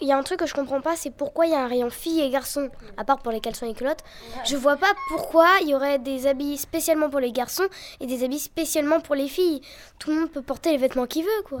Il 0.00 0.06
y 0.06 0.12
a 0.12 0.16
un 0.16 0.22
truc 0.22 0.38
que 0.38 0.46
je 0.46 0.54
comprends 0.54 0.80
pas, 0.80 0.94
c'est 0.94 1.10
pourquoi 1.10 1.46
il 1.46 1.50
y 1.50 1.56
a 1.56 1.64
un 1.64 1.66
rayon 1.66 1.90
filles 1.90 2.20
et 2.20 2.30
garçons, 2.30 2.68
à 2.96 3.02
part 3.02 3.18
pour 3.18 3.32
les 3.32 3.40
caleçons 3.40 3.66
et 3.66 3.74
culottes. 3.74 4.04
Je 4.46 4.54
vois 4.54 4.76
pas 4.76 4.92
pourquoi 5.08 5.48
il 5.60 5.70
y 5.70 5.74
aurait 5.74 5.98
des 5.98 6.28
habits 6.28 6.56
spécialement 6.56 7.10
pour 7.10 7.18
les 7.18 7.32
garçons 7.32 7.66
et 7.98 8.06
des 8.06 8.22
habits 8.22 8.38
spécialement 8.38 9.00
pour 9.00 9.16
les 9.16 9.26
filles. 9.26 9.60
Tout 9.98 10.10
le 10.10 10.20
monde 10.20 10.30
peut 10.30 10.40
porter 10.40 10.70
les 10.70 10.76
vêtements 10.76 11.06
qu'il 11.06 11.24
veut, 11.24 11.42
quoi. 11.48 11.58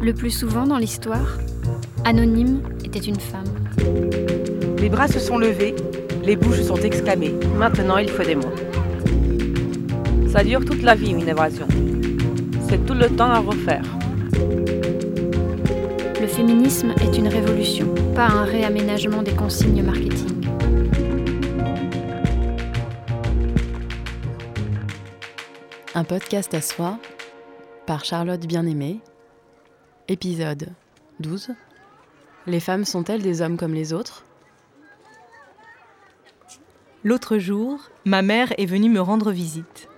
Le 0.00 0.12
plus 0.14 0.32
souvent 0.32 0.66
dans 0.66 0.78
l'histoire, 0.78 1.38
Anonyme 2.04 2.76
était 2.84 2.98
une 2.98 3.20
femme. 3.20 3.68
Les 4.78 4.88
bras 4.88 5.06
se 5.06 5.20
sont 5.20 5.38
levés, 5.38 5.76
les 6.24 6.34
bouches 6.34 6.62
sont 6.62 6.74
exclamées. 6.74 7.38
Maintenant, 7.56 7.98
il 7.98 8.10
faut 8.10 8.24
des 8.24 8.34
mots. 8.34 8.52
Ça 10.32 10.42
dure 10.42 10.64
toute 10.64 10.80
la 10.80 10.94
vie, 10.94 11.10
une 11.10 11.28
évasion. 11.28 11.68
C'est 12.66 12.86
tout 12.86 12.94
le 12.94 13.14
temps 13.14 13.30
à 13.30 13.40
refaire. 13.40 13.84
Le 16.18 16.26
féminisme 16.26 16.94
est 17.02 17.18
une 17.18 17.28
révolution, 17.28 17.94
pas 18.14 18.28
un 18.28 18.44
réaménagement 18.44 19.22
des 19.22 19.34
consignes 19.34 19.82
marketing. 19.82 20.46
Un 25.94 26.04
podcast 26.04 26.54
à 26.54 26.62
soi 26.62 26.98
par 27.84 28.02
Charlotte 28.06 28.46
Bien-Aimée. 28.46 29.00
Épisode 30.08 30.70
12. 31.20 31.50
Les 32.46 32.60
femmes 32.60 32.86
sont-elles 32.86 33.20
des 33.20 33.42
hommes 33.42 33.58
comme 33.58 33.74
les 33.74 33.92
autres? 33.92 34.24
L'autre 37.04 37.36
jour, 37.36 37.90
ma 38.06 38.22
mère 38.22 38.54
est 38.56 38.64
venue 38.64 38.88
me 38.88 39.02
rendre 39.02 39.30
visite 39.30 39.90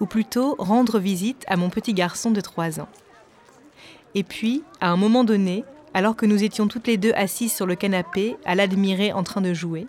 ou 0.00 0.06
plutôt 0.06 0.56
rendre 0.58 0.98
visite 0.98 1.44
à 1.46 1.56
mon 1.56 1.70
petit 1.70 1.94
garçon 1.94 2.30
de 2.30 2.40
3 2.40 2.80
ans. 2.80 2.88
Et 4.14 4.24
puis, 4.24 4.64
à 4.80 4.90
un 4.90 4.96
moment 4.96 5.24
donné, 5.24 5.64
alors 5.94 6.16
que 6.16 6.26
nous 6.26 6.42
étions 6.42 6.68
toutes 6.68 6.86
les 6.86 6.96
deux 6.96 7.12
assises 7.12 7.52
sur 7.52 7.66
le 7.66 7.76
canapé 7.76 8.36
à 8.44 8.54
l'admirer 8.54 9.12
en 9.12 9.22
train 9.22 9.40
de 9.40 9.54
jouer, 9.54 9.86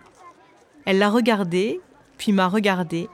elle 0.84 0.98
l'a 0.98 1.10
regardé, 1.10 1.80
puis 2.18 2.32
m'a 2.32 2.48
regardé. 2.48 3.08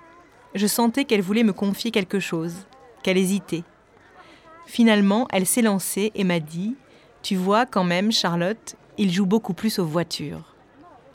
Je 0.55 0.67
sentais 0.67 1.05
qu'elle 1.05 1.23
voulait 1.23 1.45
me 1.45 1.53
confier 1.53 1.91
quelque 1.91 2.21
chose, 2.21 2.55
qu'elle 3.03 3.19
hésitait. 3.19 3.65
Finalement, 4.67 5.29
elle 5.31 5.47
s'est 5.47 5.63
lancée 5.63 6.13
et 6.15 6.25
m'a 6.25 6.41
dit 6.41 6.77
Tu 7.23 7.37
vois, 7.37 7.67
quand 7.67 7.85
même, 7.85 8.13
Charlotte, 8.13 8.77
il 8.97 9.13
joue 9.13 9.27
beaucoup 9.27 9.55
plus 9.55 9.79
aux 9.79 9.85
voitures. 9.85 10.55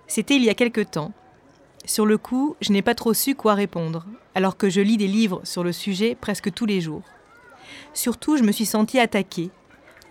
C'était 0.08 0.36
il 0.36 0.44
y 0.44 0.50
a 0.50 0.56
quelque 0.56 0.81
temps. 0.81 1.12
Sur 1.86 2.06
le 2.06 2.17
coup, 2.17 2.56
je 2.62 2.72
n'ai 2.72 2.81
pas 2.81 2.95
trop 2.95 3.14
su 3.14 3.36
quoi 3.36 3.56
répondre, 3.56 4.06
alors 4.36 4.58
que 4.58 4.70
je 4.70 4.81
lis 4.81 4.98
des 4.98 5.08
livres 5.08 5.42
sur 5.44 5.64
le 5.64 5.73
sujet 5.73 6.16
presque 6.20 6.53
tous 6.53 6.66
les 6.66 6.80
jours. 6.80 7.03
Surtout, 7.94 8.38
je 8.38 8.44
me 8.44 8.52
suis 8.52 8.66
sentie 8.66 9.00
attaquée. 9.00 9.50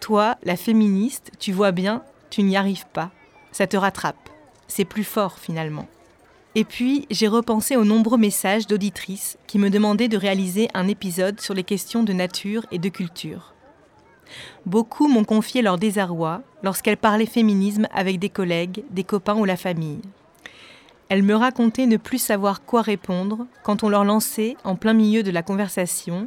Toi, 0.00 0.36
la 0.42 0.56
féministe, 0.56 1.32
tu 1.38 1.52
vois 1.52 1.72
bien, 1.72 2.02
tu 2.30 2.42
n'y 2.42 2.56
arrives 2.56 2.86
pas. 2.92 3.10
Ça 3.52 3.66
te 3.66 3.76
rattrape. 3.76 4.28
C'est 4.68 4.84
plus 4.84 5.04
fort 5.04 5.38
finalement. 5.38 5.88
Et 6.54 6.64
puis, 6.64 7.06
j'ai 7.10 7.28
repensé 7.28 7.76
aux 7.76 7.84
nombreux 7.84 8.18
messages 8.18 8.66
d'auditrices 8.66 9.38
qui 9.46 9.58
me 9.58 9.70
demandaient 9.70 10.08
de 10.08 10.18
réaliser 10.18 10.68
un 10.74 10.88
épisode 10.88 11.40
sur 11.40 11.54
les 11.54 11.64
questions 11.64 12.02
de 12.02 12.12
nature 12.12 12.66
et 12.70 12.78
de 12.78 12.90
culture. 12.90 13.54
Beaucoup 14.66 15.08
m'ont 15.08 15.24
confié 15.24 15.62
leur 15.62 15.78
désarroi 15.78 16.42
lorsqu'elles 16.62 16.98
parlaient 16.98 17.26
féminisme 17.26 17.88
avec 17.92 18.18
des 18.18 18.28
collègues, 18.28 18.84
des 18.90 19.04
copains 19.04 19.36
ou 19.36 19.44
la 19.44 19.56
famille. 19.56 20.00
Elle 21.12 21.24
me 21.24 21.36
racontait 21.36 21.84
ne 21.84 21.98
plus 21.98 22.16
savoir 22.16 22.64
quoi 22.64 22.80
répondre 22.80 23.46
quand 23.64 23.82
on 23.82 23.90
leur 23.90 24.02
lançait, 24.02 24.56
en 24.64 24.76
plein 24.76 24.94
milieu 24.94 25.22
de 25.22 25.30
la 25.30 25.42
conversation, 25.42 26.26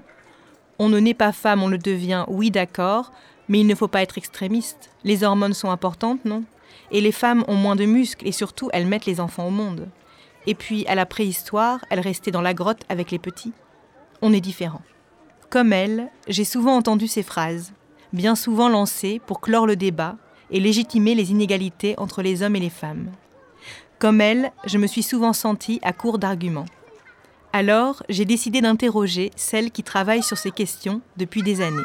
On 0.77 0.89
ne 0.89 0.99
naît 0.99 1.15
pas 1.15 1.31
femme, 1.31 1.63
on 1.63 1.69
le 1.69 1.79
devient, 1.79 2.23
oui 2.27 2.51
d'accord, 2.51 3.11
mais 3.49 3.61
il 3.61 3.65
ne 3.65 3.73
faut 3.73 3.87
pas 3.87 4.03
être 4.03 4.19
extrémiste. 4.19 4.91
Les 5.03 5.23
hormones 5.23 5.55
sont 5.55 5.71
importantes, 5.71 6.23
non? 6.23 6.43
Et 6.91 7.01
les 7.01 7.11
femmes 7.11 7.43
ont 7.47 7.55
moins 7.55 7.75
de 7.75 7.85
muscles 7.85 8.27
et 8.27 8.31
surtout 8.31 8.69
elles 8.73 8.85
mettent 8.85 9.07
les 9.07 9.19
enfants 9.19 9.47
au 9.47 9.49
monde. 9.49 9.87
Et 10.45 10.53
puis, 10.53 10.85
à 10.85 10.93
la 10.93 11.07
préhistoire, 11.07 11.83
elles 11.89 11.99
restaient 11.99 12.29
dans 12.29 12.43
la 12.43 12.53
grotte 12.53 12.83
avec 12.87 13.09
les 13.09 13.17
petits. 13.17 13.53
On 14.21 14.33
est 14.33 14.39
différent. 14.39 14.83
Comme 15.49 15.73
elle, 15.73 16.11
j'ai 16.27 16.45
souvent 16.45 16.75
entendu 16.75 17.07
ces 17.07 17.23
phrases, 17.23 17.73
bien 18.13 18.35
souvent 18.35 18.69
lancées 18.69 19.19
pour 19.25 19.41
clore 19.41 19.65
le 19.65 19.77
débat 19.77 20.15
et 20.51 20.59
légitimer 20.59 21.15
les 21.15 21.31
inégalités 21.31 21.95
entre 21.97 22.21
les 22.21 22.43
hommes 22.43 22.55
et 22.55 22.59
les 22.59 22.69
femmes. 22.69 23.09
Comme 23.99 24.19
elle, 24.19 24.51
je 24.65 24.77
me 24.77 24.87
suis 24.87 25.03
souvent 25.03 25.33
sentie 25.33 25.79
à 25.81 25.93
court 25.93 26.19
d'arguments. 26.19 26.65
Alors, 27.53 28.03
j'ai 28.09 28.25
décidé 28.25 28.59
d'interroger 28.59 29.31
celles 29.37 29.71
qui 29.71 29.83
travaillent 29.83 30.23
sur 30.23 30.37
ces 30.37 30.51
questions 30.51 31.01
depuis 31.15 31.41
des 31.41 31.61
années. 31.61 31.81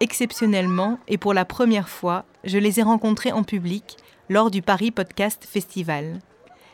Exceptionnellement, 0.00 0.98
et 1.06 1.18
pour 1.18 1.34
la 1.34 1.44
première 1.44 1.88
fois, 1.88 2.24
je 2.42 2.58
les 2.58 2.80
ai 2.80 2.82
rencontrées 2.82 3.30
en 3.30 3.44
public 3.44 3.96
lors 4.28 4.50
du 4.50 4.62
Paris 4.62 4.90
Podcast 4.90 5.46
Festival. 5.48 6.18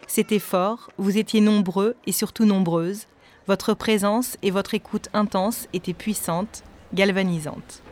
C'était 0.07 0.39
fort, 0.39 0.91
vous 0.97 1.19
étiez 1.19 1.43
nombreux 1.43 1.97
et 2.07 2.13
surtout 2.13 2.47
nombreuses, 2.47 3.07
votre 3.47 3.75
présence 3.75 4.39
et 4.43 4.51
votre 4.51 4.73
écoute 4.73 5.09
intense 5.13 5.69
étaient 5.75 5.93
puissantes, 5.93 6.63
galvanisantes. 6.95 7.83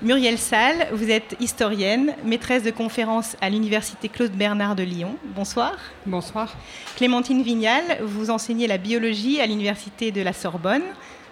Muriel 0.00 0.38
Salle, 0.38 0.86
vous 0.92 1.10
êtes 1.10 1.34
historienne, 1.40 2.14
maîtresse 2.24 2.62
de 2.62 2.70
conférences 2.70 3.36
à 3.40 3.50
l'Université 3.50 4.08
Claude 4.08 4.30
Bernard 4.30 4.76
de 4.76 4.84
Lyon. 4.84 5.16
Bonsoir. 5.34 5.74
Bonsoir. 6.06 6.54
Clémentine 6.94 7.42
Vignal, 7.42 7.82
vous 8.02 8.30
enseignez 8.30 8.68
la 8.68 8.78
biologie 8.78 9.40
à 9.40 9.46
l'Université 9.46 10.12
de 10.12 10.22
la 10.22 10.32
Sorbonne. 10.32 10.84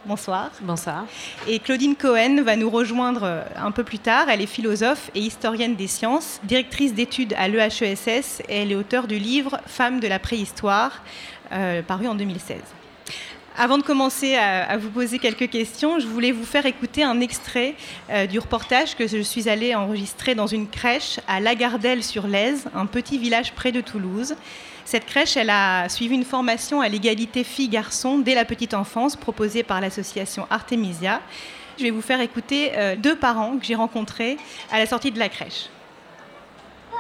Bonsoir. 0.05 0.51
Bonsoir. 0.63 1.05
Et 1.47 1.61
Claudine 1.61 1.95
Cohen 1.95 2.43
va 2.43 2.57
nous 2.57 2.69
rejoindre 2.69 3.45
un 3.55 3.71
peu 3.71 3.85
plus 3.85 4.01
tard. 4.01 4.29
Elle 4.31 4.41
est 4.41 4.47
philosophe 4.47 5.13
et 5.15 5.21
historienne 5.21 5.77
des 5.77 5.87
sciences, 5.87 6.41
directrice 6.43 6.93
d'études 6.93 7.35
à 7.39 7.47
l'EHESS 7.47 8.43
et 8.49 8.63
elle 8.63 8.73
est 8.73 8.77
auteure 8.77 9.07
du 9.07 9.19
livre 9.21 9.61
Femmes 9.67 10.01
de 10.01 10.09
la 10.09 10.19
préhistoire, 10.19 11.05
euh, 11.53 11.83
paru 11.83 12.09
en 12.09 12.17
2016. 12.17 12.57
Avant 13.59 13.79
de 13.79 13.83
commencer 13.83 14.37
à, 14.37 14.77
vous 14.77 14.91
poser 14.91 15.19
quelques 15.19 15.49
questions, 15.49 15.99
je 15.99 16.07
voulais 16.07 16.31
vous 16.31 16.45
faire 16.45 16.67
écouter 16.67 17.03
un 17.03 17.21
extrait 17.21 17.75
euh, 18.11 18.27
du 18.27 18.39
reportage 18.39 18.95
que 18.97 19.07
je 19.07 19.17
suis 19.23 19.49
allée 19.49 19.75
enregistrer 19.75 20.35
dans 20.35 20.47
une 20.47 20.69
crèche 20.69 21.21
à 21.27 21.41
Lagardelle-sur-Lèze, 21.41 22.67
un 22.75 22.85
petit 22.85 23.17
village 23.17 23.55
près 23.55 23.73
de 23.73 23.81
Toulouse. 23.81 24.37
Cette 24.85 25.07
crèche, 25.07 25.39
elle 25.39 25.49
a 25.49 25.89
suivi 25.89 26.15
une 26.15 26.27
formation 26.27 26.83
à 26.83 26.89
l'égalité 26.89 27.45
filles-garçons 27.45 28.19
dès 28.19 28.35
la 28.35 28.45
petite 28.45 28.75
enfance 28.75 29.17
proposée 29.17 29.63
par 29.63 29.81
l'association 29.81 30.47
Artemisia. 30.51 31.23
Je 31.79 31.85
vais 31.85 31.91
vous 31.91 32.03
faire 32.03 32.21
écouter 32.21 32.73
euh, 32.75 32.95
deux 32.95 33.17
parents 33.17 33.57
que 33.57 33.65
j'ai 33.65 33.75
rencontrés 33.75 34.37
à 34.71 34.79
la 34.79 34.85
sortie 34.85 35.13
de 35.13 35.19
la 35.19 35.31
crèche. 35.31 35.71
Euh, 36.93 36.97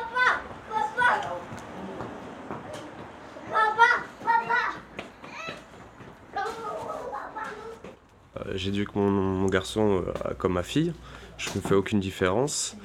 j'éduque 8.55 8.95
mon, 8.95 9.11
mon 9.11 9.47
garçon 9.47 10.05
euh, 10.07 10.35
comme 10.39 10.55
ma 10.55 10.63
fille. 10.63 10.93
Je 11.39 11.51
ne 11.55 11.61
fais 11.61 11.75
aucune 11.75 12.01
différence. 12.01 12.77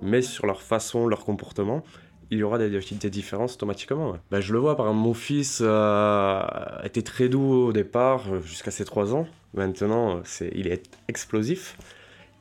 Mais 0.00 0.22
sur 0.22 0.46
leur 0.46 0.62
façon, 0.62 1.06
leur 1.06 1.24
comportement, 1.24 1.84
il 2.30 2.38
y 2.38 2.42
aura 2.42 2.58
des, 2.58 2.70
des 2.70 3.10
différences 3.10 3.54
automatiquement. 3.54 4.16
Ben, 4.30 4.40
je 4.40 4.52
le 4.52 4.58
vois, 4.58 4.76
par 4.76 4.86
exemple, 4.86 5.04
mon 5.04 5.14
fils 5.14 5.60
euh, 5.62 6.42
était 6.82 7.02
très 7.02 7.28
doux 7.28 7.66
au 7.68 7.72
départ, 7.72 8.42
jusqu'à 8.42 8.70
ses 8.70 8.84
3 8.84 9.14
ans. 9.14 9.26
Maintenant, 9.54 10.20
c'est, 10.24 10.50
il 10.54 10.66
est 10.66 10.90
explosif. 11.08 11.76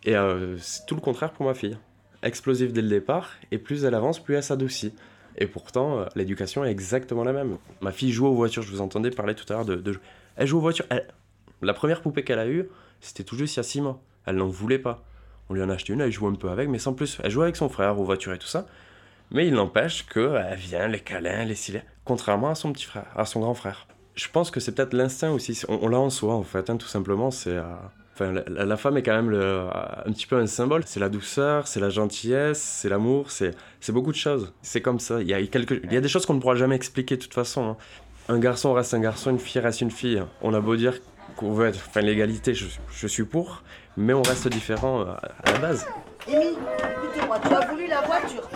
Et 0.03 0.15
c'est 0.57 0.85
tout 0.87 0.95
le 0.95 1.01
contraire 1.01 1.31
pour 1.31 1.45
ma 1.45 1.53
fille. 1.53 1.77
Explosif 2.23 2.73
dès 2.73 2.81
le 2.81 2.87
départ, 2.87 3.31
et 3.51 3.59
plus 3.59 3.83
elle 3.83 3.93
avance, 3.93 4.23
plus 4.23 4.33
elle 4.33 4.43
s'adoucit. 4.43 4.93
Et 5.37 5.45
pourtant, 5.45 6.05
l'éducation 6.15 6.65
est 6.65 6.71
exactement 6.71 7.23
la 7.23 7.33
même. 7.33 7.57
Ma 7.81 7.91
fille 7.91 8.11
joue 8.11 8.25
aux 8.25 8.33
voitures, 8.33 8.63
je 8.63 8.71
vous 8.71 8.81
entendais 8.81 9.11
parler 9.11 9.35
tout 9.35 9.45
à 9.49 9.57
l'heure 9.57 9.65
de, 9.65 9.75
de... 9.75 9.99
Elle 10.37 10.47
joue 10.47 10.57
aux 10.57 10.61
voitures, 10.61 10.85
elle, 10.89 11.05
la 11.61 11.73
première 11.73 12.01
poupée 12.01 12.23
qu'elle 12.23 12.39
a 12.39 12.47
eue, 12.47 12.67
c'était 12.99 13.23
tout 13.23 13.37
juste 13.37 13.55
il 13.55 13.57
y 13.57 13.61
a 13.61 13.63
6 13.63 13.81
mois. 13.81 14.01
Elle 14.25 14.35
n'en 14.35 14.47
voulait 14.47 14.79
pas. 14.79 15.03
On 15.49 15.53
lui 15.53 15.61
en 15.61 15.69
a 15.69 15.73
acheté 15.73 15.93
une, 15.93 16.01
elle 16.01 16.11
joue 16.11 16.27
un 16.27 16.35
peu 16.35 16.49
avec, 16.49 16.69
mais 16.69 16.79
sans 16.79 16.93
plus. 16.93 17.19
Elle 17.23 17.31
joue 17.31 17.41
avec 17.41 17.55
son 17.55 17.67
frère 17.67 17.99
aux 17.99 18.05
voitures 18.05 18.33
et 18.33 18.37
tout 18.37 18.47
ça. 18.47 18.65
Mais 19.31 19.47
il 19.47 19.53
n'empêche 19.53 20.05
qu'elle 20.05 20.55
vient, 20.55 20.87
les 20.87 20.99
câlins, 20.99 21.45
les 21.45 21.55
cils, 21.55 21.83
contrairement 22.03 22.49
à 22.49 22.55
son 22.55 22.73
petit 22.73 22.85
frère, 22.85 23.07
à 23.15 23.25
son 23.25 23.39
grand 23.39 23.53
frère. 23.53 23.87
Je 24.15 24.27
pense 24.27 24.51
que 24.51 24.59
c'est 24.59 24.73
peut-être 24.73 24.93
l'instinct 24.93 25.31
aussi. 25.31 25.61
On, 25.69 25.87
l'a 25.87 25.99
en 25.99 26.09
soi, 26.09 26.35
en 26.35 26.43
fait, 26.43 26.69
hein, 26.69 26.77
tout 26.77 26.87
simplement. 26.87 27.31
C'est. 27.31 27.55
Euh, 27.55 27.63
enfin, 28.13 28.33
la, 28.47 28.77
femme 28.77 28.97
est 28.97 29.03
quand 29.03 29.15
même 29.15 29.29
le, 29.29 29.67
un 30.05 30.11
petit 30.11 30.27
peu 30.27 30.37
un 30.37 30.47
symbole. 30.47 30.83
C'est 30.85 30.99
la 30.99 31.07
douceur, 31.07 31.67
c'est 31.67 31.79
la 31.79 31.89
gentillesse, 31.89 32.61
c'est 32.61 32.89
l'amour, 32.89 33.31
c'est 33.31 33.55
beaucoup 33.89 34.11
de 34.11 34.17
choses. 34.17 34.53
C'est 34.61 34.81
comme 34.81 34.99
ça. 34.99 35.21
Il 35.21 35.27
y, 35.27 35.33
a 35.33 35.39
il 35.39 35.49
y 35.91 35.97
a 35.97 36.01
des 36.01 36.09
choses 36.09 36.25
qu'on 36.25 36.33
ne 36.33 36.41
pourra 36.41 36.55
jamais 36.55 36.75
expliquer 36.75 37.15
de 37.15 37.21
toute 37.21 37.33
façon. 37.33 37.69
Hein. 37.69 37.77
Un 38.27 38.39
garçon 38.39 38.73
reste 38.73 38.93
un 38.93 38.99
garçon, 38.99 39.31
une 39.31 39.39
fille 39.39 39.61
reste 39.61 39.81
une 39.81 39.91
fille. 39.91 40.21
On 40.41 40.53
a 40.53 40.59
beau 40.59 40.75
dire 40.75 40.99
qu'on 41.35 41.53
veut 41.53 41.67
être, 41.67 41.79
enfin 41.87 42.01
l'égalité, 42.01 42.53
je, 42.53 42.67
je, 42.91 43.07
suis 43.07 43.23
pour, 43.23 43.63
mais 43.97 44.13
on 44.13 44.21
reste 44.21 44.47
différent 44.47 45.01
euh, 45.01 45.13
à 45.43 45.51
la 45.51 45.57
base. 45.59 45.85
Amy, 46.27 46.45
écoutez-moi, 46.47 47.39
tu 47.39 47.53
as 47.53 47.67
voulu 47.67 47.87
la 47.87 48.01
voiture. 48.01 48.49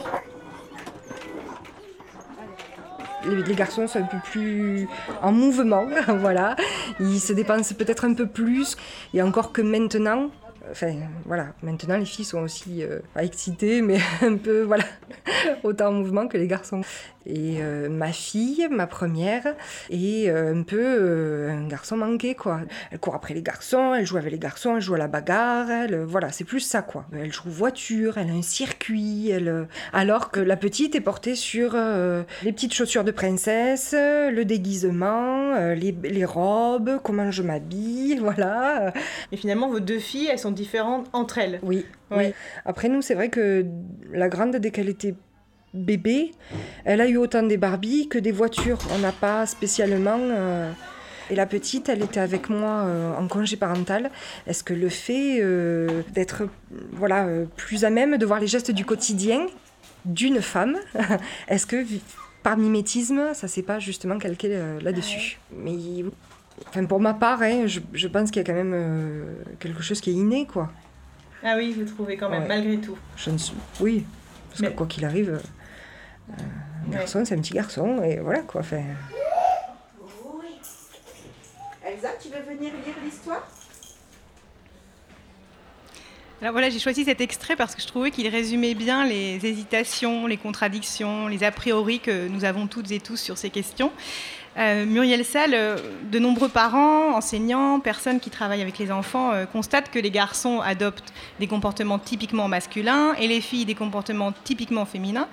les, 3.25 3.55
garçons 3.55 3.87
sont 3.87 3.99
un 3.99 4.03
peu 4.03 4.17
plus 4.23 4.87
en 5.21 5.31
mouvement, 5.31 5.87
voilà. 6.07 6.55
Ils 6.99 7.19
se 7.19 7.33
dépensent 7.33 7.75
peut-être 7.75 8.05
un 8.05 8.13
peu 8.13 8.27
plus. 8.27 8.77
Et 9.13 9.21
encore 9.21 9.51
que 9.51 9.61
maintenant, 9.61 10.29
Enfin, 10.71 10.95
voilà, 11.25 11.49
maintenant 11.61 11.95
les 11.95 12.05
filles 12.05 12.25
sont 12.25 12.39
aussi 12.39 12.81
euh, 12.81 12.99
pas 13.13 13.23
excitées, 13.23 13.83
mais 13.83 13.99
un 14.23 14.35
peu, 14.35 14.63
voilà, 14.63 14.85
autant 15.63 15.89
en 15.89 15.91
mouvement 15.91 16.27
que 16.27 16.37
les 16.37 16.47
garçons. 16.47 16.81
Et 17.25 17.57
euh, 17.59 17.89
ma 17.89 18.11
fille, 18.11 18.67
ma 18.69 18.87
première, 18.87 19.55
est 19.89 20.29
euh, 20.29 20.53
un 20.53 20.63
peu 20.63 21.49
un 21.49 21.67
garçon 21.67 21.97
manqué, 21.97 22.35
quoi. 22.35 22.61
Elle 22.91 22.99
court 22.99 23.15
après 23.15 23.33
les 23.33 23.41
garçons, 23.41 23.93
elle 23.93 24.05
joue 24.05 24.17
avec 24.17 24.31
les 24.31 24.39
garçons, 24.39 24.75
elle 24.75 24.81
joue 24.81 24.93
à 24.93 24.97
la 24.97 25.07
bagarre, 25.07 25.69
elle, 25.69 26.03
voilà, 26.03 26.31
c'est 26.31 26.43
plus 26.43 26.59
ça, 26.59 26.81
quoi. 26.81 27.05
Elle 27.13 27.33
joue 27.33 27.49
voiture, 27.49 28.17
elle 28.17 28.29
a 28.29 28.33
un 28.33 28.41
circuit, 28.41 29.29
elle... 29.29 29.67
alors 29.93 30.31
que 30.31 30.39
la 30.39 30.57
petite 30.57 30.95
est 30.95 31.01
portée 31.01 31.35
sur 31.35 31.75
les 32.43 32.51
petites 32.51 32.73
chaussures 32.73 33.03
de 33.03 33.11
princesse, 33.11 33.93
le 33.93 34.43
déguisement, 34.43 35.55
les, 35.73 35.95
les 36.03 36.25
robes, 36.25 36.99
comment 37.03 37.31
je 37.31 37.41
m'habille, 37.41 38.17
voilà. 38.21 38.93
Et 39.31 39.37
finalement, 39.37 39.69
vos 39.69 39.79
deux 39.79 39.99
filles, 39.99 40.29
elles 40.31 40.39
sont 40.39 40.51
différentes 40.51 41.07
entre 41.13 41.37
elles. 41.37 41.59
Oui, 41.63 41.85
oui. 42.11 42.33
Après, 42.65 42.89
nous, 42.89 43.01
c'est 43.01 43.15
vrai 43.15 43.29
que 43.29 43.65
la 44.11 44.29
grande, 44.29 44.55
dès 44.55 44.71
qu'elle 44.71 44.89
était 44.89 45.15
bébé, 45.75 46.31
elle 46.85 47.01
a 47.01 47.07
eu 47.07 47.17
autant 47.17 47.43
des 47.43 47.57
Barbies 47.57 48.07
que 48.07 48.17
des 48.17 48.31
voitures. 48.31 48.79
On 48.93 48.99
n'a 48.99 49.11
pas 49.11 49.45
spécialement. 49.45 50.17
Euh, 50.19 50.71
et 51.29 51.35
la 51.35 51.45
petite, 51.45 51.89
elle 51.89 52.03
était 52.03 52.19
avec 52.19 52.49
moi 52.49 52.83
euh, 52.85 53.15
en 53.15 53.27
congé 53.27 53.57
parental. 53.57 54.11
Est-ce 54.47 54.63
que 54.63 54.73
le 54.73 54.89
fait 54.89 55.39
euh, 55.41 56.01
d'être 56.13 56.47
voilà, 56.91 57.27
plus 57.55 57.83
à 57.83 57.89
même 57.89 58.17
de 58.17 58.25
voir 58.25 58.39
les 58.39 58.47
gestes 58.47 58.71
du 58.71 58.85
quotidien 58.85 59.47
d'une 60.05 60.41
femme, 60.41 60.77
est-ce 61.47 61.65
que 61.65 61.83
par 62.43 62.57
mimétisme, 62.57 63.33
ça 63.33 63.47
s'est 63.47 63.63
pas 63.63 63.79
justement 63.79 64.19
calqué 64.19 64.59
là-dessus? 64.81 65.39
Mais 65.51 66.05
Enfin, 66.69 66.85
pour 66.85 67.01
ma 67.01 67.13
part, 67.13 67.41
hein, 67.41 67.63
je, 67.65 67.81
je, 67.91 68.07
pense 68.07 68.31
qu'il 68.31 68.41
y 68.41 68.45
a 68.45 68.47
quand 68.47 68.57
même 68.57 69.25
quelque 69.59 69.83
chose 69.83 69.99
qui 69.99 70.11
est 70.11 70.13
inné, 70.13 70.45
quoi. 70.45 70.71
Ah 71.43 71.55
oui, 71.57 71.75
vous 71.77 71.83
trouvez 71.83 72.15
quand 72.15 72.29
même, 72.29 72.47
malgré 72.47 72.77
tout. 72.77 72.97
Je 73.17 73.29
ne 73.29 73.37
suis... 73.37 73.53
Oui, 73.81 74.05
parce 74.49 74.71
que 74.71 74.77
quoi 74.77 74.87
qu'il 74.87 75.03
arrive, 75.03 75.39
un 76.29 76.89
garçon, 76.89 77.23
c'est 77.25 77.35
un 77.35 77.39
petit 77.39 77.53
garçon, 77.53 78.01
et 78.03 78.17
voilà, 78.17 78.41
quoi. 78.41 78.61
Oui. 78.71 78.79
Elsa, 81.85 82.09
tu 82.21 82.29
veux 82.29 82.41
venir 82.41 82.73
lire 82.85 82.95
l'histoire? 83.03 83.47
Alors 86.41 86.51
voilà, 86.51 86.69
j'ai 86.69 86.79
choisi 86.79 87.05
cet 87.05 87.21
extrait 87.21 87.55
parce 87.55 87.75
que 87.75 87.81
je 87.81 87.87
trouvais 87.87 88.11
qu'il 88.11 88.27
résumait 88.27 88.73
bien 88.75 89.05
les 89.05 89.45
hésitations, 89.45 90.27
les 90.27 90.37
contradictions, 90.37 91.27
les 91.27 91.43
a 91.43 91.51
priori 91.51 92.01
que 92.01 92.27
nous 92.27 92.43
avons 92.43 92.67
toutes 92.67 92.91
et 92.91 92.99
tous 92.99 93.17
sur 93.17 93.37
ces 93.37 93.49
questions. 93.49 93.91
Euh, 94.57 94.85
Muriel 94.85 95.25
Salle, 95.25 95.53
euh, 95.53 95.77
de 96.09 96.17
nombreux 96.17 96.47
parents, 96.47 97.13
enseignants, 97.17 97.81
personnes 97.81 98.21
qui 98.21 98.29
travaillent 98.29 98.61
avec 98.61 98.77
les 98.77 98.89
enfants 98.89 99.33
euh, 99.33 99.45
constatent 99.45 99.91
que 99.91 99.99
les 99.99 100.11
garçons 100.11 100.61
adoptent 100.61 101.11
des 101.41 101.47
comportements 101.47 101.99
typiquement 101.99 102.47
masculins 102.47 103.15
et 103.15 103.27
les 103.27 103.41
filles 103.41 103.65
des 103.65 103.75
comportements 103.75 104.33
typiquement 104.45 104.85
féminins. 104.85 105.27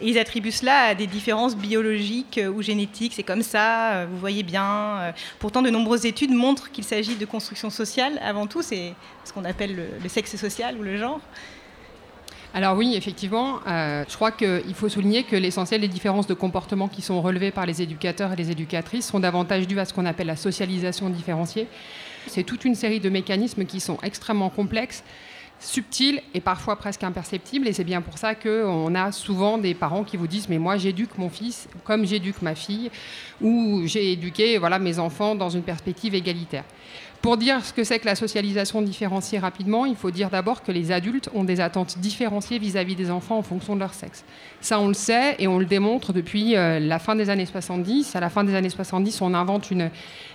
Ils 0.00 0.16
attribuent 0.16 0.52
cela 0.52 0.82
à 0.82 0.94
des 0.94 1.08
différences 1.08 1.56
biologiques 1.56 2.38
ou 2.54 2.62
génétiques. 2.62 3.14
C'est 3.16 3.24
comme 3.24 3.42
ça, 3.42 4.06
vous 4.06 4.16
voyez 4.16 4.44
bien. 4.44 5.12
Pourtant, 5.40 5.60
de 5.60 5.70
nombreuses 5.70 6.06
études 6.06 6.30
montrent 6.30 6.70
qu'il 6.70 6.84
s'agit 6.84 7.16
de 7.16 7.26
construction 7.26 7.68
sociale 7.68 8.20
avant 8.22 8.46
tout. 8.46 8.62
C'est 8.62 8.94
ce 9.24 9.32
qu'on 9.32 9.44
appelle 9.44 9.88
le 10.00 10.08
sexe 10.08 10.36
social 10.36 10.76
ou 10.78 10.84
le 10.84 10.98
genre. 10.98 11.20
Alors 12.54 12.76
oui, 12.76 12.94
effectivement, 12.96 13.60
euh, 13.66 14.04
je 14.08 14.14
crois 14.14 14.30
qu'il 14.30 14.74
faut 14.74 14.88
souligner 14.88 15.22
que 15.22 15.36
l'essentiel 15.36 15.82
des 15.82 15.88
différences 15.88 16.26
de 16.26 16.34
comportement 16.34 16.88
qui 16.88 17.02
sont 17.02 17.20
relevées 17.20 17.50
par 17.50 17.66
les 17.66 17.82
éducateurs 17.82 18.32
et 18.32 18.36
les 18.36 18.50
éducatrices 18.50 19.06
sont 19.06 19.20
davantage 19.20 19.66
dues 19.66 19.78
à 19.78 19.84
ce 19.84 19.92
qu'on 19.92 20.06
appelle 20.06 20.28
la 20.28 20.36
socialisation 20.36 21.10
différenciée. 21.10 21.66
C'est 22.26 22.44
toute 22.44 22.64
une 22.64 22.74
série 22.74 23.00
de 23.00 23.10
mécanismes 23.10 23.64
qui 23.64 23.80
sont 23.80 23.98
extrêmement 24.02 24.48
complexes 24.48 25.04
subtils 25.60 26.22
et 26.34 26.40
parfois 26.40 26.76
presque 26.76 27.02
imperceptibles. 27.02 27.68
Et 27.68 27.72
c'est 27.72 27.84
bien 27.84 28.00
pour 28.00 28.18
ça 28.18 28.34
qu'on 28.34 28.94
a 28.94 29.12
souvent 29.12 29.58
des 29.58 29.74
parents 29.74 30.04
qui 30.04 30.16
vous 30.16 30.26
disent 30.26 30.48
Mais 30.48 30.58
moi, 30.58 30.76
j'éduque 30.76 31.18
mon 31.18 31.28
fils 31.28 31.68
comme 31.84 32.06
j'éduque 32.06 32.42
ma 32.42 32.54
fille, 32.54 32.90
ou 33.40 33.82
j'ai 33.84 34.12
éduqué 34.12 34.58
voilà, 34.58 34.78
mes 34.78 34.98
enfants 34.98 35.34
dans 35.34 35.50
une 35.50 35.62
perspective 35.62 36.14
égalitaire. 36.14 36.64
Pour 37.22 37.36
dire 37.36 37.64
ce 37.64 37.72
que 37.72 37.82
c'est 37.82 37.98
que 37.98 38.06
la 38.06 38.14
socialisation 38.14 38.80
différenciée 38.80 39.38
rapidement, 39.38 39.86
il 39.86 39.96
faut 39.96 40.12
dire 40.12 40.30
d'abord 40.30 40.62
que 40.62 40.70
les 40.70 40.92
adultes 40.92 41.28
ont 41.34 41.44
des 41.44 41.60
attentes 41.60 41.98
différenciées 41.98 42.58
vis-à-vis 42.58 42.94
des 42.94 43.10
enfants 43.10 43.38
en 43.38 43.42
fonction 43.42 43.74
de 43.74 43.80
leur 43.80 43.92
sexe. 43.92 44.24
Ça, 44.60 44.80
on 44.80 44.88
le 44.88 44.94
sait 44.94 45.36
et 45.38 45.46
on 45.46 45.58
le 45.58 45.64
démontre 45.64 46.12
depuis 46.12 46.56
euh, 46.56 46.80
la 46.80 46.98
fin 46.98 47.14
des 47.14 47.30
années 47.30 47.46
70. 47.46 48.16
À 48.16 48.20
la 48.20 48.28
fin 48.28 48.42
des 48.42 48.56
années 48.56 48.70
70, 48.70 49.20
on 49.22 49.32
invente 49.32 49.70
une 49.70 49.90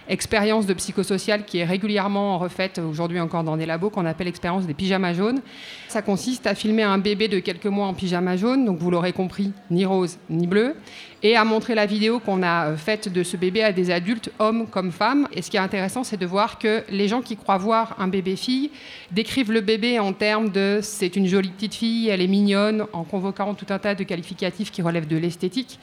expérience 0.08 0.66
de 0.66 0.74
psychosocial 0.74 1.46
qui 1.46 1.60
est 1.60 1.66
régulièrement 1.66 2.38
refaite 2.38 2.80
aujourd'hui 2.80 3.20
encore 3.20 3.44
dans 3.44 3.58
des 3.58 3.66
labos 3.66 3.90
qu'on 3.90 4.06
appelle 4.06 4.28
l'expérience 4.28 4.66
des 4.66 4.74
pyjamas 4.74 5.14
jaunes. 5.14 5.42
Ça 5.88 6.02
consiste 6.02 6.48
à 6.48 6.56
filmer 6.56 6.84
un 6.84 6.98
bébé 6.98 7.28
de 7.28 7.40
quelques 7.40 7.68
mois 7.68 7.88
en 7.88 7.94
pyjama 7.94 8.36
jaune, 8.36 8.66
donc 8.66 8.80
vous 8.80 8.92
l'aurez 8.92 9.14
compris, 9.14 9.52
ni 9.72 9.86
rose 9.86 10.18
ni 10.30 10.48
bleu, 10.48 10.76
et 11.22 11.38
à 11.38 11.46
montrer 11.46 11.74
la 11.74 11.86
vidéo 11.86 12.20
qu'on 12.20 12.44
a 12.44 12.68
euh, 12.68 12.78
faite 12.78 13.12
de 13.12 13.24
ce 13.24 13.38
bébé 13.38 13.64
à 13.64 13.72
des 13.72 13.92
adultes, 13.92 14.30
hommes 14.40 14.68
comme 14.68 14.92
femmes. 14.92 15.28
Et 15.32 15.42
ce 15.42 15.50
qui 15.50 15.58
est 15.58 15.62
intéressant, 15.62 16.04
c'est 16.04 16.18
de 16.18 16.26
voir 16.26 16.60
que 16.60 16.84
les 16.90 17.08
gens 17.08 17.22
qui 17.22 17.38
croient 17.38 17.58
voir 17.58 17.96
un 18.00 18.08
bébé 18.08 18.36
fille 18.36 18.72
décrivent 19.12 19.52
le 19.52 19.62
bébé 19.62 20.00
en 20.00 20.12
termes 20.12 20.50
de 20.50 20.80
c'est 20.82 21.16
une 21.16 21.28
jolie 21.28 21.50
petite 21.50 21.76
fille, 21.76 22.10
elle 22.10 22.22
est 22.22 22.28
mignonne, 22.28 22.86
en 22.92 23.04
convoquant 23.04 23.54
tout 23.54 23.68
un 23.70 23.80
tas 23.80 23.96
de 23.96 24.04
qualificatifs 24.14 24.72
qui 24.72 24.84
relèvent 24.84 25.08
de 25.08 25.18
l'esthétique. 25.18 25.80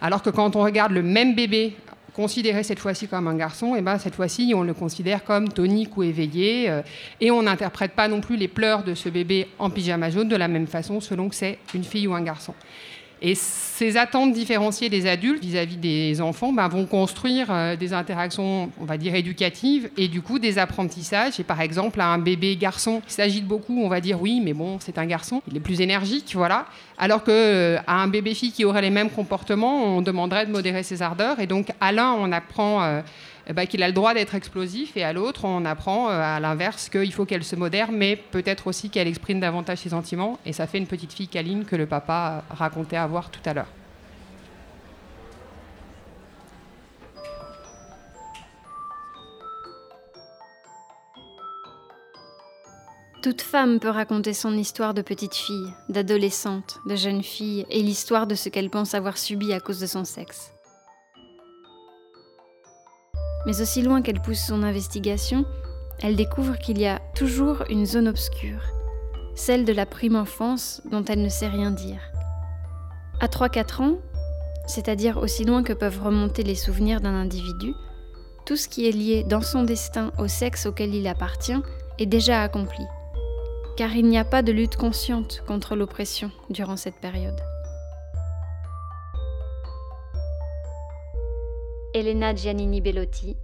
Alors 0.00 0.22
que 0.22 0.30
quand 0.30 0.56
on 0.56 0.62
regarde 0.62 0.92
le 0.92 1.02
même 1.02 1.34
bébé 1.34 1.74
considéré 2.14 2.62
cette 2.62 2.78
fois-ci 2.78 3.08
comme 3.08 3.28
un 3.28 3.34
garçon, 3.34 3.74
et 3.74 3.82
ben 3.82 3.98
cette 3.98 4.14
fois-ci 4.14 4.52
on 4.56 4.62
le 4.62 4.72
considère 4.72 5.22
comme 5.24 5.48
tonique 5.48 5.96
ou 5.96 6.02
éveillé, 6.02 6.70
euh, 6.70 6.80
et 7.20 7.30
on 7.30 7.42
n'interprète 7.42 7.92
pas 7.92 8.08
non 8.08 8.20
plus 8.20 8.36
les 8.36 8.48
pleurs 8.48 8.84
de 8.84 8.94
ce 8.94 9.08
bébé 9.10 9.48
en 9.58 9.68
pyjama 9.68 10.08
jaune 10.10 10.28
de 10.28 10.36
la 10.36 10.48
même 10.48 10.66
façon 10.66 11.00
selon 11.00 11.28
que 11.28 11.34
c'est 11.34 11.58
une 11.74 11.84
fille 11.84 12.06
ou 12.06 12.14
un 12.14 12.22
garçon. 12.22 12.54
Et 13.22 13.34
ces 13.34 13.96
attentes 13.96 14.32
différenciées 14.32 14.88
des 14.88 15.06
adultes 15.06 15.42
vis-à-vis 15.42 15.76
des 15.76 16.20
enfants 16.20 16.52
ben, 16.52 16.68
vont 16.68 16.84
construire 16.84 17.46
euh, 17.50 17.76
des 17.76 17.92
interactions, 17.92 18.70
on 18.80 18.84
va 18.84 18.98
dire, 18.98 19.14
éducatives 19.14 19.88
et 19.96 20.08
du 20.08 20.20
coup 20.20 20.38
des 20.38 20.58
apprentissages. 20.58 21.40
Et 21.40 21.44
par 21.44 21.60
exemple, 21.60 22.00
à 22.00 22.08
un 22.08 22.18
bébé 22.18 22.56
garçon, 22.56 23.02
il 23.06 23.12
s'agit 23.12 23.40
de 23.40 23.46
beaucoup, 23.46 23.80
on 23.82 23.88
va 23.88 24.00
dire 24.00 24.20
oui, 24.20 24.40
mais 24.44 24.52
bon, 24.52 24.78
c'est 24.80 24.98
un 24.98 25.06
garçon, 25.06 25.42
il 25.50 25.56
est 25.56 25.60
plus 25.60 25.80
énergique, 25.80 26.32
voilà. 26.34 26.66
Alors 26.98 27.24
qu'à 27.24 27.32
euh, 27.32 27.78
un 27.86 28.08
bébé 28.08 28.34
fille 28.34 28.52
qui 28.52 28.64
aurait 28.64 28.82
les 28.82 28.90
mêmes 28.90 29.10
comportements, 29.10 29.96
on 29.96 30.02
demanderait 30.02 30.46
de 30.46 30.52
modérer 30.52 30.82
ses 30.82 31.00
ardeurs. 31.00 31.40
Et 31.40 31.46
donc, 31.46 31.68
à 31.80 31.92
l'un, 31.92 32.12
on 32.12 32.30
apprend. 32.32 32.82
Euh, 32.82 33.00
eh 33.46 33.52
ben, 33.52 33.66
qu'il 33.66 33.82
a 33.82 33.88
le 33.88 33.92
droit 33.92 34.14
d'être 34.14 34.34
explosif, 34.34 34.96
et 34.96 35.04
à 35.04 35.12
l'autre, 35.12 35.44
on 35.44 35.64
apprend 35.64 36.08
euh, 36.08 36.20
à 36.20 36.40
l'inverse 36.40 36.88
qu'il 36.88 37.12
faut 37.12 37.26
qu'elle 37.26 37.44
se 37.44 37.56
modère, 37.56 37.92
mais 37.92 38.16
peut-être 38.16 38.66
aussi 38.66 38.88
qu'elle 38.88 39.08
exprime 39.08 39.40
davantage 39.40 39.78
ses 39.78 39.90
sentiments, 39.90 40.38
et 40.46 40.52
ça 40.52 40.66
fait 40.66 40.78
une 40.78 40.86
petite 40.86 41.12
fille 41.12 41.28
câline 41.28 41.64
que 41.64 41.76
le 41.76 41.86
papa 41.86 42.44
racontait 42.50 42.96
avoir 42.96 43.30
tout 43.30 43.42
à 43.44 43.52
l'heure. 43.52 43.68
Toute 53.22 53.40
femme 53.40 53.80
peut 53.80 53.88
raconter 53.88 54.34
son 54.34 54.52
histoire 54.56 54.92
de 54.92 55.00
petite 55.00 55.34
fille, 55.34 55.72
d'adolescente, 55.88 56.78
de 56.86 56.94
jeune 56.94 57.22
fille, 57.22 57.64
et 57.70 57.82
l'histoire 57.82 58.26
de 58.26 58.34
ce 58.34 58.48
qu'elle 58.48 58.68
pense 58.70 58.94
avoir 58.94 59.16
subi 59.16 59.52
à 59.52 59.60
cause 59.60 59.80
de 59.80 59.86
son 59.86 60.04
sexe. 60.04 60.53
Mais 63.46 63.60
aussi 63.60 63.82
loin 63.82 64.02
qu'elle 64.02 64.20
pousse 64.20 64.40
son 64.46 64.62
investigation, 64.62 65.44
elle 66.02 66.16
découvre 66.16 66.58
qu'il 66.58 66.78
y 66.78 66.86
a 66.86 67.00
toujours 67.14 67.64
une 67.68 67.86
zone 67.86 68.08
obscure, 68.08 68.62
celle 69.34 69.64
de 69.64 69.72
la 69.72 69.86
prime 69.86 70.16
enfance 70.16 70.82
dont 70.90 71.04
elle 71.04 71.22
ne 71.22 71.28
sait 71.28 71.48
rien 71.48 71.70
dire. 71.70 72.00
À 73.20 73.26
3-4 73.26 73.82
ans, 73.82 73.98
c'est-à-dire 74.66 75.18
aussi 75.18 75.44
loin 75.44 75.62
que 75.62 75.72
peuvent 75.72 76.02
remonter 76.02 76.42
les 76.42 76.54
souvenirs 76.54 77.00
d'un 77.00 77.14
individu, 77.14 77.74
tout 78.46 78.56
ce 78.56 78.68
qui 78.68 78.88
est 78.88 78.92
lié 78.92 79.24
dans 79.24 79.40
son 79.40 79.62
destin 79.62 80.10
au 80.18 80.28
sexe 80.28 80.66
auquel 80.66 80.94
il 80.94 81.06
appartient 81.06 81.60
est 81.98 82.06
déjà 82.06 82.42
accompli, 82.42 82.84
car 83.76 83.94
il 83.94 84.06
n'y 84.06 84.18
a 84.18 84.24
pas 84.24 84.42
de 84.42 84.52
lutte 84.52 84.76
consciente 84.76 85.42
contre 85.46 85.76
l'oppression 85.76 86.30
durant 86.50 86.76
cette 86.76 87.00
période. 87.00 87.40
Elena 91.94 92.34
Giannini 92.34 92.80
Bellotti, 92.80 93.36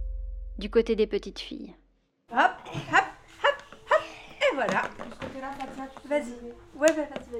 du 0.59 0.69
côté 0.69 0.97
des 0.97 1.07
petites 1.07 1.39
filles. 1.39 1.73
Hop, 2.33 2.51
hop, 2.65 3.05
hop, 3.43 3.55
hop, 3.89 4.01
et 4.41 4.55
voilà. 4.55 4.81
Vas-y. 6.09 6.51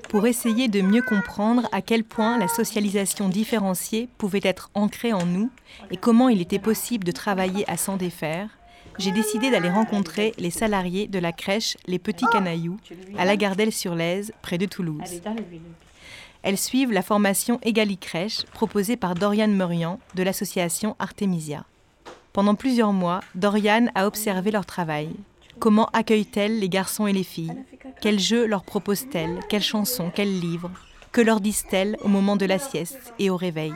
Pour 0.07 0.25
essayer 0.25 0.69
de 0.69 0.81
mieux 0.81 1.01
comprendre 1.01 1.67
à 1.73 1.81
quel 1.81 2.05
point 2.05 2.37
la 2.37 2.47
socialisation 2.47 3.27
différenciée 3.27 4.07
pouvait 4.17 4.39
être 4.43 4.69
ancrée 4.73 5.11
en 5.11 5.25
nous 5.25 5.49
et 5.89 5.97
comment 5.97 6.29
il 6.29 6.39
était 6.39 6.59
possible 6.59 7.03
de 7.03 7.11
travailler 7.11 7.69
à 7.69 7.75
s'en 7.75 7.97
défaire, 7.97 8.49
j'ai 8.97 9.11
décidé 9.11 9.51
d'aller 9.51 9.69
rencontrer 9.69 10.33
les 10.37 10.51
salariés 10.51 11.07
de 11.07 11.19
la 11.19 11.33
crèche 11.33 11.75
Les 11.87 11.99
Petits 11.99 12.25
Canailloux 12.31 12.77
à 13.17 13.25
la 13.25 13.35
Gardelle-sur-Lèze, 13.35 14.31
près 14.41 14.57
de 14.57 14.65
Toulouse. 14.65 15.21
Elles 16.43 16.57
suivent 16.57 16.91
la 16.91 17.01
formation 17.01 17.59
Egali 17.63 17.97
Crèche 17.97 18.45
proposée 18.53 18.97
par 18.97 19.15
Doriane 19.15 19.53
Merian 19.53 19.99
de 20.15 20.23
l'association 20.23 20.95
Artemisia. 20.99 21.65
Pendant 22.33 22.55
plusieurs 22.55 22.93
mois, 22.93 23.19
Doriane 23.35 23.91
a 23.95 24.07
observé 24.07 24.51
leur 24.51 24.65
travail. 24.65 25.09
Comment 25.59 25.87
accueille-t-elle 25.93 26.59
les 26.59 26.69
garçons 26.69 27.07
et 27.07 27.13
les 27.13 27.23
filles? 27.23 27.53
Quels 28.01 28.19
jeux 28.19 28.45
leur 28.45 28.63
propose-t-elle 28.63 29.39
Quelles 29.49 29.61
chansons? 29.61 30.11
Quels 30.13 30.39
livres? 30.39 30.71
Que 31.11 31.21
leur 31.21 31.41
disent-elles 31.41 31.97
au 32.01 32.07
moment 32.07 32.37
de 32.37 32.45
la 32.45 32.57
sieste 32.57 33.13
et 33.19 33.29
au 33.29 33.35
réveil? 33.35 33.73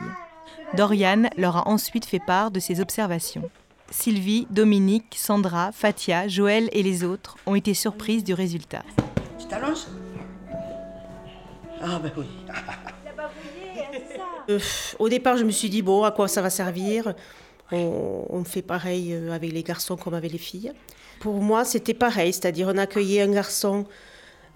Doriane 0.74 1.28
leur 1.36 1.56
a 1.58 1.68
ensuite 1.68 2.06
fait 2.06 2.18
part 2.18 2.50
de 2.50 2.60
ses 2.60 2.80
observations. 2.80 3.50
Sylvie, 3.90 4.46
Dominique, 4.50 5.14
Sandra, 5.16 5.70
Fatia, 5.70 6.26
Joël 6.28 6.68
et 6.72 6.82
les 6.82 7.04
autres 7.04 7.36
ont 7.46 7.54
été 7.54 7.72
surprises 7.74 8.24
du 8.24 8.34
résultat. 8.34 8.82
Ah 11.88 12.00
ben 12.02 12.10
oui. 12.16 12.26
Euh, 14.50 14.58
au 14.98 15.08
départ, 15.08 15.36
je 15.36 15.44
me 15.44 15.50
suis 15.50 15.70
dit, 15.70 15.82
bon, 15.82 16.02
à 16.02 16.10
quoi 16.10 16.26
ça 16.26 16.42
va 16.42 16.50
servir? 16.50 17.14
On, 17.70 18.26
on 18.28 18.44
fait 18.44 18.62
pareil 18.62 19.12
euh, 19.12 19.32
avec 19.32 19.52
les 19.52 19.62
garçons 19.62 19.96
comme 19.96 20.14
avec 20.14 20.32
les 20.32 20.38
filles. 20.38 20.72
Pour 21.20 21.40
moi, 21.40 21.64
c'était 21.64 21.94
pareil, 21.94 22.32
c'est-à-dire 22.32 22.68
on 22.68 22.76
accueillait 22.76 23.22
un 23.22 23.30
garçon 23.30 23.86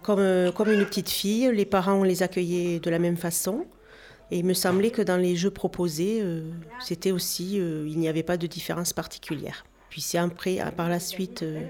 comme, 0.02 0.18
euh, 0.20 0.52
comme 0.52 0.70
une 0.70 0.84
petite 0.84 1.10
fille, 1.10 1.50
les 1.52 1.64
parents, 1.64 1.94
on 1.94 2.02
les 2.02 2.22
accueillait 2.22 2.80
de 2.80 2.90
la 2.90 2.98
même 2.98 3.16
façon. 3.16 3.66
Et 4.32 4.38
il 4.38 4.44
me 4.44 4.54
semblait 4.54 4.90
que 4.90 5.02
dans 5.02 5.16
les 5.16 5.34
jeux 5.36 5.50
proposés, 5.50 6.20
euh, 6.22 6.50
c'était 6.80 7.10
aussi, 7.10 7.58
euh, 7.60 7.84
il 7.88 7.98
n'y 7.98 8.08
avait 8.08 8.22
pas 8.22 8.36
de 8.36 8.46
différence 8.46 8.92
particulière. 8.92 9.64
Puis 9.88 10.00
c'est 10.00 10.18
après, 10.18 10.58
par 10.76 10.88
la 10.88 11.00
suite, 11.00 11.42
euh, 11.42 11.62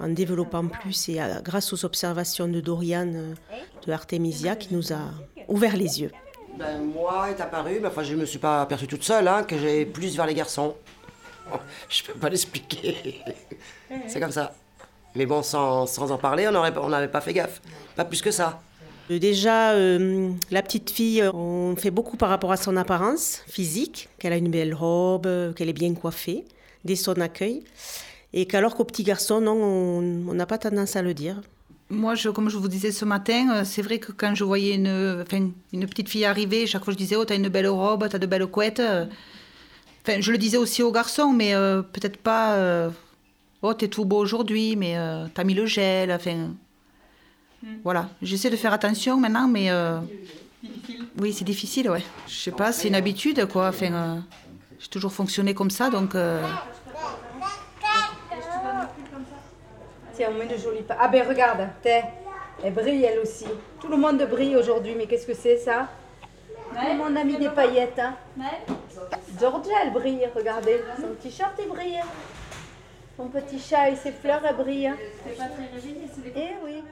en 0.00 0.08
développant 0.08 0.66
plus 0.68 1.08
et 1.08 1.20
à- 1.20 1.40
grâce 1.40 1.72
aux 1.72 1.84
observations 1.84 2.48
de 2.48 2.60
Dorian 2.60 3.10
euh, 3.14 3.34
de 3.86 3.92
Artemisia 3.92 4.56
qui 4.56 4.74
nous 4.74 4.92
a 4.92 5.00
ouvert 5.48 5.76
les 5.76 6.00
yeux. 6.00 6.10
Ben, 6.58 6.80
moi 6.82 7.30
est 7.30 7.40
apparu, 7.40 7.80
ben, 7.80 7.88
enfin 7.88 8.02
je 8.02 8.14
me 8.14 8.24
suis 8.24 8.38
pas 8.38 8.62
aperçue 8.62 8.86
toute 8.86 9.02
seule, 9.04 9.28
hein, 9.28 9.42
que 9.42 9.58
j'ai 9.58 9.84
plus 9.84 10.16
vers 10.16 10.26
les 10.26 10.34
garçons. 10.34 10.74
Je 11.88 12.02
peux 12.02 12.14
pas 12.18 12.28
l'expliquer. 12.28 13.20
C'est 14.08 14.18
comme 14.20 14.32
ça. 14.32 14.52
Mais 15.14 15.26
bon, 15.26 15.42
sans, 15.42 15.86
sans 15.86 16.10
en 16.10 16.18
parler, 16.18 16.46
on 16.48 16.52
n'aurait 16.52 16.74
pas- 16.74 16.82
on 16.82 16.88
n'avait 16.88 17.08
pas 17.08 17.20
fait 17.20 17.32
gaffe. 17.32 17.60
Pas 17.94 18.04
plus 18.04 18.20
que 18.20 18.30
ça. 18.32 18.60
Euh, 19.10 19.18
Déjà, 19.20 19.70
euh, 19.72 20.32
la 20.50 20.62
petite 20.62 20.90
fille, 20.90 21.22
on 21.32 21.76
fait 21.76 21.92
beaucoup 21.92 22.16
par 22.16 22.28
rapport 22.30 22.50
à 22.52 22.56
son 22.56 22.76
apparence 22.76 23.42
physique, 23.46 24.08
qu'elle 24.18 24.32
a 24.32 24.36
une 24.36 24.50
belle 24.50 24.74
robe, 24.74 25.28
qu'elle 25.54 25.68
est 25.68 25.72
bien 25.72 25.94
coiffée, 25.94 26.44
dès 26.84 26.96
son 26.96 27.14
accueil. 27.20 27.62
Et 28.32 28.46
qu'alors 28.46 28.74
qu'au 28.74 28.84
petit 28.84 29.02
garçon, 29.02 29.40
non, 29.40 29.54
on 29.54 30.34
n'a 30.34 30.46
pas 30.46 30.58
tendance 30.58 30.96
à 30.96 31.02
le 31.02 31.14
dire. 31.14 31.40
Moi, 31.88 32.14
je, 32.16 32.28
comme 32.28 32.48
je 32.48 32.56
vous 32.56 32.68
disais 32.68 32.90
ce 32.90 33.04
matin, 33.04 33.48
euh, 33.54 33.62
c'est 33.64 33.80
vrai 33.82 33.98
que 34.00 34.10
quand 34.12 34.34
je 34.34 34.42
voyais 34.44 34.74
une, 34.74 35.22
enfin, 35.22 35.48
une 35.72 35.86
petite 35.86 36.08
fille 36.08 36.24
arriver, 36.24 36.66
chaque 36.66 36.84
fois 36.84 36.92
je 36.92 36.98
disais 36.98 37.14
Oh, 37.16 37.24
t'as 37.24 37.36
une 37.36 37.48
belle 37.48 37.68
robe, 37.68 38.08
t'as 38.08 38.18
de 38.18 38.26
belles 38.26 38.46
couettes. 38.46 38.80
euh. 38.80 39.06
Enfin, 40.06 40.20
je 40.20 40.32
le 40.32 40.38
disais 40.38 40.56
aussi 40.56 40.82
aux 40.82 40.90
garçons, 40.92 41.32
mais 41.32 41.54
euh, 41.54 41.82
peut-être 41.82 42.16
pas 42.16 42.54
euh, 42.56 42.90
Oh, 43.62 43.72
t'es 43.72 43.88
tout 43.88 44.04
beau 44.04 44.18
aujourd'hui, 44.18 44.74
mais 44.76 44.98
euh, 44.98 45.26
t'as 45.32 45.44
mis 45.44 45.54
le 45.54 45.64
gel. 45.66 46.10
Enfin, 46.12 46.50
voilà. 47.84 48.08
J'essaie 48.20 48.50
de 48.50 48.56
faire 48.56 48.72
attention 48.72 49.16
maintenant, 49.18 49.46
mais. 49.48 49.70
euh, 49.70 50.00
oui, 51.20 51.32
c'est 51.32 51.44
difficile, 51.44 51.88
ouais. 51.88 52.02
Je 52.26 52.34
sais 52.34 52.50
pas, 52.50 52.72
c'est 52.72 52.88
une 52.88 52.94
habitude, 52.96 53.46
quoi. 53.46 53.68
Enfin, 53.68 53.92
euh, 53.92 54.16
j'ai 54.80 54.88
toujours 54.88 55.12
fonctionné 55.12 55.54
comme 55.54 55.70
ça, 55.70 55.88
donc. 55.88 56.14
euh, 56.16 56.42
Tiens, 60.16 60.30
on 60.34 60.38
met 60.38 60.46
de 60.46 60.56
jolies 60.56 60.84
Ah 60.98 61.08
ben 61.08 61.28
regarde, 61.28 61.68
t'es. 61.82 62.02
Elle 62.64 62.72
brille 62.72 63.04
elle 63.04 63.18
aussi. 63.18 63.44
Tout 63.78 63.88
le 63.88 63.98
monde 63.98 64.26
brille 64.30 64.56
aujourd'hui, 64.56 64.94
mais 64.96 65.06
qu'est-ce 65.06 65.26
que 65.26 65.34
c'est 65.34 65.58
ça? 65.58 65.88
Tout 66.70 66.86
le 66.90 66.96
monde 66.96 67.16
a 67.18 67.22
mis 67.22 67.36
des 67.36 67.50
paillettes. 67.50 67.98
Hein. 67.98 68.14
Georgia, 69.38 69.74
elle 69.84 69.92
brille, 69.92 70.26
regardez. 70.34 70.80
Son 70.98 71.14
t-shirt, 71.20 71.52
il 71.58 71.68
brille. 71.68 72.00
Son 73.18 73.28
petit 73.28 73.58
chat 73.58 73.90
et 73.90 73.96
ses 73.96 74.12
fleurs, 74.12 74.40
elles 74.48 74.56
brillent. 74.56 74.94
Eh 76.34 76.40
oui. 76.64 76.82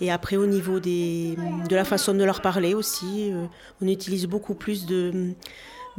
Et 0.00 0.12
après, 0.12 0.36
au 0.36 0.46
niveau 0.46 0.78
des, 0.78 1.36
de 1.68 1.74
la 1.74 1.84
façon 1.84 2.14
de 2.14 2.22
leur 2.22 2.40
parler 2.40 2.74
aussi, 2.74 3.32
euh, 3.32 3.46
on 3.82 3.88
utilise 3.88 4.26
beaucoup 4.26 4.54
plus 4.54 4.86
de, 4.86 5.34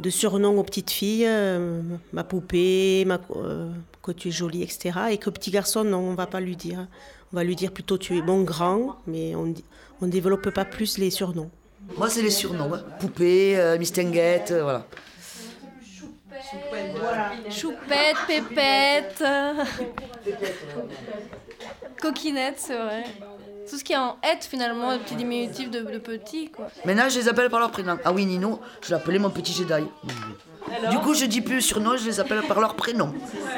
de 0.00 0.10
surnoms 0.10 0.58
aux 0.58 0.62
petites 0.64 0.90
filles, 0.90 1.26
euh, 1.26 1.82
ma 2.12 2.24
poupée, 2.24 3.04
ma, 3.06 3.20
euh, 3.36 3.70
que 4.02 4.12
tu 4.12 4.28
es 4.28 4.30
jolie, 4.30 4.62
etc. 4.62 4.98
Et 5.10 5.18
que 5.18 5.30
petit 5.30 5.50
garçon, 5.50 5.84
non, 5.84 5.98
on 5.98 6.14
va 6.14 6.26
pas 6.26 6.40
lui 6.40 6.56
dire. 6.56 6.86
On 7.32 7.36
va 7.36 7.44
lui 7.44 7.54
dire 7.54 7.70
plutôt 7.72 7.98
tu 7.98 8.16
es 8.18 8.22
mon 8.22 8.42
grand, 8.42 8.96
mais 9.06 9.34
on 9.34 9.54
ne 10.02 10.10
développe 10.10 10.50
pas 10.50 10.64
plus 10.64 10.98
les 10.98 11.10
surnoms. 11.10 11.50
Moi, 11.96 12.08
c'est 12.08 12.22
les 12.22 12.30
surnoms. 12.30 12.72
hein. 12.74 12.82
Poupée, 12.98 13.58
euh, 13.58 13.78
Miss 13.78 13.92
Tinguette, 13.92 14.50
euh, 14.52 14.62
voilà. 14.62 14.86
Choupette, 17.50 18.16
pépette, 18.26 19.22
coquinette, 22.00 22.54
c'est 22.58 22.76
vrai. 22.76 23.04
Tout 23.68 23.78
ce 23.78 23.84
qui 23.84 23.92
est 23.92 23.96
en 23.96 24.16
être 24.22 24.44
finalement, 24.44 24.92
le 24.92 24.98
petit 24.98 25.14
diminutif 25.16 25.70
de, 25.70 25.80
de 25.80 25.98
petit 25.98 26.50
quoi. 26.50 26.68
Maintenant, 26.84 27.08
je 27.08 27.18
les 27.18 27.28
appelle 27.28 27.50
par 27.50 27.60
leur 27.60 27.70
prénom. 27.70 27.98
Ah 28.04 28.12
oui, 28.12 28.26
Nino, 28.26 28.60
je 28.82 28.90
l'appelais 28.90 29.18
mon 29.18 29.30
petit 29.30 29.52
Jedi. 29.52 29.84
Du 30.90 30.98
coup, 30.98 31.14
je 31.14 31.24
dis 31.24 31.40
plus 31.40 31.60
surnom, 31.62 31.96
je 31.96 32.04
les 32.06 32.20
appelle 32.20 32.42
par 32.42 32.60
leur 32.60 32.76
prénom. 32.76 33.12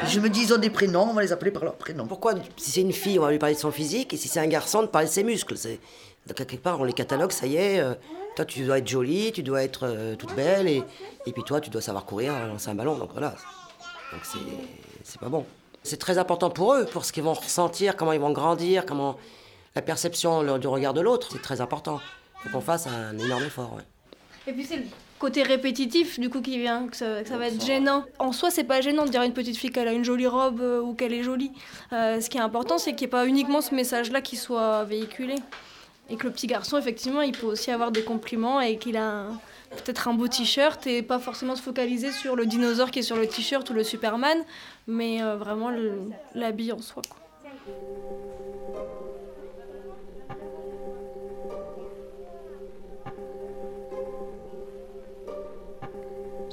Je 0.07 0.21
me 0.21 0.29
dis, 0.29 0.43
ils 0.43 0.55
ont 0.55 0.59
des 0.59 0.71
prénoms, 0.71 1.09
on 1.11 1.13
va 1.13 1.23
les 1.23 1.33
appeler 1.33 1.51
par 1.51 1.65
leur 1.65 1.75
prénom. 1.75 2.07
Pourquoi 2.07 2.35
Si 2.57 2.71
c'est 2.71 2.81
une 2.81 2.93
fille, 2.93 3.19
on 3.19 3.23
va 3.23 3.31
lui 3.31 3.39
parler 3.39 3.55
de 3.55 3.61
son 3.61 3.71
physique, 3.71 4.15
et 4.15 4.17
si 4.17 4.29
c'est 4.29 4.41
un 4.41 4.47
garçon, 4.47 4.83
de 4.83 4.87
parler 4.87 5.09
de 5.09 5.13
ses 5.13 5.25
muscles. 5.25 5.57
C'est... 5.57 5.79
Donc, 6.27 6.37
quelque 6.37 6.57
part, 6.57 6.81
on 6.81 6.85
les 6.85 6.93
catalogue, 6.93 7.33
ça 7.33 7.47
y 7.47 7.57
est. 7.57 7.81
euh, 7.81 7.95
toi, 8.37 8.45
tu 8.47 8.63
dois 8.65 8.79
être 8.79 8.89
jolie, 8.89 9.31
tu 9.33 9.43
dois 9.43 9.63
être 9.63 9.85
euh, 9.85 10.17
toute 10.17 10.35
belle, 10.35 10.69
et, 10.69 10.83
et 11.27 11.33
puis 11.33 11.43
toi, 11.43 11.61
tu 11.61 11.69
dois 11.69 11.83
savoir 11.83 12.07
courir, 12.07 12.33
lancer 12.47 12.71
un 12.71 12.75
ballon. 12.75 12.97
Donc 12.97 13.11
voilà. 13.13 13.35
Donc 14.13 14.23
c'est, 14.25 14.39
c'est 15.05 15.21
pas 15.21 15.29
bon. 15.29 15.45
C'est 15.83 15.99
très 15.99 16.17
important 16.17 16.49
pour 16.49 16.75
eux, 16.75 16.87
pour 16.87 17.05
ce 17.05 17.13
qu'ils 17.13 17.25
vont 17.25 17.35
ressentir, 17.35 17.97
comment 17.97 18.13
ils 18.13 18.21
vont 18.21 18.31
grandir, 18.31 18.87
comment 18.87 19.17
la 19.75 19.83
perception 19.83 20.43
le- 20.43 20.59
du 20.59 20.67
regard 20.67 20.95
de 20.95 21.01
l'autre. 21.01 21.29
C'est 21.33 21.43
très 21.43 21.61
important. 21.61 22.01
faut 22.43 22.49
qu'on 22.51 22.61
fasse 22.61 22.87
un 22.89 23.17
énorme 23.19 23.45
effort. 23.45 23.75
ouais. 23.75 23.83
Et 24.49 24.53
puis 24.53 24.65
c'est 24.65 24.79
le 24.79 24.85
côté 25.21 25.45
répétitif 25.45 26.19
du 26.19 26.29
coup 26.29 26.41
qui 26.41 26.59
vient, 26.59 26.89
que 26.89 26.97
ça, 26.97 27.23
que 27.23 27.29
ça 27.29 27.39
va 27.39 27.47
être 27.47 27.65
gênant. 27.65 28.05
En 28.19 28.33
soi, 28.33 28.51
c'est 28.51 28.65
pas 28.65 28.81
gênant 28.81 29.05
de 29.05 29.11
dire 29.11 29.21
à 29.21 29.27
une 29.27 29.33
petite 29.33 29.57
fille 29.57 29.71
qu'elle 29.71 29.87
a 29.87 29.93
une 29.93 30.05
jolie 30.05 30.27
robe 30.27 30.61
euh, 30.61 30.81
ou 30.81 30.95
qu'elle 30.95 31.13
est 31.13 31.23
jolie. 31.23 31.53
Euh, 31.93 32.21
ce 32.21 32.29
qui 32.29 32.39
est 32.39 32.41
important, 32.41 32.79
c'est 32.79 32.91
qu'il 32.95 33.03
n'y 33.03 33.05
ait 33.05 33.09
pas 33.11 33.27
uniquement 33.27 33.61
ce 33.61 33.73
message-là 33.77 34.21
qui 34.21 34.35
soit 34.37 34.83
véhiculé. 34.85 35.37
Et 36.11 36.17
que 36.17 36.25
le 36.27 36.33
petit 36.33 36.49
garçon, 36.49 36.77
effectivement, 36.77 37.21
il 37.23 37.31
peut 37.31 37.47
aussi 37.47 37.71
avoir 37.71 37.93
des 37.93 38.03
compliments 38.03 38.61
et 38.61 38.77
qu'il 38.77 38.97
a 38.97 39.05
un- 39.09 39.41
peut-être 39.71 40.09
un 40.09 40.15
beau 40.15 40.27
t-shirt 40.27 40.85
et 40.89 41.03
pas 41.03 41.21
forcément 41.21 41.55
se 41.55 41.63
focaliser 41.63 42.11
sur 42.11 42.35
le 42.35 42.45
dinosaure 42.45 42.91
qui 42.91 42.99
est 42.99 43.03
sur 43.03 43.17
le 43.17 43.29
t-shirt 43.29 43.71
ou 43.71 43.73
le 43.75 43.85
Superman, 43.85 44.39
mais 44.89 45.23
euh, 45.23 45.37
vraiment 45.37 45.71
l'habit 46.35 46.73
en 46.73 46.81
soi. 46.83 47.03
Quoi. 47.09 47.19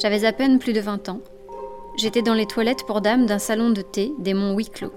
J'avais 0.02 0.24
à 0.24 0.32
peine 0.32 0.60
plus 0.60 0.72
de 0.72 0.80
20 0.80 1.10
ans. 1.10 1.20
J'étais 1.98 2.22
dans 2.22 2.34
les 2.34 2.46
toilettes 2.46 2.86
pour 2.86 3.02
dames 3.02 3.26
d'un 3.26 3.40
salon 3.40 3.70
de 3.70 3.82
thé 3.82 4.14
des 4.18 4.34
monts 4.34 4.54
Wicklow. 4.54 4.94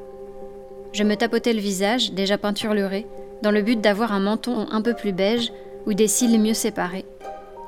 Je 0.92 1.02
me 1.02 1.16
tapotais 1.16 1.52
le 1.52 1.60
visage, 1.60 2.12
déjà 2.12 2.38
peinturluré, 2.38 3.06
dans 3.42 3.50
le 3.50 3.62
but 3.62 3.80
d'avoir 3.80 4.12
un 4.12 4.20
menton 4.20 4.68
un 4.70 4.80
peu 4.80 4.94
plus 4.94 5.12
beige 5.12 5.52
ou 5.86 5.94
des 5.94 6.06
cils 6.06 6.40
mieux 6.40 6.54
séparés, 6.54 7.04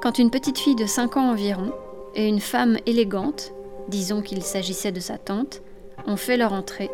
quand 0.01 0.19
une 0.19 0.31
petite 0.31 0.59
fille 0.59 0.77
de 0.77 0.87
5 0.87 1.17
ans 1.17 1.31
environ 1.31 1.73
et 2.15 2.29
une 2.29 2.41
femme 2.41 2.77
élégante, 2.87 3.53
disons 3.89 4.23
qu'il 4.23 4.43
s'agissait 4.43 4.93
de 4.93 5.01
sa 5.01 5.19
tante, 5.19 5.63
ont 6.07 6.17
fait 6.17 6.37
leur 6.37 6.53
entrée, 6.53 6.91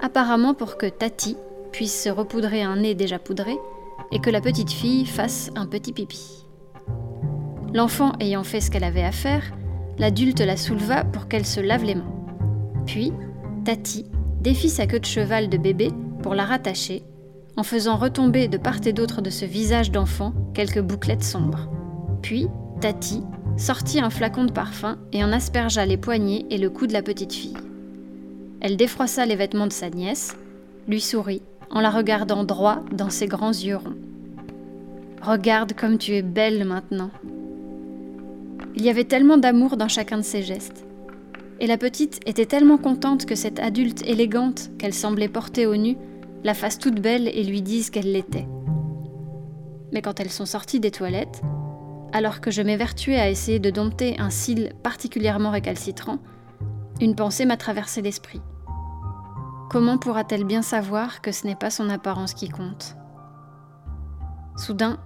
apparemment 0.00 0.54
pour 0.54 0.76
que 0.76 0.86
Tati 0.86 1.36
puisse 1.72 2.04
se 2.04 2.08
repoudrer 2.08 2.62
un 2.62 2.76
nez 2.76 2.94
déjà 2.94 3.18
poudré 3.18 3.56
et 4.12 4.20
que 4.20 4.30
la 4.30 4.40
petite 4.40 4.70
fille 4.70 5.06
fasse 5.06 5.50
un 5.56 5.66
petit 5.66 5.92
pipi. 5.92 6.46
L'enfant 7.74 8.12
ayant 8.20 8.44
fait 8.44 8.60
ce 8.60 8.70
qu'elle 8.70 8.84
avait 8.84 9.02
à 9.02 9.12
faire, 9.12 9.50
l'adulte 10.02 10.40
la 10.40 10.56
souleva 10.56 11.04
pour 11.04 11.28
qu'elle 11.28 11.46
se 11.46 11.60
lave 11.60 11.84
les 11.84 11.94
mains. 11.94 12.12
Puis, 12.86 13.12
Tati 13.64 14.06
défit 14.40 14.68
sa 14.68 14.88
queue 14.88 14.98
de 14.98 15.04
cheval 15.04 15.48
de 15.48 15.56
bébé 15.56 15.92
pour 16.24 16.34
la 16.34 16.44
rattacher, 16.44 17.04
en 17.56 17.62
faisant 17.62 17.96
retomber 17.96 18.48
de 18.48 18.56
part 18.56 18.84
et 18.84 18.92
d'autre 18.92 19.22
de 19.22 19.30
ce 19.30 19.44
visage 19.44 19.92
d'enfant 19.92 20.34
quelques 20.54 20.80
bouclettes 20.80 21.22
sombres. 21.22 21.68
Puis, 22.20 22.48
Tati 22.80 23.22
sortit 23.56 24.00
un 24.00 24.10
flacon 24.10 24.44
de 24.44 24.50
parfum 24.50 24.98
et 25.12 25.22
en 25.22 25.30
aspergea 25.30 25.86
les 25.86 25.98
poignets 25.98 26.46
et 26.50 26.58
le 26.58 26.68
cou 26.68 26.88
de 26.88 26.92
la 26.92 27.02
petite 27.02 27.32
fille. 27.32 27.56
Elle 28.60 28.76
défroissa 28.76 29.24
les 29.24 29.36
vêtements 29.36 29.68
de 29.68 29.72
sa 29.72 29.88
nièce, 29.88 30.36
lui 30.88 31.00
sourit 31.00 31.42
en 31.70 31.80
la 31.80 31.90
regardant 31.90 32.42
droit 32.42 32.80
dans 32.90 33.10
ses 33.10 33.28
grands 33.28 33.50
yeux 33.50 33.76
ronds. 33.76 33.94
Regarde 35.22 35.74
comme 35.74 35.96
tu 35.96 36.14
es 36.14 36.22
belle 36.22 36.64
maintenant. 36.64 37.10
Il 38.74 38.82
y 38.82 38.88
avait 38.88 39.04
tellement 39.04 39.36
d'amour 39.36 39.76
dans 39.76 39.88
chacun 39.88 40.16
de 40.16 40.22
ses 40.22 40.42
gestes. 40.42 40.86
Et 41.60 41.66
la 41.66 41.78
petite 41.78 42.20
était 42.26 42.46
tellement 42.46 42.78
contente 42.78 43.26
que 43.26 43.34
cette 43.34 43.60
adulte 43.60 44.02
élégante 44.02 44.70
qu'elle 44.78 44.94
semblait 44.94 45.28
porter 45.28 45.66
au 45.66 45.76
nu 45.76 45.96
la 46.42 46.54
fasse 46.54 46.78
toute 46.78 47.00
belle 47.00 47.28
et 47.28 47.44
lui 47.44 47.62
dise 47.62 47.90
qu'elle 47.90 48.10
l'était. 48.10 48.48
Mais 49.92 50.02
quand 50.02 50.18
elles 50.18 50.30
sont 50.30 50.46
sorties 50.46 50.80
des 50.80 50.90
toilettes, 50.90 51.42
alors 52.12 52.40
que 52.40 52.50
je 52.50 52.62
m'évertuais 52.62 53.20
à 53.20 53.30
essayer 53.30 53.58
de 53.58 53.70
dompter 53.70 54.18
un 54.18 54.30
cil 54.30 54.72
particulièrement 54.82 55.50
récalcitrant, 55.50 56.18
une 57.00 57.14
pensée 57.14 57.44
m'a 57.44 57.56
traversé 57.56 58.02
l'esprit. 58.02 58.40
Comment 59.70 59.98
pourra-t-elle 59.98 60.44
bien 60.44 60.62
savoir 60.62 61.20
que 61.20 61.32
ce 61.32 61.46
n'est 61.46 61.54
pas 61.54 61.70
son 61.70 61.88
apparence 61.88 62.34
qui 62.34 62.48
compte? 62.48 62.96
Soudain, 64.56 64.98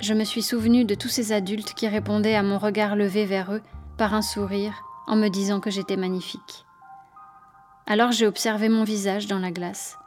je 0.00 0.14
me 0.14 0.24
suis 0.24 0.42
souvenu 0.42 0.84
de 0.84 0.94
tous 0.94 1.08
ces 1.08 1.32
adultes 1.32 1.74
qui 1.74 1.88
répondaient 1.88 2.34
à 2.34 2.42
mon 2.42 2.58
regard 2.58 2.96
levé 2.96 3.24
vers 3.24 3.52
eux 3.52 3.62
par 3.96 4.14
un 4.14 4.22
sourire 4.22 4.74
en 5.06 5.16
me 5.16 5.28
disant 5.28 5.60
que 5.60 5.70
j'étais 5.70 5.96
magnifique. 5.96 6.64
Alors 7.86 8.12
j'ai 8.12 8.26
observé 8.26 8.68
mon 8.68 8.84
visage 8.84 9.26
dans 9.26 9.38
la 9.38 9.50
glace, 9.50 9.98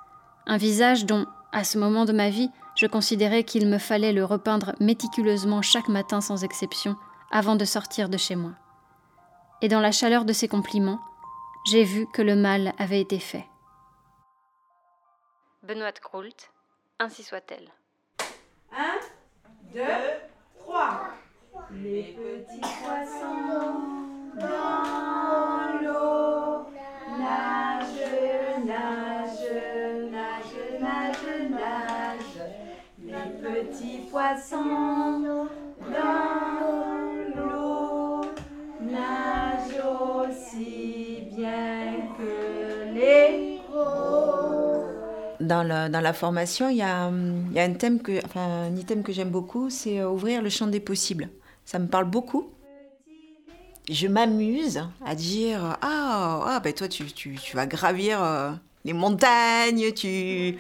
un 0.46 0.58
visage 0.58 1.06
dont, 1.06 1.25
à 1.51 1.63
ce 1.63 1.77
moment 1.77 2.06
de 2.06 2.13
ma 2.13 2.29
vie, 2.29 2.50
je 2.75 2.88
considérais 2.88 3.44
qu'il 3.44 3.67
me 3.67 3.77
fallait 3.77 4.13
le 4.13 4.25
repeindre 4.25 4.75
méticuleusement 4.79 5.62
chaque 5.62 5.89
matin 5.89 6.22
sans 6.22 6.44
exception 6.44 6.96
avant 7.32 7.56
de 7.56 7.65
sortir 7.65 8.10
de 8.10 8.17
chez 8.17 8.36
moi. 8.36 8.51
Et 9.62 9.67
dans 9.67 9.79
la 9.79 9.91
chaleur 9.91 10.25
de 10.25 10.34
ces 10.34 10.48
compliments, 10.48 11.00
j'ai 11.70 11.84
vu 11.84 12.08
que 12.08 12.22
le 12.22 12.36
mal 12.36 12.74
avait 12.77 13.01
été 13.01 13.20
fait. 13.20 13.46
Benoît 15.63 15.91
Kroult, 15.91 16.50
ainsi 17.00 17.24
soit-elle. 17.24 17.70
Un, 18.72 19.00
deux, 19.74 19.82
trois. 20.60 21.12
Les 21.72 22.16
petits 22.16 22.60
poissons 22.62 23.82
dans 24.40 25.80
l'eau 25.82 26.66
nagent, 27.18 28.66
nagent, 28.66 30.12
nagent, 30.12 30.80
nagent, 30.80 31.50
nagent. 31.50 32.48
Les 33.04 33.30
petits 33.42 34.02
poissons 34.10 35.48
dans 35.80 36.26
l'eau 37.36 38.22
nagent 38.82 39.84
aussi 40.30 41.30
bien 41.36 41.97
Dans 45.48 45.63
la, 45.63 46.13
formation, 46.13 46.70
il 46.70 46.77
y, 46.77 46.82
a, 46.82 47.08
hum, 47.08 47.54
un 47.56 47.74
thème 47.74 48.01
que, 48.01 48.20
item 48.77 49.04
que 49.04 49.12
j'aime 49.12 49.30
beaucoup, 49.30 49.70
c'est 49.70 50.00
euh, 50.00 50.10
ouvrir 50.10 50.42
le 50.42 50.50
champ 50.50 50.68
des 50.68 50.80
possibles. 50.80 51.30
Ça 51.66 51.80
me 51.80 51.88
parle 51.88 52.06
beaucoup. 52.06 52.51
Je 53.89 54.08
m'amuse 54.08 54.84
à 55.06 55.16
dire 55.16 55.77
ah, 55.82 56.44
ah 56.46 56.60
ben 56.62 56.74
toi 56.74 56.89
tu, 56.89 57.06
tu, 57.06 57.36
tu 57.36 57.56
vas 57.56 57.66
gravir 57.66 58.22
euh, 58.22 58.51
les 58.84 58.92
montagnes, 58.92 59.94
tu 59.94 60.58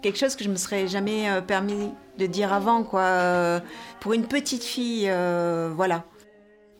quelque 0.00 0.16
chose 0.16 0.36
que 0.36 0.44
je 0.44 0.50
me 0.50 0.54
serais 0.54 0.86
jamais 0.86 1.28
euh, 1.28 1.40
permis 1.40 1.90
de 2.18 2.26
dire 2.26 2.52
avant 2.52 2.84
quoi. 2.84 3.60
Pour 3.98 4.12
une 4.12 4.26
petite 4.26 4.62
fille, 4.62 5.10
voilà, 5.74 6.04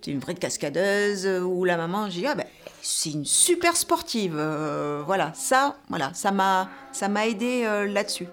c'est 0.01 0.13
une 0.13 0.21
vraie 0.21 0.37
cascadeuse 0.37 1.27
ou 1.27 1.65
la 1.65 1.77
maman, 1.77 2.09
j'ai 2.09 2.21
dit 2.21 2.27
ah 2.29 2.37
ben 2.37 2.47
c'est 2.89 3.11
une 3.11 3.25
super 3.25 3.77
sportive, 3.77 4.37
euh, 4.39 5.03
voilà 5.05 5.33
ça, 5.35 5.77
voilà 5.89 6.13
ça 6.15 6.31
m'a 6.31 6.69
ça 6.93 7.09
m'a 7.09 7.27
aidé 7.27 7.65
euh, 7.65 7.87
là-dessus. 7.87 8.29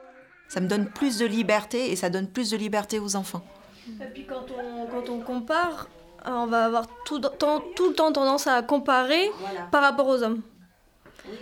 Ça 0.47 0.59
me 0.59 0.67
donne 0.67 0.85
plus 0.87 1.17
de 1.17 1.25
liberté 1.25 1.91
et 1.91 1.95
ça 1.95 2.09
donne 2.11 2.27
plus 2.27 2.51
de 2.51 2.57
liberté 2.57 2.99
aux 2.99 3.15
enfants. 3.15 3.43
Et 3.87 4.05
puis 4.13 4.25
quand 4.27 4.45
on, 4.57 4.85
quand 4.85 5.09
on 5.09 5.19
compare, 5.19 5.87
euh, 6.27 6.31
on 6.31 6.45
va 6.45 6.65
avoir 6.65 6.85
tout, 7.05 7.15
le 7.15 7.27
temps- 7.29 7.63
tout 7.75 7.87
le 7.89 7.95
temps 7.95 8.11
tendance 8.11 8.45
à 8.45 8.61
comparer 8.61 9.31
par 9.71 9.81
rapport 9.81 10.07
aux 10.07 10.21
hommes. 10.21 10.41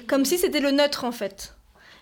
Comme 0.07 0.23
si 0.23 0.37
c'était 0.37 0.61
le 0.61 0.71
neutre 0.71 1.03
en 1.03 1.11
fait. 1.11 1.55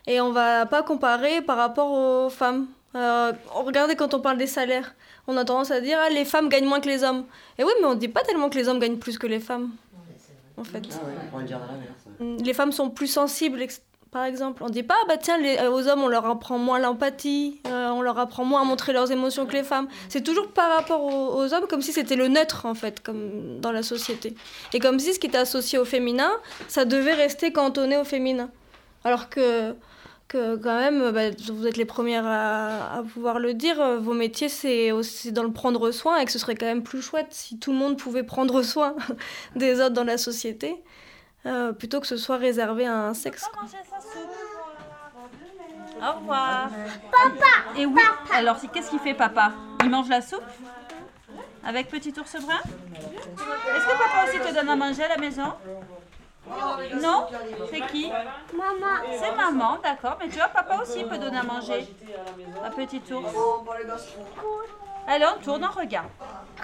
Et 0.06 0.22
on 0.22 0.32
va 0.32 0.66
pas 0.68 0.84
comparer 0.84 1.42
par 1.42 1.58
rapport 1.58 1.92
aux 1.92 2.30
femmes. 2.30 2.68
Euh, 2.96 3.34
regardez 3.54 3.96
quand 3.96 4.14
on 4.14 4.20
parle 4.22 4.38
des 4.38 4.48
salaires, 4.48 4.94
on 5.28 5.36
a 5.38 5.46
tendance 5.46 5.72
à 5.72 5.82
dire 5.82 5.98
ah, 6.02 6.10
les 6.10 6.26
femmes 6.26 6.50
gagnent 6.50 6.66
moins 6.68 6.80
que 6.80 6.88
les 6.90 7.04
hommes. 7.04 7.26
Et 7.58 7.64
oui, 7.64 7.72
mais 7.82 7.88
on 7.88 7.96
dit 7.96 8.08
pas 8.08 8.22
tellement 8.22 8.50
que 8.50 8.56
les 8.60 8.68
hommes 8.70 8.80
gagnent 8.80 8.98
plus 8.98 9.18
que 9.18 9.28
les 9.28 9.40
femmes. 9.40 9.72
En 10.60 10.64
fait. 10.64 10.84
Les 12.44 12.54
femmes 12.54 12.72
sont 12.72 12.90
plus 12.90 13.08
sensibles, 13.08 13.64
par 14.12 14.26
exemple. 14.26 14.64
On 14.64 14.70
dit 14.70 14.84
pas, 14.84 14.96
ah 15.02 15.06
bah 15.08 15.18
tiens, 15.18 15.38
les- 15.38 15.58
euh, 15.58 15.72
aux 15.72 15.88
hommes, 15.88 16.02
on 16.04 16.08
leur 16.08 16.26
apprend 16.26 16.58
moins 16.58 16.80
l'empathie, 16.80 17.62
euh, 17.68 17.90
on 17.90 18.02
leur 18.02 18.18
apprend 18.20 18.44
moins 18.44 18.62
à 18.62 18.66
montrer 18.66 18.92
leurs 18.92 19.12
émotions 19.12 19.46
que 19.46 19.54
les 19.54 19.64
femmes. 19.64 19.88
C'est 20.10 20.24
toujours 20.24 20.50
par 20.50 20.76
rapport 20.76 21.02
aux, 21.04 21.36
aux 21.42 21.54
hommes, 21.54 21.68
comme 21.70 21.82
si 21.82 21.94
c'était 21.94 22.16
le 22.16 22.28
neutre, 22.28 22.66
en 22.66 22.74
fait, 22.74 23.02
comme 23.02 23.60
dans 23.62 23.72
la 23.72 23.84
société. 23.84 24.36
Et 24.74 24.80
comme 24.80 25.00
si 25.00 25.14
ce 25.14 25.20
qui 25.20 25.28
était 25.28 25.38
associé 25.38 25.78
au 25.80 25.86
féminin, 25.86 26.32
ça 26.68 26.86
devait 26.86 27.14
rester 27.14 27.54
cantonné 27.54 27.98
au 27.98 28.04
féminin. 28.04 28.50
Alors 29.06 29.30
que, 29.30 29.76
que 30.30 30.56
quand 30.56 30.78
même, 30.78 31.12
bah, 31.12 31.32
vous 31.52 31.68
êtes 31.68 31.76
les 31.76 31.86
premières 31.86 32.26
à, 32.26 33.00
à 33.00 33.04
pouvoir 33.04 33.40
le 33.40 33.54
dire, 33.54 33.82
euh, 33.82 33.98
vos 33.98 34.14
métiers, 34.14 34.48
c'est 34.48 34.92
aussi 34.94 35.34
dans 35.34 35.44
le 35.44 35.52
prendre 35.52 35.92
soin, 35.92 36.18
et 36.20 36.26
que 36.26 36.32
ce 36.32 36.40
serait 36.40 36.56
quand 36.56 36.68
même 36.68 36.84
plus 36.84 37.02
chouette 37.02 37.28
si 37.32 37.60
tout 37.60 37.72
le 37.74 37.78
monde 37.78 37.98
pouvait 37.98 38.24
prendre 38.24 38.62
soin 38.62 38.96
des 39.58 39.82
autres 39.82 39.96
dans 39.96 40.06
la 40.06 40.18
société. 40.18 40.82
Euh, 41.46 41.74
plutôt 41.74 42.00
que 42.00 42.08
ce 42.08 42.18
soit 42.18 42.38
réservé 42.38 42.86
à 42.86 43.08
un 43.08 43.14
sexe. 43.14 43.46
quoi. 43.52 43.64
Au 46.02 46.20
revoir. 46.20 46.70
Papa 47.12 47.80
Et 47.80 47.86
oui, 47.86 48.02
alors 48.34 48.58
qu'est-ce 48.74 48.90
qu'il 48.90 49.00
fait 49.00 49.14
papa? 49.14 49.52
Il 49.84 49.90
mange 49.90 50.10
la 50.10 50.22
soupe 50.22 50.44
Avec 51.66 51.90
petit 51.90 52.14
ours 52.20 52.36
brun? 52.42 52.60
Est-ce 52.94 53.86
que 53.86 53.92
papa 53.92 54.26
aussi 54.28 54.40
te 54.40 54.54
donne 54.54 54.70
à 54.70 54.76
manger 54.76 55.04
à 55.04 55.10
la 55.10 55.18
maison? 55.18 55.54
Non? 57.02 57.28
C'est 57.72 57.88
qui? 57.88 58.10
Maman. 58.54 58.96
C'est 59.20 59.36
maman, 59.36 59.78
d'accord. 59.84 60.18
Mais 60.20 60.30
tu 60.30 60.36
vois, 60.36 60.48
papa 60.48 60.82
aussi 60.82 61.04
peut 61.04 61.18
donner 61.18 61.38
à 61.38 61.44
manger 61.44 61.88
à 62.64 62.70
petit 62.72 63.02
ours. 63.14 63.32
Allez, 65.08 65.26
on 65.26 65.42
tourne, 65.42 65.66
on 65.66 65.80
regarde. 65.80 66.10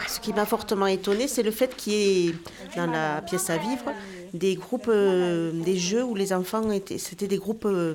Ce 0.08 0.20
qui 0.20 0.34
m'a 0.34 0.46
fortement 0.46 0.88
étonné, 0.88 1.28
c'est 1.28 1.44
le 1.44 1.52
fait 1.52 1.76
qu'il 1.76 1.94
y 1.94 2.30
ait 2.30 2.36
dans 2.76 2.88
la 2.88 3.22
pièce 3.22 3.50
à 3.50 3.58
vivre 3.58 3.92
des 4.34 4.56
groupes, 4.56 4.90
euh, 4.90 5.52
des 5.52 5.78
jeux 5.78 6.04
où 6.04 6.14
les 6.14 6.34
enfants 6.34 6.70
étaient, 6.72 6.98
c'était 6.98 7.28
des 7.28 7.38
groupes 7.38 7.66
euh, 7.66 7.94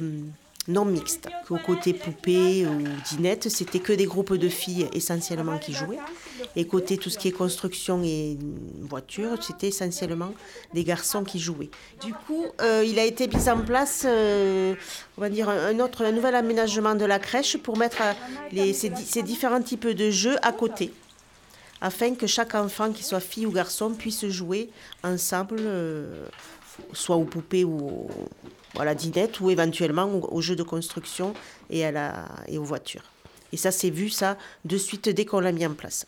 non 0.68 0.84
mixtes. 0.84 1.28
Qu'au 1.46 1.58
côté 1.58 1.92
poupée 1.92 2.66
ou 2.66 2.82
dinette, 3.10 3.48
c'était 3.48 3.78
que 3.78 3.92
des 3.92 4.06
groupes 4.06 4.34
de 4.34 4.48
filles 4.48 4.88
essentiellement 4.92 5.58
qui 5.58 5.72
jouaient. 5.72 5.98
Et 6.56 6.66
côté 6.66 6.98
tout 6.98 7.10
ce 7.10 7.18
qui 7.18 7.28
est 7.28 7.32
construction 7.32 8.02
et 8.02 8.36
voiture, 8.80 9.42
c'était 9.42 9.68
essentiellement 9.68 10.32
des 10.74 10.82
garçons 10.82 11.22
qui 11.22 11.38
jouaient. 11.38 11.70
Du 12.04 12.12
coup, 12.12 12.44
euh, 12.60 12.84
il 12.84 12.98
a 12.98 13.04
été 13.04 13.28
mis 13.28 13.48
en 13.48 13.60
place, 13.60 14.02
euh, 14.04 14.74
on 15.16 15.20
va 15.20 15.28
dire, 15.30 15.48
un 15.48 15.78
autre, 15.78 16.04
nouvel 16.10 16.34
aménagement 16.34 16.96
de 16.96 17.04
la 17.04 17.18
crèche 17.20 17.56
pour 17.56 17.76
mettre 17.76 18.02
euh, 18.02 18.72
ces, 18.72 18.88
di- 18.90 19.04
ces 19.04 19.22
différents 19.22 19.62
types 19.62 19.86
de 19.86 20.10
jeux 20.10 20.36
à 20.42 20.52
côté 20.52 20.92
afin 21.82 22.14
que 22.14 22.26
chaque 22.26 22.54
enfant, 22.54 22.92
qu'il 22.92 23.06
soit 23.06 23.20
fille 23.20 23.46
ou 23.46 23.52
garçon, 23.52 23.94
puisse 23.94 24.26
jouer 24.26 24.68
ensemble, 25.02 25.62
soit 26.92 27.16
aux 27.16 27.24
poupées 27.24 27.64
ou 27.64 28.06
à 28.78 28.84
la 28.84 28.94
dinette, 28.94 29.40
ou 29.40 29.48
éventuellement 29.48 30.04
aux, 30.06 30.40
jeux 30.42 30.56
de 30.56 30.62
construction 30.62 31.32
et, 31.70 31.84
et 32.48 32.58
aux 32.58 32.64
voitures. 32.64 33.04
Et 33.52 33.56
ça, 33.56 33.70
c'est 33.70 33.88
vu, 33.88 34.10
ça, 34.10 34.36
de 34.66 34.76
suite, 34.76 35.08
dès 35.08 35.24
qu'on 35.24 35.40
l'a 35.40 35.52
mis 35.52 35.64
en 35.64 35.72
place, 35.72 36.04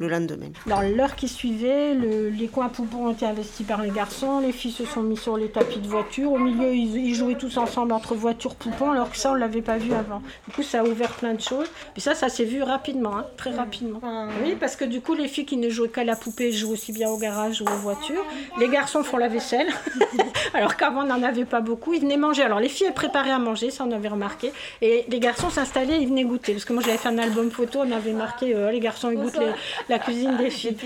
le 0.00 0.08
lendemain. 0.08 0.48
Dans 0.66 0.80
l'heure 0.80 1.14
qui 1.14 1.28
suivait, 1.28 1.94
le- 1.94 2.28
les 2.30 2.48
coins 2.48 2.68
poupons 2.68 3.06
ont 3.08 3.12
été 3.12 3.26
investis 3.26 3.66
par 3.66 3.82
les 3.82 3.90
garçons, 3.90 4.40
les 4.40 4.52
filles 4.52 4.72
se 4.72 4.84
sont 4.84 5.02
mis 5.02 5.16
sur 5.16 5.36
les 5.36 5.48
tapis 5.48 5.78
de 5.78 5.86
voiture. 5.88 6.32
Au 6.32 6.38
milieu, 6.38 6.74
ils, 6.74 6.96
ils 6.96 7.14
jouaient 7.14 7.36
tous 7.36 7.56
ensemble 7.56 7.92
entre 7.92 8.14
voitures 8.14 8.54
poupons, 8.54 8.90
alors 8.92 9.10
que 9.10 9.16
ça, 9.16 9.30
on 9.30 9.34
ne 9.34 9.40
l'avait 9.40 9.62
pas 9.62 9.76
vu 9.78 9.92
avant. 9.92 10.22
Du 10.48 10.54
coup, 10.54 10.62
ça 10.62 10.80
a 10.80 10.84
ouvert 10.84 11.10
plein 11.12 11.34
de 11.34 11.40
choses. 11.40 11.68
Puis 11.92 12.02
ça, 12.02 12.14
ça 12.14 12.28
s'est 12.28 12.44
vu 12.44 12.62
rapidement, 12.62 13.16
hein, 13.18 13.26
très 13.36 13.50
rapidement. 13.50 14.00
Oui, 14.44 14.56
parce 14.58 14.76
que 14.76 14.84
du 14.84 15.00
coup, 15.00 15.14
les 15.14 15.28
filles 15.28 15.46
qui 15.46 15.56
ne 15.56 15.68
jouaient 15.70 15.88
qu'à 15.88 16.04
la 16.04 16.16
poupée 16.16 16.52
jouent 16.52 16.72
aussi 16.72 16.92
bien 16.92 17.08
au 17.08 17.16
garage 17.18 17.60
ou 17.62 17.64
aux 17.64 17.76
voitures. 17.78 18.24
Les 18.58 18.68
garçons 18.68 19.02
font 19.04 19.16
la 19.18 19.28
vaisselle, 19.28 19.68
alors 20.54 20.76
qu'avant, 20.76 21.02
on 21.02 21.06
n'en 21.06 21.22
avait 21.22 21.44
pas 21.44 21.60
beaucoup. 21.60 21.94
Ils 21.94 22.00
venaient 22.00 22.16
manger. 22.16 22.42
Alors, 22.42 22.60
les 22.60 22.68
filles, 22.68 22.86
elles 22.88 22.94
préparaient 22.94 23.30
à 23.30 23.38
manger, 23.38 23.70
ça, 23.70 23.84
on 23.86 23.92
avait 23.92 24.08
remarqué. 24.08 24.52
Et 24.82 25.04
les 25.08 25.20
garçons 25.20 25.50
s'installaient, 25.50 26.00
ils 26.00 26.08
venaient 26.08 26.24
goûter. 26.24 26.52
Parce 26.52 26.64
que 26.64 26.72
moi, 26.72 26.82
j'avais 26.84 26.98
fait 26.98 27.08
un 27.08 27.18
album 27.18 27.50
photo, 27.50 27.80
on 27.84 27.92
avait 27.92 28.12
marqué 28.12 28.54
euh, 28.54 28.70
les 28.70 28.80
garçons, 28.80 29.10
ils 29.10 29.18
goûtent 29.18 29.38
les- 29.38 29.52
la 29.88 29.98
cuisine 29.98 30.36
des 30.36 30.50
filles. 30.50 30.76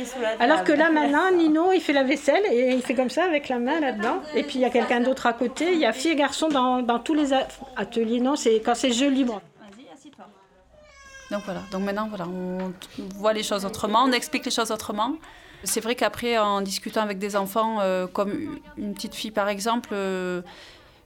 Alors 0.41 0.65
que 0.65 0.73
là, 0.73 0.91
maintenant, 0.91 1.31
Nino, 1.33 1.73
il 1.73 1.81
fait 1.81 1.93
la 1.93 2.05
vaisselle 2.05 2.43
et 2.51 2.73
il 2.73 2.83
fait 2.83 2.95
comme 2.95 3.11
ça 3.11 3.25
avec 3.25 3.49
la 3.49 3.59
main 3.59 3.81
là-dedans. 3.81 4.23
Et 4.35 4.43
puis, 4.43 4.57
il 4.57 4.61
y 4.63 4.65
a 4.65 4.71
quelqu'un 4.71 5.01
d'autre 5.01 5.27
à 5.27 5.33
côté. 5.33 5.73
Il 5.73 5.79
y 5.79 5.87
a 5.87 5.93
filles 5.93 6.13
et 6.13 6.17
garçons 6.17 6.49
dans, 6.49 6.83
dans 6.83 6.99
tous 6.99 7.15
les 7.15 7.33
ateliers. 7.77 8.21
Non, 8.21 8.37
c'est 8.37 8.61
quand 8.61 8.75
c'est 8.75 8.93
jeu 8.93 9.09
libre. 9.09 9.41
Donc 11.31 11.43
voilà, 11.45 11.61
donc 11.71 11.83
maintenant 11.83 12.09
voilà, 12.09 12.27
on 12.27 12.73
voit 13.17 13.35
les 13.35 13.43
choses 13.43 13.67
autrement, 13.67 14.05
on 14.05 14.13
explique 14.13 14.47
les 14.47 14.51
choses 14.51 14.71
autrement. 14.71 15.13
C'est 15.65 15.81
vrai 15.81 15.95
qu'après, 15.95 16.39
en 16.39 16.63
discutant 16.63 17.03
avec 17.03 17.19
des 17.19 17.37
enfants, 17.37 17.81
euh, 17.81 18.07
comme 18.07 18.61
une 18.79 18.95
petite 18.95 19.15
fille 19.15 19.31
par 19.31 19.49
exemple, 19.49 19.91
euh, 19.93 20.41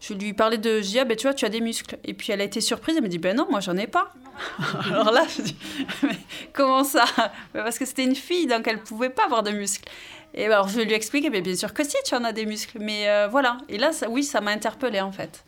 je 0.03 0.15
lui 0.15 0.33
parlais 0.33 0.59
de, 0.59 0.83
je 0.83 0.89
dis, 0.89 0.99
ah, 0.99 1.05
ben 1.05 1.17
tu 1.17 1.29
vois, 1.29 1.35
tu 1.35 1.45
as 1.45 1.49
des 1.49 1.61
muscles. 1.61 1.97
Et 2.03 2.13
puis 2.13 2.33
elle 2.33 2.41
a 2.41 2.45
été 2.45 2.61
surprise, 2.61 2.97
elle 2.97 3.05
me 3.05 3.09
dit, 3.09 3.19
ben 3.19 3.37
non, 3.37 3.47
moi 3.49 3.61
j'en 3.61 3.77
ai 3.77 3.87
pas. 3.87 4.13
Alors 4.91 5.13
là, 5.13 5.23
je 5.29 5.43
dis, 5.43 5.57
mais 6.03 6.19
comment 6.53 6.83
ça? 6.83 7.05
Parce 7.53 7.79
que 7.79 7.85
c'était 7.87 8.03
une 8.03 8.17
fille, 8.17 8.49
donc 8.49 8.67
elle 8.67 8.83
pouvait 8.83 9.11
pas 9.11 9.27
avoir 9.27 9.45
de 9.45 9.53
muscles. 9.53 9.89
Et 10.35 10.49
ben, 10.49 10.55
alors 10.55 10.69
je 10.69 10.81
lui 10.81 10.93
explique, 10.93 11.31
mais 11.31 11.41
bien 11.41 11.55
sûr 11.55 11.73
que 11.73 11.85
si, 11.85 11.97
tu 12.05 12.17
en 12.17 12.25
as 12.25 12.33
des 12.33 12.47
muscles. 12.47 12.79
Mais 12.81 13.09
euh, 13.09 13.29
voilà. 13.29 13.59
Et 13.69 13.79
là, 13.79 13.93
oui, 14.09 14.25
ça 14.25 14.41
m'a 14.41 14.51
interpellée 14.51 15.01
en 15.01 15.13
fait. 15.13 15.45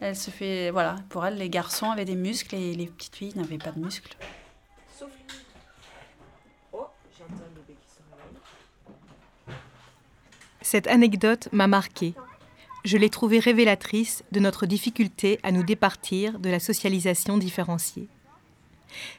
Elle 0.00 0.16
se 0.16 0.30
fait, 0.30 0.70
voilà, 0.70 0.96
pour 1.10 1.26
elle, 1.26 1.36
les 1.36 1.50
garçons 1.50 1.90
avaient 1.90 2.06
des 2.06 2.16
muscles 2.16 2.54
et 2.54 2.72
les 2.72 2.86
petites 2.86 3.16
filles 3.16 3.32
n'avaient 3.36 3.58
pas 3.58 3.72
de 3.72 3.80
muscles. 3.80 4.16
Cette 10.62 10.86
anecdote 10.86 11.48
m'a 11.52 11.66
marquée. 11.66 12.14
Je 12.84 12.96
l'ai 12.96 13.10
trouvée 13.10 13.38
révélatrice 13.38 14.24
de 14.32 14.40
notre 14.40 14.64
difficulté 14.66 15.38
à 15.42 15.52
nous 15.52 15.62
départir 15.62 16.38
de 16.38 16.48
la 16.48 16.60
socialisation 16.60 17.36
différenciée. 17.36 18.08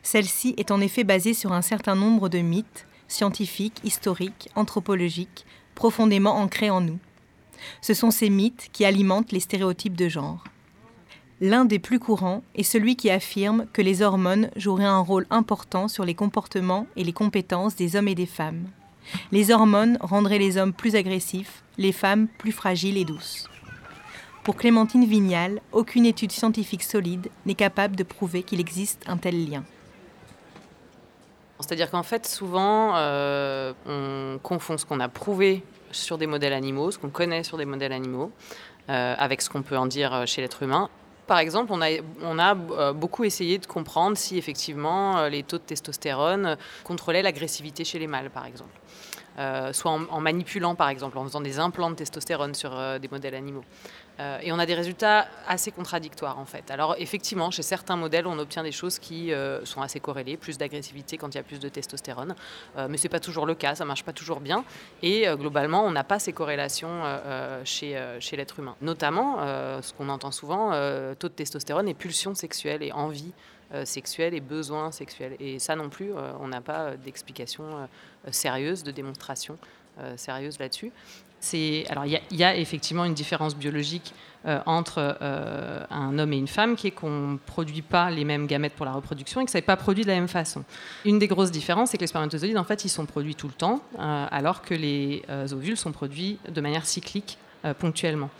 Celle-ci 0.01 0.55
est 0.57 0.71
en 0.71 0.81
effet 0.81 1.03
basée 1.03 1.33
sur 1.33 1.53
un 1.53 1.61
certain 1.61 1.95
nombre 1.95 2.27
de 2.27 2.39
mythes, 2.39 2.87
scientifiques, 3.07 3.79
historiques, 3.83 4.49
anthropologiques, 4.55 5.45
profondément 5.75 6.37
ancrés 6.37 6.69
en 6.69 6.81
nous. 6.81 6.99
Ce 7.81 7.93
sont 7.93 8.11
ces 8.11 8.29
mythes 8.29 8.69
qui 8.71 8.83
alimentent 8.83 9.31
les 9.31 9.39
stéréotypes 9.39 9.95
de 9.95 10.09
genre. 10.09 10.43
L'un 11.39 11.65
des 11.65 11.79
plus 11.79 11.99
courants 11.99 12.43
est 12.55 12.63
celui 12.63 12.95
qui 12.95 13.09
affirme 13.09 13.65
que 13.73 13.81
les 13.81 14.01
hormones 14.01 14.49
joueraient 14.55 14.85
un 14.85 14.99
rôle 14.99 15.27
important 15.29 15.87
sur 15.87 16.05
les 16.05 16.15
comportements 16.15 16.87
et 16.95 17.03
les 17.03 17.13
compétences 17.13 17.75
des 17.75 17.95
hommes 17.95 18.07
et 18.07 18.15
des 18.15 18.25
femmes. 18.25 18.67
Les 19.31 19.51
hormones 19.51 19.97
rendraient 20.01 20.37
les 20.37 20.57
hommes 20.57 20.73
plus 20.73 20.95
agressifs, 20.95 21.63
les 21.77 21.91
femmes 21.91 22.27
plus 22.27 22.51
fragiles 22.51 22.97
et 22.97 23.05
douces. 23.05 23.47
Pour 24.43 24.55
Clémentine 24.55 25.05
Vignal, 25.05 25.61
aucune 25.71 26.05
étude 26.05 26.31
scientifique 26.31 26.83
solide 26.83 27.29
n'est 27.45 27.55
capable 27.55 27.95
de 27.95 28.03
prouver 28.03 28.43
qu'il 28.43 28.59
existe 28.59 29.03
un 29.07 29.17
tel 29.17 29.49
lien. 29.49 29.63
C'est-à-dire 31.59 31.91
qu'en 31.91 32.01
fait, 32.01 32.25
souvent, 32.25 32.93
euh, 32.95 33.73
on 33.85 34.39
confond 34.39 34.79
ce 34.79 34.85
qu'on 34.85 34.99
a 34.99 35.09
prouvé 35.09 35.63
sur 35.91 36.17
des 36.17 36.25
modèles 36.25 36.53
animaux, 36.53 36.89
ce 36.89 36.97
qu'on 36.97 37.09
connaît 37.09 37.43
sur 37.43 37.57
des 37.57 37.65
modèles 37.65 37.93
animaux, 37.93 38.31
euh, 38.89 39.13
avec 39.17 39.43
ce 39.43 39.49
qu'on 39.49 39.61
peut 39.61 39.77
en 39.77 39.85
dire 39.85 40.23
chez 40.25 40.41
l'être 40.41 40.63
humain. 40.63 40.89
Par 41.31 41.39
exemple, 41.39 41.71
on 41.71 41.79
a, 42.39 42.55
euh, 42.55 42.91
beaucoup 42.91 43.23
essayé 43.23 43.57
de 43.57 43.65
comprendre 43.65 44.17
si 44.17 44.37
effectivement 44.37 45.27
les 45.27 45.43
taux 45.43 45.59
de 45.59 45.63
testostérone 45.63 46.57
contrôlaient 46.83 47.21
l'agressivité 47.21 47.85
chez 47.85 47.99
les 47.99 48.07
mâles, 48.07 48.29
par 48.29 48.45
exemple. 48.45 48.77
soit 49.71 49.91
en, 49.91 50.19
manipulant, 50.19 50.75
par 50.75 50.89
exemple, 50.89 51.17
en 51.17 51.23
faisant 51.23 51.39
des 51.39 51.57
implants 51.57 51.89
de 51.89 51.95
testostérone 51.95 52.53
sur 52.53 52.71
des 52.99 53.07
modèles 53.07 53.35
animaux. 53.35 53.63
Euh, 54.19 54.39
et 54.41 54.51
on 54.51 54.59
a 54.59 54.65
des 54.65 54.73
résultats 54.73 55.27
assez 55.47 55.71
contradictoires 55.71 56.37
en 56.37 56.45
fait. 56.45 56.69
Alors 56.69 56.95
effectivement, 56.99 57.49
chez 57.51 57.63
certains 57.63 57.95
modèles, 57.95 58.27
on 58.27 58.37
obtient 58.39 58.63
des 58.63 58.71
choses 58.71 58.99
qui 58.99 59.33
euh, 59.33 59.65
sont 59.65 59.81
assez 59.81 59.99
corrélées, 59.99 60.37
plus 60.37 60.57
d'agressivité 60.57 61.17
quand 61.17 61.29
il 61.33 61.35
y 61.35 61.39
a 61.39 61.43
plus 61.43 61.59
de 61.59 61.69
testostérone, 61.69 62.35
euh, 62.77 62.87
mais 62.89 62.97
ce 62.97 63.03
n'est 63.03 63.09
pas 63.09 63.19
toujours 63.19 63.45
le 63.45 63.55
cas, 63.55 63.75
ça 63.75 63.85
marche 63.85 64.03
pas 64.03 64.13
toujours 64.13 64.39
bien. 64.39 64.63
Et 65.01 65.25
globalement, 65.35 65.83
on 65.83 65.91
n'a 65.91 66.03
pas 66.03 66.19
ces 66.19 66.33
corrélations 66.33 67.03
chez, 67.63 67.99
chez 68.19 68.37
l'être 68.37 68.59
humain. 68.59 68.75
Notamment, 68.81 69.37
ce 69.81 69.93
qu'on 69.93 70.09
entend 70.09 70.31
souvent, 70.31 70.71
taux 71.15 71.29
de 71.29 71.33
testostérone 71.33 71.87
et 71.87 71.93
pulsion 71.93 72.35
sexuelle 72.35 72.83
et 72.83 72.91
envie 72.91 73.31
sexuelle 73.85 74.33
et 74.33 74.41
besoin 74.41 74.91
sexuel. 74.91 75.35
Et 75.39 75.59
ça 75.59 75.75
non 75.75 75.89
plus, 75.89 76.11
on 76.39 76.47
n'a 76.47 76.61
pas 76.61 76.95
d'explication 76.97 77.87
sérieuse, 78.31 78.83
de 78.83 78.91
démonstration 78.91 79.57
sérieuse 80.15 80.59
là-dessus 80.59 80.91
alors 81.89 82.05
il 82.05 82.37
y, 82.37 82.43
a 82.43 82.55
effectivement 82.55 83.05
une 83.05 83.13
différence 83.13 83.55
biologique 83.55 84.13
euh, 84.45 84.59
entre 84.65 85.17
euh, 85.21 85.83
un 85.89 86.17
homme 86.17 86.33
et 86.33 86.37
une 86.37 86.47
femme 86.47 86.75
qui 86.75 86.87
est 86.87 86.91
qu'on 86.91 87.33
ne 87.33 87.37
produit 87.37 87.81
pas 87.81 88.09
les 88.09 88.25
mêmes 88.25 88.47
gamètes 88.47 88.73
pour 88.73 88.85
la 88.85 88.93
reproduction 88.93 89.41
et 89.41 89.45
que 89.45 89.51
ça 89.51 89.57
n'est 89.57 89.63
pas 89.63 89.75
produit 89.75 90.03
de 90.03 90.09
la 90.09 90.15
même 90.15 90.27
façon. 90.27 90.63
Une 91.05 91.19
des 91.19 91.27
grosses 91.27 91.51
différences, 91.51 91.91
c'est 91.91 91.97
que 91.97 92.03
les 92.03 92.07
spermatozoïdes, 92.07 92.57
en 92.57 92.63
fait, 92.63 92.85
ils 92.85 92.89
sont 92.89 93.05
produits 93.05 93.35
tout 93.35 93.47
le 93.47 93.53
temps, 93.53 93.83
euh, 93.99 94.25
alors 94.31 94.61
que 94.61 94.73
les 94.73 95.23
ovules 95.51 95.77
sont 95.77 95.91
produits 95.91 96.37
de 96.49 96.61
manière 96.61 96.85
cyclique 96.85 97.37
ponctuellement. 97.77 98.31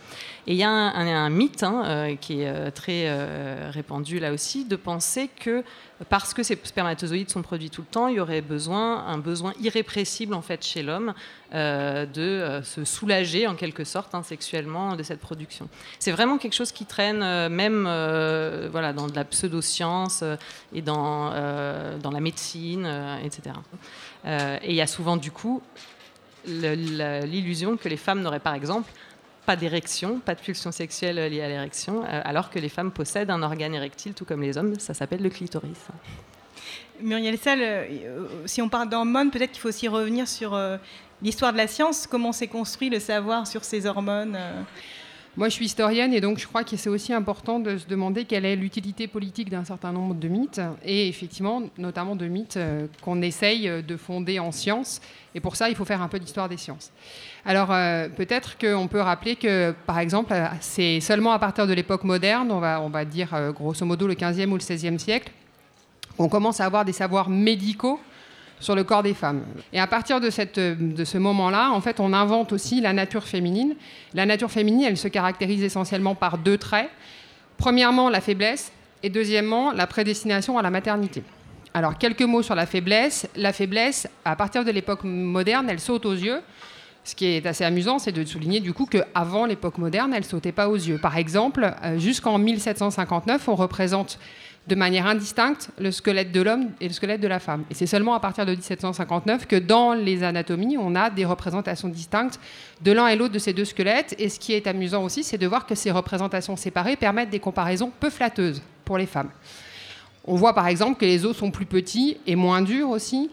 Et 0.46 0.52
il 0.52 0.58
y 0.58 0.64
a 0.64 0.70
un, 0.70 1.30
mythe 1.30 1.62
hein, 1.62 2.16
qui 2.20 2.42
est 2.42 2.70
très 2.72 3.70
répandu 3.70 4.18
là 4.18 4.32
aussi, 4.32 4.64
de 4.64 4.76
penser 4.76 5.28
que 5.28 5.62
parce 6.08 6.34
que 6.34 6.42
ces 6.42 6.58
spermatozoïdes 6.62 7.30
sont 7.30 7.42
produits 7.42 7.70
tout 7.70 7.82
le 7.82 7.86
temps, 7.86 8.08
il 8.08 8.16
y 8.16 8.20
aurait 8.20 8.40
besoin, 8.40 9.06
un 9.06 9.18
besoin 9.18 9.52
irrépressible 9.60 10.34
en 10.34 10.42
fait 10.42 10.64
chez 10.64 10.82
l'homme 10.82 11.14
euh, 11.54 12.06
de 12.06 12.20
euh, 12.20 12.62
se 12.62 12.84
soulager 12.84 13.46
en 13.46 13.54
quelque 13.54 13.84
sorte 13.84 14.14
hein, 14.14 14.22
sexuellement 14.22 14.96
de 14.96 15.02
cette 15.02 15.20
production. 15.20 15.68
C'est 15.98 16.12
vraiment 16.12 16.38
quelque 16.38 16.54
chose 16.54 16.72
qui 16.72 16.86
traîne 16.86 17.22
euh, 17.22 17.48
même 17.48 17.82
voilà, 18.70 18.92
dans 18.92 19.06
de 19.06 19.14
la 19.14 19.24
pseudoscience 19.24 20.24
et 20.72 20.82
dans, 20.82 21.30
dans 21.98 22.10
la 22.10 22.20
médecine, 22.20 22.88
etc. 23.24 23.56
et 24.24 24.70
il 24.70 24.74
y 24.74 24.80
a 24.80 24.86
souvent 24.86 25.16
du 25.16 25.30
coup 25.30 25.62
l'illusion 26.46 27.76
que 27.76 27.88
les 27.88 27.96
femmes 27.96 28.22
n'auraient 28.22 28.40
par 28.40 28.54
exemple 28.54 28.90
pas 29.46 29.56
d'érection, 29.56 30.20
pas 30.20 30.34
de 30.34 30.40
pulsion 30.40 30.70
sexuelle 30.72 31.16
liée 31.16 31.42
à 31.42 31.48
l'érection, 31.48 32.04
euh, 32.04 32.20
alors 32.24 32.50
que 32.50 32.58
les 32.58 32.68
femmes 32.68 32.92
possèdent 32.92 33.30
un 33.30 33.42
organe 33.42 33.74
érectile 33.74 34.14
tout 34.14 34.24
comme 34.24 34.42
les 34.42 34.56
hommes, 34.56 34.78
ça 34.78 34.94
s'appelle 34.94 35.22
le 35.22 35.30
clitoris. 35.30 35.88
Muriel 37.00 37.38
Salle, 37.38 37.60
euh, 37.62 38.26
si 38.46 38.62
on 38.62 38.68
parle 38.68 38.88
d'hormones, 38.88 39.30
peut-être 39.30 39.52
qu'il 39.52 39.60
faut 39.60 39.68
aussi 39.68 39.88
revenir 39.88 40.28
sur 40.28 40.54
euh, 40.54 40.76
l'histoire 41.22 41.52
de 41.52 41.58
la 41.58 41.66
science, 41.66 42.06
comment 42.06 42.32
s'est 42.32 42.46
construit 42.46 42.90
le 42.90 43.00
savoir 43.00 43.46
sur 43.46 43.64
ces 43.64 43.86
hormones 43.86 44.38
moi, 45.36 45.48
je 45.48 45.54
suis 45.54 45.64
historienne 45.64 46.12
et 46.12 46.20
donc 46.20 46.38
je 46.38 46.46
crois 46.46 46.62
que 46.62 46.76
c'est 46.76 46.90
aussi 46.90 47.12
important 47.12 47.58
de 47.58 47.78
se 47.78 47.86
demander 47.86 48.24
quelle 48.24 48.44
est 48.44 48.56
l'utilité 48.56 49.06
politique 49.06 49.48
d'un 49.48 49.64
certain 49.64 49.92
nombre 49.92 50.14
de 50.14 50.28
mythes 50.28 50.60
et 50.84 51.08
effectivement, 51.08 51.62
notamment 51.78 52.16
de 52.16 52.26
mythes 52.26 52.58
qu'on 53.00 53.22
essaye 53.22 53.82
de 53.82 53.96
fonder 53.96 54.38
en 54.38 54.52
science. 54.52 55.00
Et 55.34 55.40
pour 55.40 55.56
ça, 55.56 55.70
il 55.70 55.74
faut 55.74 55.86
faire 55.86 56.02
un 56.02 56.08
peu 56.08 56.18
d'histoire 56.18 56.48
des 56.48 56.58
sciences. 56.58 56.92
Alors 57.44 57.72
euh, 57.72 58.08
peut-être 58.08 58.56
qu'on 58.56 58.86
peut 58.86 59.00
rappeler 59.00 59.36
que, 59.36 59.74
par 59.86 59.98
exemple, 59.98 60.32
euh, 60.32 60.46
c'est 60.60 61.00
seulement 61.00 61.32
à 61.32 61.38
partir 61.38 61.66
de 61.66 61.72
l'époque 61.72 62.04
moderne, 62.04 62.52
on 62.52 62.60
va, 62.60 62.80
on 62.80 62.88
va 62.88 63.04
dire 63.04 63.34
euh, 63.34 63.50
grosso 63.50 63.84
modo 63.84 64.06
le 64.06 64.14
15e 64.14 64.48
ou 64.48 64.54
le 64.54 64.60
16e 64.60 64.98
siècle, 64.98 65.32
qu'on 66.16 66.28
commence 66.28 66.60
à 66.60 66.66
avoir 66.66 66.84
des 66.84 66.92
savoirs 66.92 67.28
médicaux 67.28 67.98
sur 68.62 68.76
le 68.76 68.84
corps 68.84 69.02
des 69.02 69.12
femmes. 69.12 69.42
Et 69.72 69.80
à 69.80 69.86
partir 69.86 70.20
de, 70.20 70.30
ce 70.30 71.18
moment-là, 71.18 71.70
en 71.72 71.80
fait, 71.80 71.98
on 72.00 72.12
invente 72.12 72.52
aussi 72.52 72.80
la 72.80 72.92
nature 72.92 73.24
féminine. 73.24 73.74
La 74.14 74.24
nature 74.24 74.50
féminine, 74.50 74.84
elle 74.84 74.96
se 74.96 75.08
caractérise 75.08 75.62
essentiellement 75.62 76.14
par 76.14 76.38
deux 76.38 76.56
traits. 76.56 76.88
Premièrement, 77.58 78.08
la 78.08 78.20
faiblesse, 78.20 78.72
et 79.02 79.10
deuxièmement, 79.10 79.72
la 79.72 79.88
prédestination 79.88 80.58
à 80.58 80.62
la 80.62 80.70
maternité. 80.70 81.24
Alors, 81.74 81.98
quelques 81.98 82.22
mots 82.22 82.42
sur 82.42 82.54
la 82.54 82.66
faiblesse. 82.66 83.28
La 83.34 83.52
faiblesse, 83.52 84.06
à 84.24 84.36
partir 84.36 84.64
de 84.64 84.70
l'époque 84.70 85.02
moderne, 85.02 85.66
elle 85.68 85.80
saute 85.80 86.06
aux 86.06 86.14
yeux. 86.14 86.40
Ce 87.04 87.16
qui 87.16 87.26
est 87.26 87.44
assez 87.44 87.64
amusant, 87.64 87.98
c'est 87.98 88.12
de 88.12 88.24
souligner 88.24 88.60
du 88.60 88.72
coup 88.72 88.86
qu'avant 88.86 89.44
l'époque 89.44 89.78
moderne, 89.78 90.14
elle 90.14 90.24
sautait 90.24 90.52
pas 90.52 90.68
aux 90.68 90.76
yeux. 90.76 90.98
Par 90.98 91.16
exemple, 91.16 91.74
euh, 91.82 91.98
jusqu'en 91.98 92.38
1759, 92.38 93.48
on 93.48 93.56
représente 93.56 94.20
de 94.68 94.74
manière 94.74 95.06
indistincte 95.06 95.70
le 95.78 95.90
squelette 95.90 96.30
de 96.30 96.40
l'homme 96.40 96.70
et 96.80 96.86
le 96.86 96.94
squelette 96.94 97.20
de 97.20 97.26
la 97.26 97.40
femme. 97.40 97.64
Et 97.70 97.74
c'est 97.74 97.86
seulement 97.86 98.14
à 98.14 98.20
partir 98.20 98.46
de 98.46 98.52
1759 98.52 99.46
que 99.46 99.56
dans 99.56 99.92
les 99.92 100.22
anatomies, 100.22 100.76
on 100.78 100.94
a 100.94 101.10
des 101.10 101.24
représentations 101.24 101.88
distinctes 101.88 102.38
de 102.80 102.92
l'un 102.92 103.08
et 103.08 103.16
l'autre 103.16 103.32
de 103.32 103.40
ces 103.40 103.52
deux 103.52 103.64
squelettes. 103.64 104.14
Et 104.18 104.28
ce 104.28 104.38
qui 104.38 104.52
est 104.52 104.66
amusant 104.68 105.02
aussi, 105.02 105.24
c'est 105.24 105.38
de 105.38 105.46
voir 105.46 105.66
que 105.66 105.74
ces 105.74 105.90
représentations 105.90 106.56
séparées 106.56 106.96
permettent 106.96 107.30
des 107.30 107.40
comparaisons 107.40 107.90
peu 107.98 108.08
flatteuses 108.08 108.62
pour 108.84 108.98
les 108.98 109.06
femmes. 109.06 109.30
On 110.24 110.36
voit 110.36 110.54
par 110.54 110.68
exemple 110.68 111.00
que 111.00 111.04
les 111.04 111.24
os 111.26 111.36
sont 111.36 111.50
plus 111.50 111.66
petits 111.66 112.18
et 112.28 112.36
moins 112.36 112.62
durs 112.62 112.90
aussi, 112.90 113.30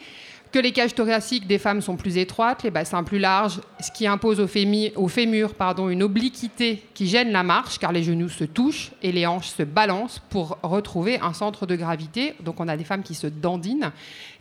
que 0.52 0.60
les 0.60 0.72
cages 0.72 0.96
thoraciques 0.96 1.46
des 1.46 1.60
femmes 1.60 1.82
sont 1.82 1.96
plus 1.96 2.18
étroites, 2.18 2.64
les 2.64 2.72
bassins 2.72 3.04
plus 3.04 3.20
larges, 3.20 3.62
ce 3.80 3.92
qui 3.92 4.08
impose 4.08 4.40
au, 4.40 4.48
fémur, 4.48 5.54
pardon, 5.54 5.90
une 5.90 6.02
obliquité 6.02 6.84
qui 6.96 7.08
gêne 7.08 7.32
la 7.32 7.44
marche, 7.44 7.78
car 7.78 7.92
les 7.92 8.02
genoux 8.02 8.30
se 8.30 8.46
touchent 8.46 8.92
et 9.04 9.12
les 9.12 9.28
hanches 9.28 9.50
se 9.50 9.64
balancent 9.64 10.22
pour 10.30 10.58
retrouver 10.64 11.20
un 11.20 11.34
centre 11.34 11.68
de 11.68 11.76
gravité. 11.76 12.34
Donc 12.40 12.60
on 12.60 12.68
a 12.68 12.78
des 12.78 12.84
femmes 12.84 13.04
qui 13.04 13.14
se 13.14 13.28
dandinent. 13.28 13.92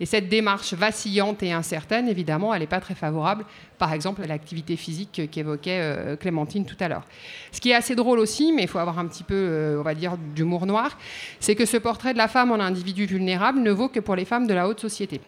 Et 0.01 0.07
cette 0.07 0.29
démarche 0.29 0.73
vacillante 0.73 1.43
et 1.43 1.53
incertaine, 1.53 2.09
évidemment, 2.09 2.55
elle 2.55 2.61
n'est 2.61 2.67
pas 2.67 2.81
très 2.81 2.95
favorable, 2.95 3.45
par 3.77 3.93
exemple, 3.93 4.23
à 4.23 4.27
l'activité 4.27 4.77
physique 4.77 5.29
qu'évoquait 5.31 5.81
euh, 5.81 6.17
Clémentine 6.17 6.65
tout 6.65 6.77
à 6.81 6.89
l'heure. 6.89 7.05
Ce 7.53 7.61
qui 7.61 7.71
est 7.71 7.75
assez 7.75 7.95
drôle 7.95 8.19
aussi, 8.19 8.53
mais 8.53 8.63
il 8.63 8.69
faut 8.69 8.79
avoir 8.79 8.99
un 8.99 9.07
petit 9.07 9.25
peu, 9.25 9.35
euh, 9.35 9.77
on 9.79 9.83
va 9.83 9.95
dire, 9.95 10.17
d'humour 10.35 10.65
noir, 10.65 10.97
c'est 11.39 11.55
que 11.55 11.67
ce 11.67 11.77
portrait 11.77 12.15
de 12.15 12.19
la 12.19 12.29
femme 12.29 12.51
en 12.51 12.61
individu 12.61 13.05
vulnérable 13.05 13.61
ne 13.61 13.71
vaut 13.71 13.89
que 13.89 14.01
pour 14.01 14.17
les 14.17 14.25
femmes 14.25 14.47
de 14.47 14.55
la 14.55 14.69
haute 14.69 14.81
société. 14.81 15.21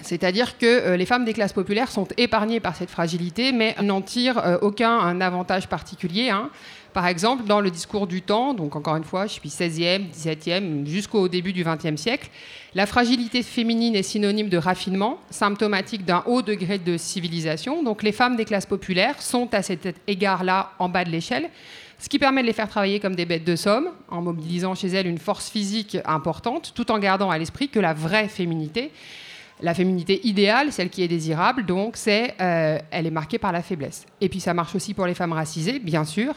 C'est-à-dire 0.00 0.58
que 0.58 0.66
euh, 0.66 0.96
les 0.96 1.06
femmes 1.06 1.24
des 1.24 1.32
classes 1.32 1.52
populaires 1.52 1.90
sont 1.90 2.08
épargnées 2.16 2.60
par 2.60 2.76
cette 2.76 2.90
fragilité, 2.90 3.52
mais 3.52 3.74
n'en 3.82 4.00
tirent 4.00 4.38
euh, 4.38 4.58
aucun 4.62 5.20
avantage 5.20 5.68
particulier. 5.68 6.30
Hein. 6.30 6.50
Par 6.92 7.06
exemple, 7.06 7.44
dans 7.44 7.60
le 7.60 7.70
discours 7.70 8.06
du 8.06 8.20
temps, 8.20 8.52
donc 8.52 8.76
encore 8.76 8.96
une 8.96 9.04
fois, 9.04 9.26
je 9.26 9.32
suis 9.32 9.48
16e, 9.48 10.10
17e, 10.10 10.86
jusqu'au 10.86 11.28
début 11.28 11.52
du 11.52 11.64
20e 11.64 11.96
siècle, 11.96 12.28
la 12.74 12.84
fragilité 12.86 13.42
féminine 13.42 13.96
est 13.96 14.02
synonyme 14.02 14.50
de 14.50 14.58
raffinement, 14.58 15.18
symptomatique 15.30 16.04
d'un 16.04 16.22
haut 16.26 16.42
degré 16.42 16.78
de 16.78 16.96
civilisation. 16.98 17.82
Donc 17.82 18.02
les 18.02 18.12
femmes 18.12 18.36
des 18.36 18.44
classes 18.44 18.66
populaires 18.66 19.22
sont 19.22 19.54
à 19.54 19.62
cet 19.62 19.94
égard-là 20.06 20.72
en 20.78 20.88
bas 20.90 21.04
de 21.04 21.10
l'échelle, 21.10 21.48
ce 21.98 22.08
qui 22.08 22.18
permet 22.18 22.42
de 22.42 22.46
les 22.48 22.52
faire 22.52 22.68
travailler 22.68 23.00
comme 23.00 23.14
des 23.14 23.24
bêtes 23.24 23.44
de 23.44 23.56
somme, 23.56 23.88
en 24.08 24.20
mobilisant 24.20 24.74
chez 24.74 24.88
elles 24.88 25.06
une 25.06 25.18
force 25.18 25.48
physique 25.48 25.96
importante, 26.04 26.72
tout 26.74 26.90
en 26.90 26.98
gardant 26.98 27.30
à 27.30 27.38
l'esprit 27.38 27.68
que 27.68 27.78
la 27.78 27.94
vraie 27.94 28.28
féminité, 28.28 28.90
la 29.62 29.74
féminité 29.74 30.20
idéale, 30.26 30.72
celle 30.72 30.90
qui 30.90 31.02
est 31.02 31.08
désirable, 31.08 31.64
donc 31.64 31.96
c'est, 31.96 32.34
euh, 32.40 32.78
elle 32.90 33.06
est 33.06 33.12
marquée 33.12 33.38
par 33.38 33.52
la 33.52 33.62
faiblesse. 33.62 34.04
Et 34.20 34.28
puis 34.28 34.40
ça 34.40 34.52
marche 34.54 34.74
aussi 34.74 34.92
pour 34.92 35.06
les 35.06 35.14
femmes 35.14 35.32
racisées, 35.32 35.78
bien 35.78 36.04
sûr. 36.04 36.34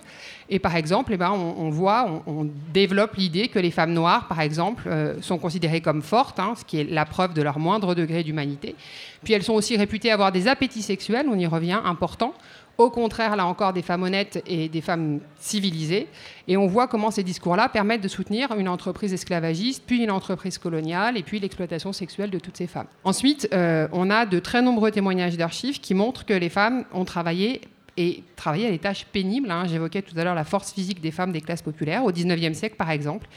Et 0.47 0.59
par 0.59 0.75
exemple, 0.75 1.11
eh 1.13 1.17
ben, 1.17 1.31
on, 1.31 1.69
voit, 1.71 2.23
on, 2.27 2.47
développe 2.71 3.15
l'idée 3.15 3.47
que 3.47 3.57
les 3.57 3.71
femmes 3.71 3.93
noires, 3.93 4.27
par 4.27 4.41
exemple, 4.41 4.83
euh, 4.87 5.19
sont 5.21 5.39
considérées 5.39 5.81
comme 5.81 6.03
fortes, 6.03 6.39
hein, 6.39 6.53
ce 6.55 6.63
qui 6.63 6.79
est 6.79 6.83
la 6.83 7.05
preuve 7.05 7.33
de 7.33 7.41
leur 7.41 7.57
moindre 7.57 7.95
degré 7.95 8.23
d'humanité. 8.23 8.75
Puis 9.23 9.33
elles 9.33 9.43
sont 9.43 9.53
aussi 9.53 9.75
réputées 9.75 10.11
avoir 10.11 10.31
des 10.31 10.47
appétits 10.47 10.83
sexuels, 10.83 11.25
on 11.27 11.39
y 11.39 11.47
revient, 11.47 11.79
importants, 11.83 12.35
au 12.77 12.89
contraire, 12.89 13.35
là 13.35 13.45
encore, 13.45 13.73
des 13.73 13.81
femmes 13.81 14.03
honnêtes 14.03 14.43
et 14.45 14.69
des 14.69 14.81
femmes 14.81 15.19
civilisées. 15.39 16.07
Et 16.47 16.57
on 16.57 16.67
voit 16.67 16.87
comment 16.87 17.11
ces 17.11 17.23
discours-là 17.23 17.69
permettent 17.69 18.01
de 18.01 18.07
soutenir 18.07 18.51
une 18.57 18.67
entreprise 18.67 19.13
esclavagiste, 19.13 19.83
puis 19.85 20.03
une 20.03 20.11
entreprise 20.11 20.57
coloniale, 20.57 21.17
et 21.17 21.23
puis 21.23 21.39
l'exploitation 21.39 21.93
sexuelle 21.93 22.29
de 22.29 22.39
toutes 22.39 22.57
ces 22.57 22.67
femmes. 22.67 22.87
Ensuite, 23.03 23.47
euh, 23.53 23.87
on 23.91 24.09
a 24.09 24.25
de 24.25 24.39
très 24.39 24.61
nombreux 24.61 24.91
témoignages 24.91 25.37
d'archives 25.37 25.79
qui 25.79 25.93
montrent 25.93 26.25
que 26.25 26.33
les 26.33 26.49
femmes 26.49 26.85
ont 26.93 27.05
travaillé 27.05 27.61
et 27.97 28.23
travaillé 28.35 28.67
à 28.67 28.71
des 28.71 28.79
tâches 28.79 29.05
pénibles. 29.05 29.49
Hein. 29.49 29.65
J'évoquais 29.67 30.01
tout 30.01 30.17
à 30.17 30.23
l'heure 30.23 30.35
la 30.35 30.43
force 30.43 30.73
physique 30.73 31.01
des 31.01 31.11
femmes 31.11 31.31
des 31.31 31.41
classes 31.41 31.61
populaires, 31.61 32.03
au 32.03 32.11
19e 32.11 32.53
siècle 32.53 32.75
par 32.75 32.91
exemple. 32.91 33.27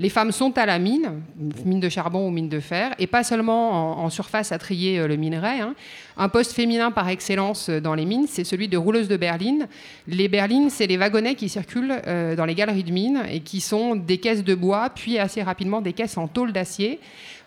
Les 0.00 0.08
femmes 0.08 0.32
sont 0.32 0.56
à 0.56 0.64
la 0.64 0.78
mine, 0.78 1.20
mine 1.66 1.78
de 1.78 1.90
charbon 1.90 2.26
ou 2.26 2.30
mine 2.30 2.48
de 2.48 2.58
fer, 2.58 2.94
et 2.98 3.06
pas 3.06 3.22
seulement 3.22 4.02
en, 4.02 4.08
surface 4.08 4.50
à 4.50 4.56
trier 4.56 4.98
euh, 4.98 5.06
le 5.06 5.16
minerai. 5.16 5.60
Hein. 5.60 5.74
Un 6.16 6.30
poste 6.30 6.52
féminin 6.52 6.90
par 6.90 7.06
excellence 7.10 7.68
euh, 7.68 7.82
dans 7.82 7.94
les 7.94 8.06
mines, 8.06 8.24
c'est 8.26 8.44
celui 8.44 8.66
de 8.66 8.78
rouleuse 8.78 9.08
de 9.08 9.18
berline. 9.18 9.68
Les 10.08 10.28
berlines, 10.28 10.70
c'est 10.70 10.86
les 10.86 10.96
wagonnets 10.96 11.34
qui 11.34 11.50
circulent 11.50 12.00
euh, 12.06 12.34
dans 12.34 12.46
les 12.46 12.54
galeries 12.54 12.82
de 12.82 12.92
mines 12.92 13.22
et 13.30 13.40
qui 13.40 13.60
sont 13.60 13.94
des 13.94 14.16
caisses 14.16 14.42
de 14.42 14.54
bois, 14.54 14.88
puis 14.88 15.18
assez 15.18 15.42
rapidement 15.42 15.82
des 15.82 15.92
caisses 15.92 16.16
en 16.16 16.28
tôle 16.28 16.54
d'acier. 16.54 16.98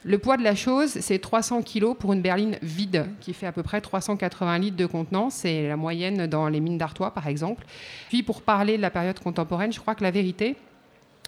Le 0.03 0.19
poids 0.19 0.37
de 0.37 0.43
la 0.43 0.53
chose, 0.53 0.91
c'est 0.99 1.17
300 1.17 1.63
kg 1.63 1.95
pour 1.95 2.13
une 2.13 2.21
berline 2.21 2.57
vide, 2.61 3.07
qui 3.19 3.33
fait 3.33 3.47
à 3.47 3.51
peu 3.51 3.63
près 3.63 3.81
380 3.81 4.59
litres 4.59 4.77
de 4.77 4.85
contenant. 4.85 5.31
C'est 5.31 5.69
la 5.69 5.75
moyenne 5.75 6.27
dans 6.27 6.47
les 6.49 6.59
mines 6.59 6.77
d'Artois, 6.77 7.15
par 7.15 7.27
exemple. 7.27 7.65
Puis, 8.09 8.21
pour 8.21 8.43
parler 8.43 8.77
de 8.77 8.83
la 8.83 8.91
période 8.91 9.19
contemporaine, 9.19 9.73
je 9.73 9.79
crois 9.79 9.95
que 9.95 10.03
la 10.03 10.11
vérité, 10.11 10.55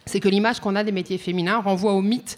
c'est 0.06 0.20
que 0.20 0.30
l'image 0.30 0.60
qu'on 0.60 0.76
a 0.76 0.84
des 0.84 0.92
métiers 0.92 1.18
féminins 1.18 1.60
renvoie 1.60 1.94
au 1.94 2.02
mythe 2.02 2.38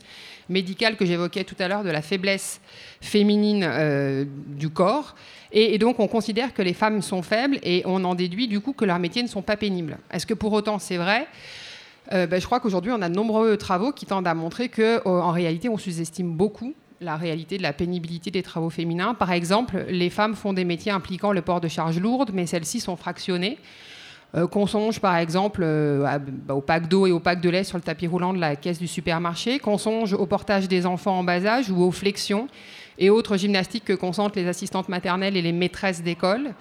médical 0.49 0.95
que 0.95 1.06
j'évoquais 1.06 1.43
tout 1.43 1.56
à 1.60 1.67
l'heure 1.67 1.84
de 1.84 1.89
la 1.89 2.01
faiblesse 2.01 2.62
féminine 3.01 3.65
euh, 3.67 4.25
du 4.47 4.69
corps. 4.69 5.15
Et, 5.51 5.77
donc 5.77 5.99
on 5.99 6.08
considère 6.08 6.53
que 6.53 6.62
les 6.62 6.73
femmes 6.73 7.01
sont 7.01 7.21
faibles 7.21 7.60
et 7.63 7.82
on 7.86 8.03
en 8.03 8.15
déduit 8.15 8.47
du 8.47 8.60
coup 8.60 8.73
que 8.73 8.86
leurs 8.86 8.99
métiers 8.99 9.23
ne 9.23 9.27
sont 9.27 9.41
pas 9.41 9.58
pénibles. 9.58 9.97
Est-ce 10.12 10.25
que 10.25 10.34
pour 10.34 10.53
autant 10.53 10.80
c'est 10.80 10.97
vrai? 10.97 11.27
Euh, 12.13 12.27
ben, 12.27 12.39
Je 12.39 12.45
crois 12.45 12.60
qu'aujourd'hui 12.60 12.91
on 12.91 13.01
a 13.01 13.10
de 13.10 13.15
nombreux 13.15 13.58
travaux 13.58 13.91
qui 13.91 14.06
tendent 14.06 14.27
à 14.27 14.34
montrer 14.34 14.69
qu'en 14.69 15.01
en 15.06 15.32
réalité 15.32 15.69
on 15.69 15.77
sous-estime 15.77 16.32
beaucoup 16.32 16.73
la 17.01 17.15
réalité 17.15 17.58
de 17.58 17.63
la 17.63 17.73
pénibilité 17.73 18.32
des 18.32 18.43
travaux 18.43 18.69
féminins. 18.69 19.13
Par 19.13 19.32
exemple, 19.32 19.86
les 19.89 20.10
femmes 20.10 20.36
font 20.36 20.53
des 20.53 20.65
métiers 20.65 20.91
impliquant 20.91 21.32
le 21.32 21.43
port 21.43 21.62
de 21.62 21.67
charges 21.67 21.99
lourdes, 21.99 22.32
mais 22.34 22.47
celles-ci 22.47 22.80
sont 22.80 22.95
fractionnées. 22.95 23.60
Euh, 24.35 24.45
qu'on 24.45 24.67
songe 24.67 24.99
par 24.99 25.15
exemple 25.15 25.61
euh, 25.63 26.05
bah, 26.45 26.53
au 26.53 26.59
pack 26.59 26.89
d'eau 26.89 27.07
et 27.07 27.11
au 27.11 27.19
pack 27.19 27.39
de 27.39 27.49
lait 27.49 27.63
sur 27.63 27.77
le 27.77 27.81
tapis 27.81 28.07
roulant 28.07 28.33
de 28.33 28.39
la 28.39 28.57
caisse 28.57 28.77
du 28.77 28.87
supermarché, 28.87 29.57
qu'on 29.57 29.77
songe 29.77 30.13
au 30.13 30.25
portage 30.25 30.67
des 30.67 30.85
enfants 30.85 31.19
en 31.19 31.23
bas 31.23 31.45
âge 31.45 31.71
ou 31.71 31.81
aux 31.81 31.91
flexions 31.91 32.49
et 32.97 33.09
autres 33.09 33.37
gymnastiques 33.37 33.85
que 33.85 33.93
consentent 33.93 34.35
les 34.35 34.47
assistantes 34.47 34.89
maternelles 34.89 35.37
et 35.37 35.41
les 35.41 35.53
maîtresses 35.53 36.03
d'école. 36.03 36.53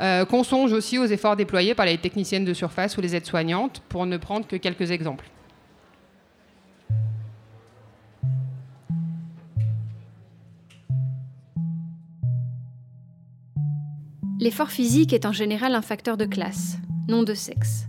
Euh, 0.00 0.24
qu'on 0.24 0.42
songe 0.42 0.72
aussi 0.72 0.98
aux 0.98 1.04
efforts 1.04 1.36
déployés 1.36 1.74
par 1.74 1.84
les 1.84 1.98
techniciennes 1.98 2.46
de 2.46 2.54
surface 2.54 2.96
ou 2.96 3.02
les 3.02 3.14
aides-soignantes, 3.14 3.82
pour 3.90 4.06
ne 4.06 4.16
prendre 4.16 4.46
que 4.46 4.56
quelques 4.56 4.90
exemples. 4.90 5.28
L'effort 14.40 14.70
physique 14.70 15.12
est 15.12 15.26
en 15.26 15.32
général 15.32 15.74
un 15.74 15.82
facteur 15.82 16.16
de 16.16 16.24
classe 16.24 16.78
non 17.08 17.22
de 17.22 17.34
sexe. 17.34 17.86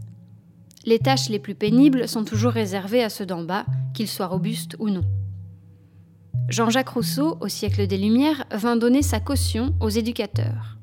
Les 0.86 1.00
tâches 1.00 1.30
les 1.30 1.40
plus 1.40 1.56
pénibles 1.56 2.08
sont 2.08 2.26
toujours 2.26 2.52
réservées 2.52 3.04
à 3.04 3.10
ceux 3.10 3.26
d'en 3.26 3.44
bas, 3.44 3.66
qu'ils 3.94 4.08
soient 4.08 4.28
robustes 4.28 4.76
ou 4.80 4.90
non. 4.90 5.04
Jean-Jacques 6.50 6.90
Rousseau, 6.90 7.38
au 7.40 7.48
siècle 7.48 7.88
des 7.88 7.98
Lumières, 7.98 8.44
vint 8.52 8.76
donner 8.76 9.02
sa 9.02 9.20
caution 9.20 9.74
aux 9.80 9.90
éducateurs. 9.90 10.78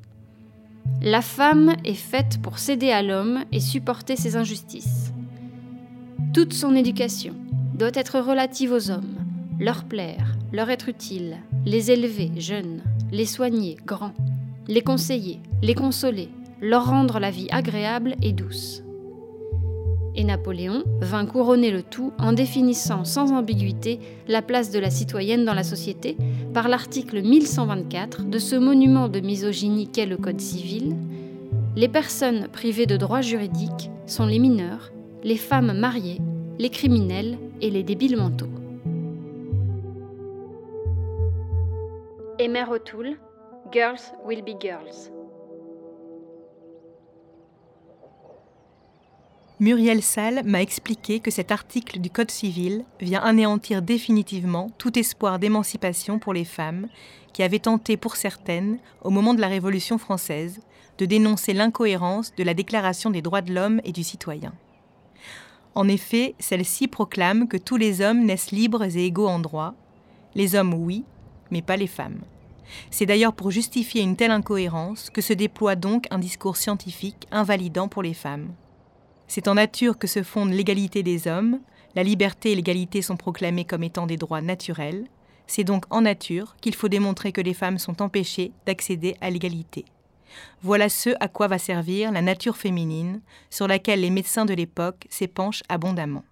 La 1.01 1.21
femme 1.21 1.75
est 1.83 1.93
faite 1.93 2.41
pour 2.41 2.57
céder 2.57 2.91
à 2.91 3.03
l'homme 3.03 3.43
et 3.51 3.59
supporter 3.59 4.15
ses 4.15 4.35
injustices. 4.35 5.11
Toute 6.33 6.53
son 6.53 6.75
éducation 6.75 7.33
doit 7.75 7.91
être 7.93 8.19
relative 8.19 8.71
aux 8.71 8.89
hommes, 8.89 9.15
leur 9.59 9.83
plaire, 9.83 10.35
leur 10.51 10.69
être 10.69 10.89
utile, 10.89 11.37
les 11.65 11.91
élever 11.91 12.31
jeunes, 12.37 12.81
les 13.11 13.25
soigner 13.25 13.77
grands, 13.85 14.13
les 14.67 14.81
conseiller, 14.81 15.39
les 15.61 15.75
consoler, 15.75 16.29
leur 16.61 16.85
rendre 16.85 17.19
la 17.19 17.31
vie 17.31 17.47
agréable 17.51 18.15
et 18.21 18.33
douce. 18.33 18.83
Et 20.15 20.23
Napoléon 20.23 20.83
vint 20.99 21.25
couronner 21.25 21.71
le 21.71 21.83
tout 21.83 22.11
en 22.19 22.33
définissant 22.33 23.05
sans 23.05 23.31
ambiguïté 23.31 23.99
la 24.27 24.41
place 24.41 24.69
de 24.69 24.77
la 24.77 24.89
citoyenne 24.89 25.45
dans 25.45 25.53
la 25.53 25.63
société 25.63 26.17
par 26.53 26.67
l'article 26.67 27.21
1124 27.23 28.25
de 28.25 28.37
ce 28.37 28.55
monument 28.55 29.07
de 29.07 29.21
misogynie 29.21 29.87
qu'est 29.87 30.05
le 30.05 30.17
Code 30.17 30.41
civil. 30.41 30.95
Les 31.75 31.87
personnes 31.87 32.49
privées 32.49 32.85
de 32.85 32.97
droits 32.97 33.21
juridiques 33.21 33.89
sont 34.05 34.25
les 34.25 34.39
mineurs, 34.39 34.91
les 35.23 35.37
femmes 35.37 35.77
mariées, 35.79 36.19
les 36.59 36.69
criminels 36.69 37.37
et 37.61 37.69
les 37.69 37.83
débiles 37.83 38.17
mentaux. 38.17 38.49
Emer 42.39 42.65
O'Toole, 42.69 43.17
Girls 43.71 44.01
Will 44.25 44.41
Be 44.43 44.59
Girls. 44.59 45.11
Muriel 49.61 50.01
Salle 50.01 50.41
m'a 50.43 50.59
expliqué 50.59 51.19
que 51.19 51.29
cet 51.29 51.51
article 51.51 51.99
du 51.99 52.09
Code 52.09 52.31
civil 52.31 52.83
vient 52.99 53.21
anéantir 53.21 53.83
définitivement 53.83 54.71
tout 54.79 54.97
espoir 54.97 55.37
d'émancipation 55.37 56.17
pour 56.17 56.33
les 56.33 56.45
femmes 56.45 56.87
qui 57.31 57.43
avaient 57.43 57.59
tenté 57.59 57.95
pour 57.95 58.15
certaines, 58.15 58.79
au 59.03 59.11
moment 59.11 59.35
de 59.35 59.39
la 59.39 59.47
Révolution 59.47 59.99
française, 59.99 60.61
de 60.97 61.05
dénoncer 61.05 61.53
l'incohérence 61.53 62.33
de 62.33 62.43
la 62.43 62.55
Déclaration 62.55 63.11
des 63.11 63.21
droits 63.21 63.43
de 63.43 63.53
l'homme 63.53 63.81
et 63.83 63.91
du 63.91 64.03
citoyen. 64.03 64.51
En 65.75 65.87
effet, 65.87 66.33
celle-ci 66.39 66.87
proclame 66.87 67.47
que 67.47 67.57
tous 67.57 67.77
les 67.77 68.01
hommes 68.01 68.25
naissent 68.25 68.49
libres 68.49 68.83
et 68.83 69.05
égaux 69.05 69.27
en 69.27 69.37
droit, 69.37 69.75
les 70.33 70.55
hommes 70.55 70.73
oui, 70.73 71.05
mais 71.51 71.61
pas 71.61 71.77
les 71.77 71.85
femmes. 71.85 72.21
C'est 72.89 73.05
d'ailleurs 73.05 73.33
pour 73.33 73.51
justifier 73.51 74.01
une 74.01 74.15
telle 74.15 74.31
incohérence 74.31 75.11
que 75.11 75.21
se 75.21 75.33
déploie 75.33 75.75
donc 75.75 76.07
un 76.09 76.17
discours 76.17 76.57
scientifique 76.57 77.27
invalidant 77.31 77.87
pour 77.87 78.01
les 78.01 78.15
femmes. 78.15 78.55
C'est 79.33 79.47
en 79.47 79.53
nature 79.53 79.97
que 79.97 80.07
se 80.07 80.23
fonde 80.23 80.51
l'égalité 80.51 81.03
des 81.03 81.25
hommes, 81.25 81.61
la 81.95 82.03
liberté 82.03 82.51
et 82.51 82.55
l'égalité 82.55 83.01
sont 83.01 83.15
proclamées 83.15 83.63
comme 83.63 83.81
étant 83.81 84.05
des 84.05 84.17
droits 84.17 84.41
naturels, 84.41 85.07
c'est 85.47 85.63
donc 85.63 85.85
en 85.89 86.01
nature 86.01 86.57
qu'il 86.59 86.75
faut 86.75 86.89
démontrer 86.89 87.31
que 87.31 87.39
les 87.39 87.53
femmes 87.53 87.77
sont 87.77 88.01
empêchées 88.01 88.51
d'accéder 88.65 89.15
à 89.21 89.29
l'égalité. 89.29 89.85
Voilà 90.63 90.89
ce 90.89 91.11
à 91.21 91.29
quoi 91.29 91.47
va 91.47 91.59
servir 91.59 92.11
la 92.11 92.21
nature 92.21 92.57
féminine, 92.57 93.21
sur 93.49 93.69
laquelle 93.69 94.01
les 94.01 94.09
médecins 94.09 94.43
de 94.43 94.53
l'époque 94.53 95.07
s'épanchent 95.09 95.63
abondamment. 95.69 96.25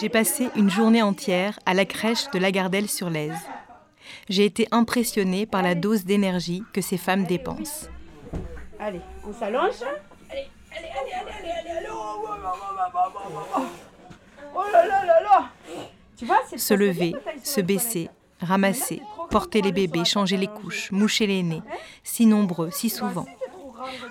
J'ai 0.00 0.08
passé 0.08 0.48
une 0.54 0.70
journée 0.70 1.02
entière 1.02 1.58
à 1.66 1.74
la 1.74 1.84
crèche 1.84 2.30
de 2.32 2.38
Lagardelle-sur-Lèze. 2.38 3.38
J'ai 4.28 4.44
été 4.44 4.68
impressionnée 4.70 5.44
par 5.44 5.62
la 5.62 5.74
dose 5.74 6.04
d'énergie 6.04 6.62
que 6.72 6.80
ces 6.80 6.96
femmes 6.96 7.24
dépensent. 7.24 7.88
Allez, 8.78 9.00
on 9.26 9.32
s'allonge. 9.32 9.82
Allez, 10.30 10.46
allez, 10.70 10.88
allez, 11.00 11.12
allez, 11.20 11.50
allez, 11.50 11.78
allez, 11.78 11.88
oh, 14.54 14.64
là 14.72 14.86
là 14.86 15.04
là 15.04 15.20
là. 15.20 15.50
Tu 16.16 16.26
vois, 16.26 16.42
Se 16.56 16.74
lever, 16.74 17.14
se 17.42 17.60
baisser, 17.60 18.08
ramasser, 18.40 19.02
porter 19.30 19.62
les 19.62 19.72
bébés, 19.72 20.04
changer 20.04 20.36
les 20.36 20.46
couches, 20.46 20.92
moucher 20.92 21.26
les 21.26 21.42
nez, 21.42 21.62
si 22.04 22.26
nombreux, 22.26 22.70
si 22.70 22.88
souvent. 22.88 23.26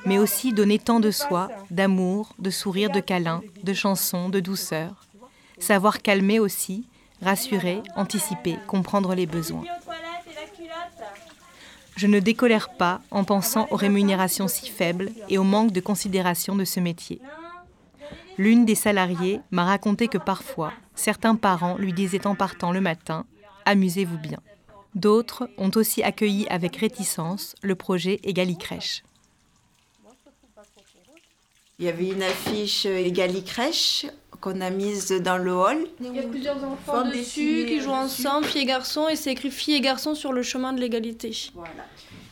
Mais 0.06 0.17
aussi 0.17 0.52
donner 0.52 0.80
tant 0.80 1.00
de 1.00 1.12
soi, 1.12 1.50
d'amour, 1.71 2.34
de 2.39 2.50
sourires, 2.50 2.89
de 2.89 3.00
câlins, 3.00 3.41
de 3.63 3.73
chansons, 3.73 4.28
de 4.28 4.39
douceur 4.41 5.06
savoir 5.59 6.01
calmer 6.01 6.39
aussi, 6.39 6.85
rassurer, 7.21 7.81
anticiper, 7.95 8.57
comprendre 8.67 9.15
les 9.15 9.25
besoins. 9.25 9.63
Je 11.95 12.05
ne 12.05 12.19
décolère 12.19 12.69
pas 12.69 13.01
en 13.09 13.23
pensant 13.23 13.67
aux 13.71 13.75
rémunérations 13.75 14.47
si 14.47 14.69
faibles 14.69 15.09
et 15.29 15.39
au 15.39 15.43
manque 15.43 15.71
de 15.71 15.79
considération 15.79 16.55
de 16.55 16.63
ce 16.63 16.79
métier. 16.79 17.19
L'une 18.37 18.65
des 18.65 18.75
salariées 18.75 19.41
m'a 19.49 19.65
raconté 19.65 20.07
que 20.07 20.19
parfois, 20.19 20.73
certains 20.93 21.35
parents 21.35 21.75
lui 21.77 21.93
disaient 21.93 22.27
en 22.27 22.35
partant 22.35 22.71
le 22.71 22.81
matin 22.81 23.25
Amusez-vous 23.65 24.19
bien. 24.19 24.37
D'autres 24.93 25.49
ont 25.57 25.71
aussi 25.75 26.03
accueilli 26.03 26.47
avec 26.49 26.77
réticence 26.77 27.55
le 27.63 27.75
projet 27.75 28.19
Egali 28.23 28.57
Crèche. 28.57 29.03
Il 31.79 31.85
y 31.85 31.89
avait 31.89 32.09
une 32.09 32.23
affiche 32.23 32.85
Egali 32.85 33.43
Crèche 33.43 34.05
qu'on 34.41 34.62
a 34.62 34.69
mise 34.69 35.10
dans 35.12 35.38
le 35.38 35.54
hall. 35.54 35.88
Il 36.00 36.15
y 36.15 36.19
a 36.19 36.23
plusieurs 36.23 36.63
enfants 36.63 37.10
dessus 37.10 37.65
qui 37.67 37.80
jouent 37.80 37.91
ensemble, 37.91 38.45
filles 38.45 38.62
et 38.62 38.65
garçons, 38.65 39.08
et 39.08 39.15
c'est 39.15 39.32
écrit 39.32 39.52
filles 39.52 39.76
et 39.76 39.82
garçons 39.82 40.15
sur 40.15 40.34
le 40.34 40.43
chemin 40.43 40.73
de 40.73 40.80
l'égalité. 40.80 41.36
Voilà. 41.54 41.84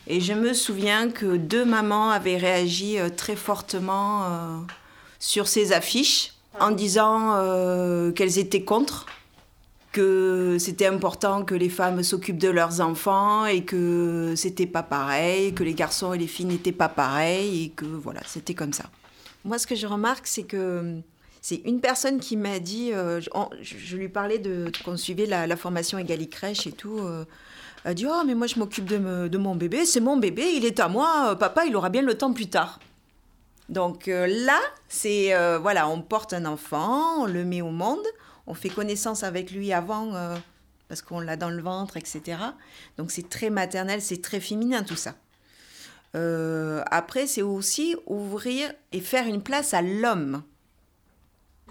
Et 0.06 0.20
je 0.20 0.32
me 0.32 0.52
souviens 0.52 1.10
que 1.10 1.36
deux 1.36 1.64
mamans 1.64 2.10
avaient 2.10 2.36
réagi 2.36 2.98
euh, 2.98 3.08
très 3.08 3.34
fortement 3.34 4.24
euh, 4.24 4.58
sur 5.18 5.48
ces 5.48 5.72
affiches 5.72 6.32
en 6.60 6.70
disant 6.70 7.34
euh, 7.34 8.12
qu'elles 8.12 8.38
étaient 8.38 8.62
contre, 8.62 9.06
que 9.90 10.58
c'était 10.60 10.86
important 10.86 11.44
que 11.44 11.54
les 11.54 11.68
femmes 11.68 12.02
s'occupent 12.02 12.38
de 12.38 12.48
leurs 12.48 12.80
enfants 12.80 13.46
et 13.46 13.64
que 13.64 14.34
c'était 14.36 14.66
pas 14.66 14.82
pareil, 14.82 15.54
que 15.54 15.64
les 15.64 15.74
garçons 15.74 16.12
et 16.12 16.18
les 16.18 16.26
filles 16.26 16.46
n'étaient 16.46 16.72
pas 16.72 16.88
pareils 16.88 17.64
et 17.64 17.68
que 17.70 17.84
voilà, 17.84 18.20
c'était 18.26 18.54
comme 18.54 18.72
ça. 18.72 18.84
Moi, 19.44 19.58
ce 19.58 19.66
que 19.66 19.74
je 19.74 19.86
remarque, 19.86 20.26
c'est 20.26 20.42
que 20.42 21.00
c'est 21.48 21.62
une 21.64 21.80
personne 21.80 22.18
qui 22.18 22.36
m'a 22.36 22.58
dit, 22.58 22.92
euh, 22.92 23.20
je, 23.62 23.96
lui 23.96 24.08
parlais 24.08 24.40
de 24.40 24.72
qu'on 24.84 24.96
suivait 24.96 25.26
la, 25.26 25.56
formation 25.56 25.96
Egali 25.96 26.28
Crèche 26.28 26.66
et 26.66 26.72
tout. 26.72 26.98
euh, 26.98 27.24
elle 27.84 27.94
dit 27.94 28.04
Oh, 28.04 28.22
mais 28.26 28.34
moi 28.34 28.48
je 28.48 28.58
m'occupe 28.58 28.86
de, 28.86 29.38
mon 29.38 29.54
bébé, 29.54 29.86
c'est 29.86 30.00
mon 30.00 30.16
bébé, 30.16 30.42
il 30.56 30.64
est 30.64 30.80
à 30.80 30.88
moi, 30.88 31.28
euh, 31.30 31.34
papa, 31.36 31.64
il 31.64 31.76
aura 31.76 31.88
bien 31.88 32.02
le 32.02 32.18
temps 32.18 32.32
plus 32.32 32.48
tard. 32.48 32.80
Donc 33.68 34.08
euh, 34.08 34.26
là, 34.26 34.58
c'est 34.88 35.32
voilà, 35.60 35.88
on 35.88 36.02
porte 36.02 36.32
un 36.32 36.46
enfant, 36.46 37.22
on 37.22 37.26
le 37.26 37.44
met 37.44 37.62
au 37.62 37.70
monde, 37.70 38.04
on 38.48 38.54
fait 38.54 38.68
connaissance 38.68 39.22
avec 39.22 39.52
lui 39.52 39.72
avant 39.72 40.14
parce 40.88 41.00
qu'on 41.00 41.20
l'a 41.20 41.36
dans 41.36 41.50
le 41.50 41.62
ventre, 41.62 41.96
etc. 41.96 42.38
Donc 42.98 43.12
c'est 43.12 43.28
très 43.28 43.50
maternel, 43.50 44.02
c'est 44.02 44.20
très 44.20 44.40
féminin 44.40 44.82
tout 44.82 44.96
ça. 44.96 45.14
Après, 46.90 47.28
c'est 47.28 47.42
aussi 47.42 47.94
ouvrir 48.06 48.72
et 48.90 49.00
faire 49.00 49.28
une 49.28 49.42
place 49.42 49.74
à 49.74 49.82
l'homme. 49.82 50.42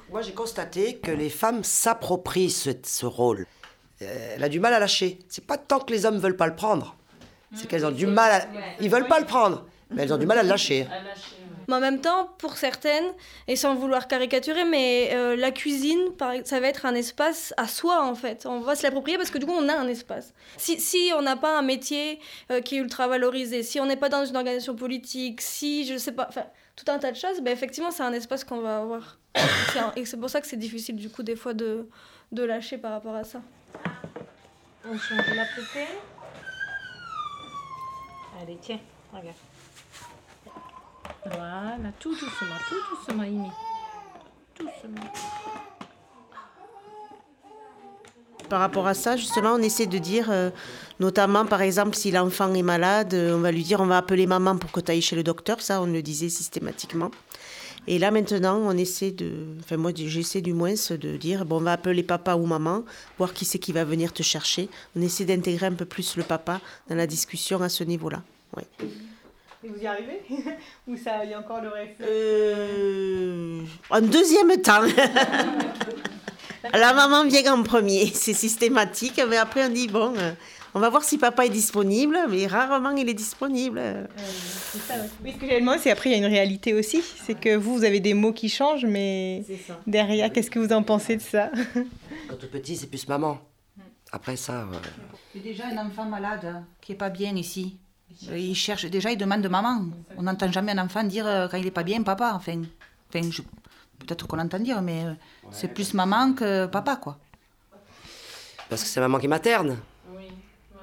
Moi, 0.09 0.21
j'ai 0.21 0.33
constaté 0.33 0.97
que 0.97 1.11
les 1.11 1.29
femmes 1.29 1.63
s'approprient 1.63 2.51
ce, 2.51 2.69
ce 2.83 3.05
rôle. 3.05 3.47
Euh, 4.01 4.33
Elle 4.35 4.43
a 4.43 4.49
du 4.49 4.59
mal 4.59 4.73
à 4.73 4.79
lâcher. 4.79 5.19
C'est 5.29 5.45
pas 5.45 5.57
tant 5.57 5.79
que 5.79 5.91
les 5.91 6.05
hommes 6.05 6.19
veulent 6.19 6.37
pas 6.37 6.47
le 6.47 6.55
prendre. 6.55 6.95
C'est 7.53 7.67
qu'elles 7.67 7.85
ont 7.85 7.91
du 7.91 8.05
mal 8.05 8.31
à... 8.31 8.45
Ils 8.81 8.89
veulent 8.89 9.07
pas 9.07 9.19
le 9.19 9.25
prendre, 9.25 9.65
mais 9.89 10.03
elles 10.03 10.13
ont 10.13 10.17
du 10.17 10.25
mal 10.25 10.37
à 10.37 10.43
le 10.43 10.49
lâcher. 10.49 10.87
Mais 11.67 11.75
en 11.75 11.79
même 11.79 12.01
temps, 12.01 12.29
pour 12.37 12.57
certaines, 12.57 13.05
et 13.47 13.55
sans 13.55 13.75
vouloir 13.75 14.07
caricaturer, 14.07 14.65
mais 14.65 15.11
euh, 15.13 15.35
la 15.35 15.51
cuisine, 15.51 15.99
ça 16.43 16.59
va 16.59 16.67
être 16.67 16.85
un 16.85 16.93
espace 16.93 17.53
à 17.57 17.67
soi 17.67 18.03
en 18.05 18.13
fait. 18.13 18.45
On 18.45 18.59
va 18.59 18.75
se 18.75 18.83
l'approprier 18.83 19.17
parce 19.17 19.31
que 19.31 19.37
du 19.37 19.45
coup, 19.45 19.53
on 19.57 19.67
a 19.69 19.73
un 19.73 19.87
espace. 19.87 20.33
Si, 20.57 20.79
si 20.79 21.11
on 21.17 21.21
n'a 21.21 21.37
pas 21.37 21.57
un 21.57 21.61
métier 21.61 22.19
euh, 22.51 22.61
qui 22.61 22.75
est 22.75 22.79
ultra 22.79 23.07
valorisé, 23.07 23.63
si 23.63 23.79
on 23.79 23.85
n'est 23.85 23.95
pas 23.95 24.09
dans 24.09 24.25
une 24.25 24.35
organisation 24.35 24.75
politique, 24.75 25.41
si 25.41 25.87
je 25.87 25.97
sais 25.97 26.11
pas, 26.11 26.27
enfin, 26.29 26.43
tout 26.75 26.91
un 26.91 26.99
tas 26.99 27.11
de 27.11 27.17
choses, 27.17 27.41
ben, 27.41 27.51
effectivement, 27.51 27.91
c'est 27.91 28.03
un 28.03 28.13
espace 28.13 28.43
qu'on 28.43 28.59
va 28.59 28.79
avoir. 28.79 29.17
Et 29.95 30.05
c'est 30.05 30.17
pour 30.17 30.29
ça 30.29 30.41
que 30.41 30.47
c'est 30.47 30.57
difficile 30.57 30.95
du 30.95 31.09
coup 31.09 31.23
des 31.23 31.35
fois 31.35 31.53
de, 31.53 31.87
lâcher 32.31 32.77
par 32.77 32.91
rapport 32.91 33.15
à 33.15 33.23
ça. 33.23 33.41
On 34.85 34.97
change 34.97 35.35
la 35.35 35.45
poupée. 35.45 35.87
Allez, 38.41 38.57
tiens, 38.61 38.79
regarde. 39.11 39.35
Voilà, 41.25 41.77
tout 41.99 42.11
doucement, 42.11 42.55
tout 42.69 42.95
doucement, 42.95 43.23
Amy. 43.23 43.49
Doucement. 44.55 45.11
Par 48.49 48.59
rapport 48.59 48.85
à 48.85 48.93
ça, 48.93 49.17
justement, 49.17 49.53
on 49.53 49.61
essaie 49.61 49.87
de 49.87 49.97
dire, 49.97 50.27
euh, 50.29 50.51
notamment 50.99 51.45
par 51.45 51.61
exemple, 51.61 51.95
si 51.95 52.11
l'enfant 52.11 52.53
est 52.53 52.61
malade, 52.61 53.13
euh, 53.15 53.35
on 53.35 53.39
va 53.39 53.51
lui 53.51 53.63
dire 53.63 53.81
on 53.81 53.87
va 53.87 53.97
appeler 53.97 54.27
maman 54.27 54.55
pour 54.57 54.71
que 54.71 54.79
tu 54.79 54.91
ailles 54.91 55.01
chez 55.01 55.15
le 55.15 55.23
docteur. 55.23 55.61
Ça, 55.61 55.81
on 55.81 55.87
le 55.87 56.01
disait 56.03 56.29
systématiquement. 56.29 57.09
Et 57.87 57.99
là, 57.99 58.09
maintenant, 58.11 58.57
on 58.63 58.75
essaie 58.77 59.11
de. 59.11 59.31
Enfin, 59.59 59.77
moi, 59.77 59.91
j'essaie 59.95 60.41
du 60.41 60.53
moins 60.53 60.73
de 60.73 61.17
dire 61.17 61.45
bon, 61.45 61.57
on 61.57 61.61
va 61.61 61.73
appeler 61.73 62.03
papa 62.03 62.35
ou 62.35 62.45
maman, 62.45 62.83
voir 63.17 63.33
qui 63.33 63.45
c'est 63.45 63.59
qui 63.59 63.71
va 63.73 63.83
venir 63.83 64.13
te 64.13 64.23
chercher. 64.23 64.69
On 64.95 65.01
essaie 65.01 65.25
d'intégrer 65.25 65.67
un 65.67 65.73
peu 65.73 65.85
plus 65.85 66.15
le 66.17 66.23
papa 66.23 66.61
dans 66.89 66.95
la 66.95 67.07
discussion 67.07 67.61
à 67.61 67.69
ce 67.69 67.83
niveau-là. 67.83 68.21
Ouais. 68.55 68.63
Et 69.63 69.67
vous 69.69 69.81
y 69.81 69.87
arrivez 69.87 70.21
Ou 70.87 70.95
ça, 70.97 71.23
il 71.25 71.31
y 71.31 71.33
a 71.33 71.39
encore 71.39 71.61
le 71.61 71.69
réflexe 71.69 72.01
Euh, 72.07 73.61
En 73.89 74.01
deuxième 74.01 74.61
temps. 74.61 74.81
La 76.73 76.93
maman 76.93 77.25
vient 77.25 77.53
en 77.53 77.63
premier, 77.63 78.07
c'est 78.13 78.33
systématique, 78.33 79.21
mais 79.29 79.37
après 79.37 79.65
on 79.65 79.69
dit 79.69 79.87
bon, 79.87 80.13
euh, 80.17 80.31
on 80.73 80.79
va 80.79 80.89
voir 80.89 81.03
si 81.03 81.17
papa 81.17 81.45
est 81.45 81.49
disponible, 81.49 82.17
mais 82.29 82.47
rarement 82.47 82.91
il 82.91 83.07
est 83.09 83.13
disponible. 83.13 83.81
Oui, 85.23 85.31
ce 85.33 85.37
que 85.39 85.45
j'allais 85.45 85.61
demander, 85.61 85.79
c'est 85.79 85.91
après, 85.91 86.09
il 86.09 86.13
y 86.13 86.15
a 86.15 86.19
une 86.19 86.25
réalité 86.33 86.73
aussi. 86.73 87.01
C'est 87.25 87.39
que 87.39 87.55
vous, 87.55 87.77
vous 87.77 87.83
avez 87.85 87.99
des 88.01 88.13
mots 88.13 88.33
qui 88.33 88.49
changent, 88.49 88.85
mais 88.85 89.43
derrière, 89.87 90.31
qu'est-ce 90.33 90.51
que 90.51 90.59
vous 90.59 90.73
en 90.73 90.83
pensez 90.83 91.15
de 91.15 91.21
ça? 91.21 91.49
Quand 92.29 92.35
tout 92.35 92.47
petit, 92.51 92.75
c'est 92.75 92.87
plus 92.87 93.07
maman. 93.07 93.37
Après 94.11 94.35
ça, 94.35 94.61
euh, 94.61 94.75
C'est 95.33 95.39
déjà 95.43 95.65
un 95.67 95.77
enfant 95.87 96.05
malade 96.05 96.45
hein, 96.45 96.63
qui 96.81 96.91
est 96.93 96.95
pas 96.95 97.09
bien 97.09 97.35
ici. 97.35 97.77
Euh, 98.29 98.37
Il 98.37 98.55
cherche, 98.55 98.85
déjà, 98.85 99.11
il 99.11 99.17
demande 99.17 99.45
maman. 99.47 99.81
On 100.17 100.23
n'entend 100.23 100.51
jamais 100.51 100.71
un 100.73 100.77
enfant 100.85 101.03
dire 101.03 101.25
euh, 101.27 101.47
quand 101.49 101.57
il 101.57 101.67
est 101.67 101.71
pas 101.71 101.83
bien, 101.83 102.01
papa. 102.03 102.33
Enfin, 102.35 102.61
enfin 103.13 103.29
je- 103.29 103.41
peut-être 103.99 104.27
qu'on 104.27 104.39
entend 104.39 104.59
dire, 104.59 104.81
mais 104.81 105.05
euh, 105.05 105.13
c'est 105.51 105.67
plus 105.67 105.93
maman 105.93 106.33
que 106.33 106.65
papa, 106.67 106.95
quoi. 106.97 107.17
parce 108.69 108.83
que 108.83 108.87
c'est 108.89 108.99
maman 108.99 109.19
qui 109.19 109.27
materne. 109.27 109.77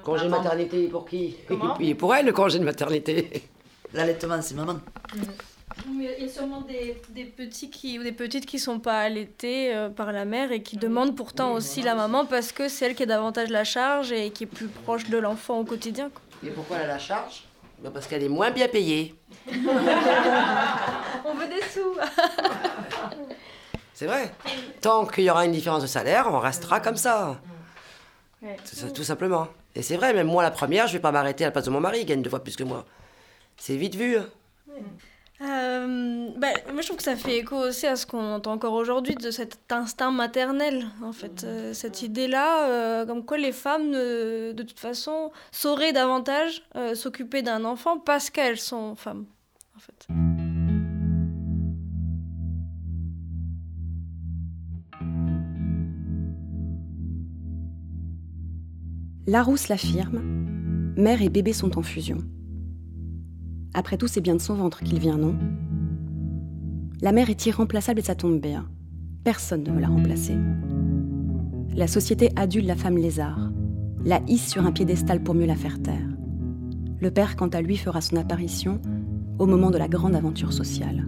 Congé 0.03 0.25
de 0.25 0.29
Maman. 0.29 0.43
maternité 0.43 0.87
pour 0.89 1.05
qui? 1.05 1.35
Comment? 1.47 1.77
Il 1.79 1.89
est 1.89 1.95
pour 1.95 2.13
elle, 2.13 2.25
le 2.25 2.33
congé 2.33 2.59
de 2.59 2.65
maternité. 2.65 3.43
L'allaitement, 3.93 4.41
c'est 4.41 4.53
maman. 4.55 4.79
Il 5.87 6.03
y 6.03 6.25
a 6.25 6.27
sûrement 6.27 6.59
des, 6.61 7.01
des 7.11 7.23
petits 7.23 7.69
qui, 7.69 7.97
ou 7.97 8.03
des 8.03 8.11
petites 8.11 8.45
qui 8.45 8.59
sont 8.59 8.79
pas 8.79 8.99
allaités 8.99 9.73
euh, 9.73 9.87
par 9.89 10.11
la 10.11 10.25
mère 10.25 10.51
et 10.51 10.61
qui 10.61 10.75
demandent 10.75 11.15
pourtant 11.15 11.53
aussi 11.53 11.81
la 11.81 11.95
maman 11.95 12.25
parce 12.25 12.51
que 12.51 12.67
c'est 12.67 12.85
elle 12.87 12.95
qui 12.95 13.03
a 13.03 13.05
davantage 13.05 13.49
la 13.49 13.63
charge 13.63 14.11
et 14.11 14.29
qui 14.31 14.43
est 14.43 14.47
plus 14.47 14.67
proche 14.67 15.09
de 15.09 15.17
l'enfant 15.17 15.59
au 15.59 15.63
quotidien. 15.63 16.09
quoi. 16.09 16.21
Et 16.45 16.51
pourquoi 16.51 16.77
elle 16.77 16.83
a 16.89 16.93
la 16.95 16.99
charge? 16.99 17.45
Ben 17.83 17.91
Parce 17.91 18.07
qu'elle 18.07 18.23
est 18.23 18.29
moins 18.29 18.49
bien 18.49 18.67
payée. 18.69 19.13
On 21.25 21.33
veut 21.33 21.47
des 21.47 21.61
sous. 21.69 21.95
C'est 23.93 24.05
vrai. 24.05 24.31
Tant 24.81 25.05
qu'il 25.05 25.25
y 25.25 25.29
aura 25.29 25.45
une 25.45 25.51
différence 25.51 25.81
de 25.81 25.87
salaire, 25.87 26.27
on 26.29 26.39
restera 26.39 26.79
comme 26.79 26.95
ça. 26.97 27.39
Tout, 28.93 29.03
simplement. 29.03 29.47
Et 29.75 29.81
c'est 29.81 29.95
vrai, 29.95 30.13
même 30.13 30.27
moi, 30.27 30.43
la 30.43 30.51
première, 30.51 30.87
je 30.87 30.93
vais 30.93 30.99
pas 30.99 31.11
m'arrêter 31.11 31.43
à 31.43 31.47
la 31.47 31.51
place 31.51 31.65
de 31.65 31.69
mon 31.69 31.79
mari, 31.79 31.99
il 32.01 32.05
gagne 32.05 32.21
deux 32.21 32.29
fois 32.29 32.43
plus 32.43 32.55
que 32.55 32.63
moi. 32.63 32.85
C'est 33.57 33.75
vite 33.75 33.95
vu. 33.95 34.17
hein. 34.17 34.25
Euh, 35.43 36.29
bah, 36.37 36.47
moi, 36.71 36.81
je 36.81 36.87
trouve 36.87 36.97
que 36.97 37.03
ça 37.03 37.15
fait 37.17 37.39
écho 37.39 37.57
aussi 37.57 37.85
à 37.85 37.95
ce 37.97 38.05
qu'on 38.05 38.33
entend 38.33 38.53
encore 38.53 38.73
aujourd'hui 38.73 39.15
de 39.15 39.29
cet 39.29 39.57
instinct 39.71 40.11
maternel, 40.11 40.85
en 41.03 41.11
fait. 41.11 41.43
Euh, 41.43 41.73
cette 41.73 42.01
idée-là, 42.01 42.69
euh, 42.69 43.05
comme 43.05 43.25
quoi 43.25 43.37
les 43.37 43.51
femmes, 43.51 43.89
ne- 43.89 44.53
de 44.53 44.63
toute 44.63 44.79
façon, 44.79 45.31
sauraient 45.51 45.91
davantage 45.91 46.63
euh, 46.75 46.95
s'occuper 46.95 47.41
d'un 47.41 47.65
enfant 47.65 47.97
parce 47.99 48.29
qu'elles 48.29 48.59
sont 48.59 48.95
femmes, 48.95 49.25
en 49.75 49.79
fait. 49.79 50.07
Larousse 59.25 59.69
l'affirme, 59.69 60.21
mère 60.97 61.21
et 61.21 61.29
bébé 61.29 61.53
sont 61.53 61.77
en 61.77 61.81
fusion. 61.83 62.17
Après 63.73 63.97
tout, 63.97 64.07
c'est 64.07 64.21
bien 64.21 64.35
de 64.35 64.41
son 64.41 64.55
ventre 64.55 64.83
qu'il 64.83 64.99
vient, 64.99 65.17
non? 65.17 65.35
La 67.01 67.11
mère 67.11 67.29
est 67.29 67.45
irremplaçable 67.45 67.99
et 67.99 68.03
ça 68.03 68.15
tombe 68.15 68.39
bien. 68.39 68.65
Personne 69.23 69.63
ne 69.63 69.71
veut 69.71 69.79
la 69.79 69.87
remplacer. 69.87 70.35
La 71.75 71.87
société 71.87 72.29
adule 72.35 72.65
la 72.65 72.75
femme 72.75 72.97
lézard, 72.97 73.51
la 74.05 74.21
hisse 74.27 74.47
sur 74.47 74.65
un 74.65 74.71
piédestal 74.71 75.23
pour 75.23 75.33
mieux 75.33 75.45
la 75.45 75.55
faire 75.55 75.81
taire. 75.81 76.07
Le 76.99 77.11
père, 77.11 77.35
quant 77.35 77.47
à 77.47 77.61
lui, 77.61 77.77
fera 77.77 77.99
son 77.99 78.15
apparition 78.17 78.79
au 79.39 79.47
moment 79.47 79.71
de 79.71 79.77
la 79.77 79.87
grande 79.87 80.15
aventure 80.15 80.53
sociale. 80.53 81.07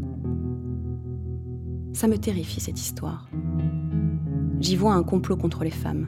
Ça 1.93 2.08
me 2.08 2.17
terrifie, 2.17 2.60
cette 2.60 2.80
histoire. 2.80 3.30
J'y 4.60 4.75
vois 4.75 4.93
un 4.93 5.04
complot 5.04 5.38
contre 5.38 5.63
les 5.63 5.71
femmes. 5.71 6.08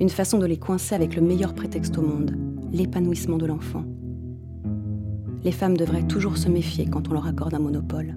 Une 0.00 0.08
façon 0.08 0.38
de 0.38 0.46
les 0.46 0.56
coincer 0.56 0.94
avec 0.94 1.16
le 1.16 1.22
meilleur 1.22 1.54
prétexte 1.54 1.98
au 1.98 2.02
monde, 2.02 2.36
l'épanouissement 2.70 3.38
de 3.38 3.46
l'enfant. 3.46 3.84
Les 5.44 5.52
femmes 5.52 5.76
devraient 5.76 6.06
toujours 6.06 6.36
se 6.36 6.48
méfier 6.48 6.86
quand 6.86 7.08
on 7.08 7.14
leur 7.14 7.26
accorde 7.26 7.54
un 7.54 7.58
monopole. 7.58 8.14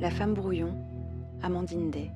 La 0.00 0.10
femme 0.10 0.34
brouillon, 0.34 0.74
Amandine 1.42 1.90
Day. 1.90 2.10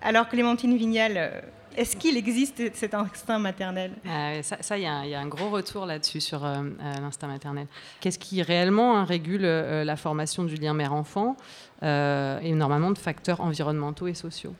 Alors 0.00 0.28
Clémentine 0.28 0.76
Vignal, 0.76 1.12
euh, 1.16 1.40
est-ce 1.78 1.96
qu'il 1.96 2.16
existe 2.16 2.62
cet 2.74 2.94
instinct 2.94 3.38
maternel? 3.38 3.92
Ah 4.08 4.42
ça, 4.42 4.76
il 4.76 4.82
y, 4.82 4.86
a 4.86 4.92
un- 4.92 5.04
il 5.04 5.10
y 5.10 5.14
a 5.14 5.20
un 5.20 5.26
gros 5.28 5.48
retour 5.50 5.86
là-dessus 5.86 6.20
sur 6.20 6.44
euh, 6.44 6.56
euh, 6.58 6.94
l'instinct 7.00 7.28
maternel. 7.28 7.66
Qu'est-ce 8.00 8.18
qui 8.18 8.42
réellement 8.42 8.96
hein, 8.98 9.04
régule 9.04 9.44
euh, 9.44 9.84
la 9.84 9.96
formation 9.96 10.44
du 10.44 10.56
lien 10.56 10.74
mère-enfant? 10.74 11.36
Euh, 11.82 12.40
Énormément 12.40 12.90
de 12.90 12.98
facteurs 12.98 13.40
environnementaux 13.40 14.06
et 14.08 14.14
sociaux. 14.14 14.54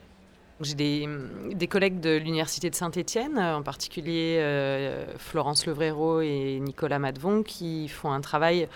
J'ai 0.61 0.75
des, 0.75 1.09
des, 1.55 1.69
collègues 1.69 2.01
de 2.01 2.17
l'Université 2.17 2.69
de 2.69 2.75
Saint-Étienne, 2.75 3.39
en 3.39 3.63
particulier 3.63 4.39
euh, 4.41 5.05
Florence 5.17 5.67
Levréro 5.67 6.21
et 6.21 6.59
Nicolas 6.61 6.99
Madvon, 6.99 7.45
qui 7.45 7.87
font 7.87 8.11
un 8.11 8.21
travail 8.21 8.69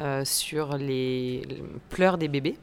euh, 0.00 0.24
sur 0.24 0.76
les, 0.78 1.42
pleurs 1.90 2.16
des 2.16 2.28
bébés. 2.28 2.56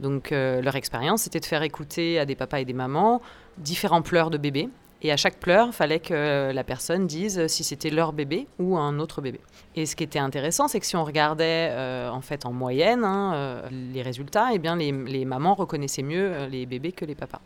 Donc 0.00 0.32
euh, 0.32 0.60
leur 0.62 0.76
expérience, 0.76 1.22
c'était 1.22 1.40
de 1.40 1.44
faire 1.44 1.62
écouter 1.62 2.18
à 2.18 2.24
des 2.24 2.34
papas 2.34 2.60
et 2.60 2.64
des 2.64 2.72
mamans 2.72 3.20
différents 3.58 4.02
pleurs 4.02 4.30
de 4.30 4.38
bébés. 4.38 4.68
Et 5.02 5.12
à 5.12 5.16
chaque 5.16 5.36
pleur, 5.36 5.68
il 5.68 5.72
fallait 5.72 6.00
que 6.00 6.50
la 6.52 6.64
personne 6.64 7.06
dise 7.06 7.46
si 7.48 7.64
c'était 7.64 7.90
leur 7.90 8.14
bébé 8.14 8.46
ou 8.58 8.78
un 8.78 8.98
autre 8.98 9.20
bébé. 9.20 9.40
Et 9.76 9.84
ce 9.84 9.94
qui 9.94 10.04
était 10.04 10.18
intéressant, 10.18 10.68
c'est 10.68 10.80
que 10.80 10.86
si 10.86 10.96
on 10.96 11.04
regardait 11.04 11.70
en 12.10 12.22
fait 12.22 12.46
en 12.46 12.52
moyenne 12.52 13.04
hein, 13.04 13.62
les 13.70 14.00
résultats, 14.00 14.48
eh 14.54 14.58
bien 14.58 14.74
les, 14.74 14.92
les 14.92 15.26
mamans 15.26 15.54
reconnaissaient 15.54 16.02
mieux 16.02 16.46
les 16.50 16.64
bébés 16.64 16.92
que 16.92 17.04
les 17.04 17.14
papas. 17.14 17.42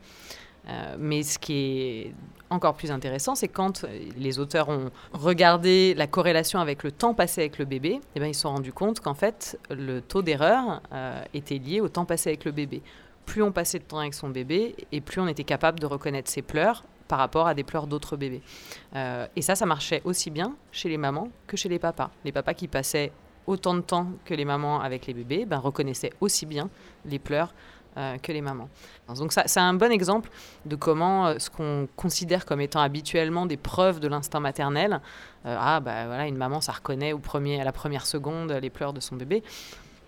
Euh, 0.70 0.96
mais 0.98 1.22
ce 1.22 1.38
qui 1.38 1.54
est 1.54 2.14
encore 2.48 2.74
plus 2.74 2.90
intéressant, 2.90 3.34
c'est 3.34 3.48
quand 3.48 3.84
les 4.16 4.38
auteurs 4.38 4.68
ont 4.68 4.90
regardé 5.12 5.94
la 5.94 6.06
corrélation 6.06 6.58
avec 6.58 6.82
le 6.82 6.92
temps 6.92 7.14
passé 7.14 7.42
avec 7.42 7.58
le 7.58 7.64
bébé, 7.64 8.00
eh 8.14 8.20
bien, 8.20 8.28
ils 8.28 8.34
se 8.34 8.42
sont 8.42 8.50
rendus 8.50 8.72
compte 8.72 9.00
qu'en 9.00 9.14
fait, 9.14 9.58
le 9.70 10.00
taux 10.00 10.22
d'erreur 10.22 10.82
euh, 10.92 11.22
était 11.32 11.58
lié 11.58 11.80
au 11.80 11.88
temps 11.88 12.04
passé 12.04 12.30
avec 12.30 12.44
le 12.44 12.52
bébé. 12.52 12.82
Plus 13.26 13.42
on 13.42 13.52
passait 13.52 13.78
de 13.78 13.84
temps 13.84 13.98
avec 13.98 14.14
son 14.14 14.28
bébé, 14.28 14.74
et 14.90 15.00
plus 15.00 15.20
on 15.20 15.28
était 15.28 15.44
capable 15.44 15.78
de 15.78 15.86
reconnaître 15.86 16.30
ses 16.30 16.42
pleurs 16.42 16.84
par 17.06 17.18
rapport 17.18 17.46
à 17.46 17.54
des 17.54 17.64
pleurs 17.64 17.86
d'autres 17.86 18.16
bébés. 18.16 18.42
Euh, 18.94 19.26
et 19.36 19.42
ça, 19.42 19.54
ça 19.54 19.66
marchait 19.66 20.02
aussi 20.04 20.30
bien 20.30 20.54
chez 20.72 20.88
les 20.88 20.96
mamans 20.96 21.28
que 21.46 21.56
chez 21.56 21.68
les 21.68 21.78
papas. 21.78 22.10
Les 22.24 22.32
papas 22.32 22.54
qui 22.54 22.68
passaient 22.68 23.12
autant 23.46 23.74
de 23.74 23.80
temps 23.80 24.06
que 24.24 24.34
les 24.34 24.44
mamans 24.44 24.80
avec 24.80 25.06
les 25.06 25.14
bébés 25.14 25.44
ben, 25.44 25.58
reconnaissaient 25.58 26.12
aussi 26.20 26.46
bien 26.46 26.70
les 27.04 27.18
pleurs 27.18 27.52
euh, 27.96 28.18
que 28.18 28.30
les 28.30 28.40
mamans. 28.40 28.68
Donc 29.16 29.32
ça, 29.32 29.42
c'est 29.46 29.58
un 29.58 29.74
bon 29.74 29.90
exemple 29.90 30.30
de 30.64 30.76
comment 30.76 31.26
euh, 31.26 31.38
ce 31.40 31.50
qu'on 31.50 31.88
considère 31.96 32.46
comme 32.46 32.60
étant 32.60 32.80
habituellement 32.80 33.46
des 33.46 33.56
preuves 33.56 33.98
de 33.98 34.06
l'instinct 34.06 34.38
maternel, 34.38 35.00
euh, 35.44 35.56
ah 35.58 35.80
bah 35.80 36.06
voilà, 36.06 36.28
une 36.28 36.36
maman 36.36 36.60
ça 36.60 36.70
reconnaît 36.70 37.12
au 37.12 37.18
premier, 37.18 37.60
à 37.60 37.64
la 37.64 37.72
première 37.72 38.06
seconde 38.06 38.52
les 38.52 38.70
pleurs 38.70 38.92
de 38.92 39.00
son 39.00 39.16
bébé. 39.16 39.42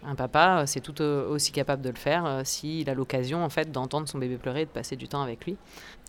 Un 0.07 0.15
papa, 0.15 0.63
c'est 0.67 0.81
tout 0.81 1.03
aussi 1.03 1.51
capable 1.51 1.83
de 1.83 1.91
le 1.91 1.97
faire 1.97 2.43
s'il 2.45 2.89
a 2.89 2.95
l'occasion 2.95 3.45
en 3.45 3.49
fait 3.49 3.73
d'entendre 3.73 4.09
son 4.09 4.19
bébé 4.19 4.37
pleurer 4.37 4.63
et 4.63 4.67
de 4.67 4.71
passer 4.71 4.95
du 4.95 5.09
temps 5.09 5.23
avec 5.23 5.45
lui. 5.45 5.57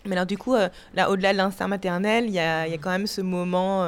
Mais 0.06 0.14
alors 0.14 0.28
du 0.28 0.38
coup, 0.38 0.56
là 0.94 1.10
au-delà 1.10 1.32
de 1.32 1.38
l'instinct 1.38 1.68
maternel, 1.68 2.26
il 2.26 2.34
y, 2.34 2.40
a, 2.40 2.66
quand 2.78 2.92
même 2.92 3.08
ce 3.08 3.22
moment 3.22 3.84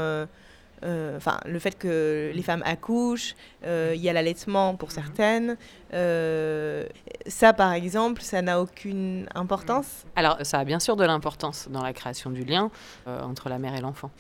euh, 0.84 1.18
enfin, 1.18 1.40
le 1.46 1.58
fait 1.60 1.78
que 1.78 2.32
les 2.34 2.42
femmes 2.44 2.64
accouchent, 2.66 3.36
euh, 3.66 3.94
il 3.96 4.02
y 4.02 4.10
a 4.10 4.14
l'allaitement 4.14 4.76
pour 4.76 4.90
mhm. 4.90 4.96
certaines. 4.96 5.58
Euh, 5.94 6.86
ça, 7.28 7.54
par 7.54 7.74
exemple, 7.74 8.22
ça 8.22 8.42
n'a 8.42 8.62
aucune 8.62 9.28
importance 9.36 10.06
Alors, 10.16 10.38
ça 10.44 10.60
a 10.60 10.66
bien 10.66 10.80
sûr 10.80 10.96
de 10.96 11.04
l'importance 11.04 11.68
dans 11.70 11.82
la 11.82 11.94
création 11.94 12.30
du 12.30 12.44
lien 12.44 12.70
entre 13.06 13.50
la 13.50 13.60
mère 13.60 13.76
et 13.76 13.82
l'enfant. 13.82 14.12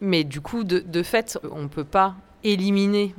Mais 0.00 0.24
du 0.24 0.40
coup, 0.40 0.64
de, 0.64 0.78
de 0.78 1.02
fait, 1.02 1.38
on 1.52 1.62
ne 1.62 1.68
peut 1.68 1.84
pas 1.84 2.14
éliminer 2.44 3.14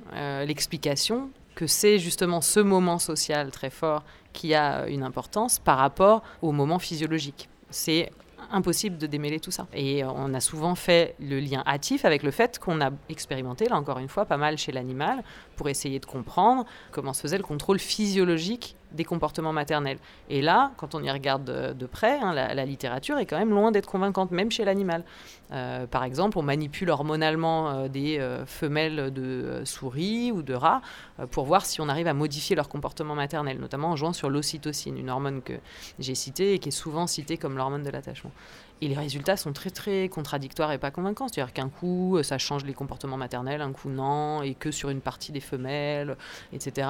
l'explication 0.46 1.30
que 1.56 1.68
c'est 1.68 2.00
justement 2.00 2.42
ce 2.42 2.60
moment 2.60 3.00
social 3.00 3.52
très 3.52 3.70
fort 3.70 4.04
qui 4.32 4.56
a 4.56 4.88
une 4.88 5.04
importance 5.04 5.60
par 5.60 5.78
rapport 5.78 6.24
au 6.42 6.52
moment 6.52 6.80
physiologique. 6.80 7.50
C'est 7.70 8.12
impossible 8.52 8.97
de 8.97 9.08
démêler 9.08 9.39
tout 9.39 9.52
ça. 9.52 9.68
Et 9.74 10.04
on 10.04 10.34
a 10.34 10.39
souvent 10.39 10.76
fait 10.76 11.16
le 11.20 11.39
lien 11.39 11.64
hâtif 11.66 12.06
avec 12.06 12.24
le 12.24 12.32
fait 12.32 12.60
qu'on 12.60 12.82
a 12.82 12.91
expérimenté, 13.10 13.68
là 13.68 13.76
encore 13.76 14.00
une 14.00 14.10
fois, 14.10 14.26
pas 14.26 14.38
mal 14.38 14.58
chez 14.58 14.72
l'animal, 14.72 15.24
pour 15.56 15.70
essayer 15.70 16.00
de 16.00 16.06
comprendre 16.06 16.66
comment 16.91 17.14
se 17.14 17.22
faisait 17.22 17.38
le 17.38 17.43
contrôle 17.43 17.80
physiologique 17.80 18.76
des 18.92 19.04
comportements 19.04 19.54
maternels. 19.54 20.00
Et 20.30 20.42
là, 20.42 20.72
quand 20.78 20.96
on 20.96 21.04
y 21.04 21.12
regarde 21.12 21.44
de, 21.78 21.86
près, 21.86 22.20
hein, 22.20 22.34
la, 22.34 22.66
littérature 22.66 23.18
est 23.18 23.26
quand 23.26 23.38
même 23.38 23.52
loin 23.52 23.72
d'être 23.72 23.90
convaincante, 23.90 24.32
même 24.32 24.52
chez 24.52 24.66
l'animal. 24.66 25.04
Euh, 25.52 25.88
par 25.88 26.04
exemple, 26.04 26.38
on 26.38 26.44
manipule 26.44 26.90
hormonalement 26.90 27.70
euh, 27.70 27.88
des 27.88 28.20
euh, 28.20 28.46
femelles 28.46 29.12
de 29.12 29.62
souris 29.66 30.32
ou 30.32 30.44
de 30.44 30.54
rats 30.54 30.82
pour 31.32 31.46
voir 31.46 31.66
si 31.66 31.82
on 31.82 31.90
arrive 31.90 32.08
à 32.08 32.14
modifier 32.14 32.56
leur 32.56 32.70
comportement 32.70 33.16
maternel, 33.16 33.60
notamment 33.60 33.90
en 33.90 33.96
jouant 33.96 34.14
sur 34.14 34.30
l'ocytocine, 34.30 34.98
une 34.98 35.10
hormone 35.10 35.42
que 35.42 35.54
j'ai 35.98 36.16
citée 36.16 36.54
et 36.54 36.60
qui 36.60 36.70
est 36.70 36.74
souvent 36.74 37.08
citée 37.08 37.38
comme 37.38 37.58
l'hormone 37.58 37.84
de 37.84 37.90
l'attachement. 37.90 38.32
Et 38.82 38.88
les 38.88 38.96
résultats 38.96 39.36
sont 39.36 39.52
très 39.52 39.72
très 39.72 40.08
contradictoires 40.08 40.72
et 40.72 40.78
pas 40.78 40.92
convaincants. 40.92 41.28
C'est-à-dire 41.28 41.54
qu'un 41.54 41.68
coup, 41.68 42.18
ça 42.24 42.38
change 42.38 42.64
les 42.64 42.74
comportements 42.74 43.18
maternels, 43.18 43.62
un 43.62 43.74
coup 43.74 43.90
non, 43.90 44.42
et 44.42 44.54
que 44.54 44.72
sur 44.72 44.90
une 44.90 45.02
partie 45.02 45.34
des 45.34 45.42
femelles, 45.42 46.16
etc. 46.54 46.88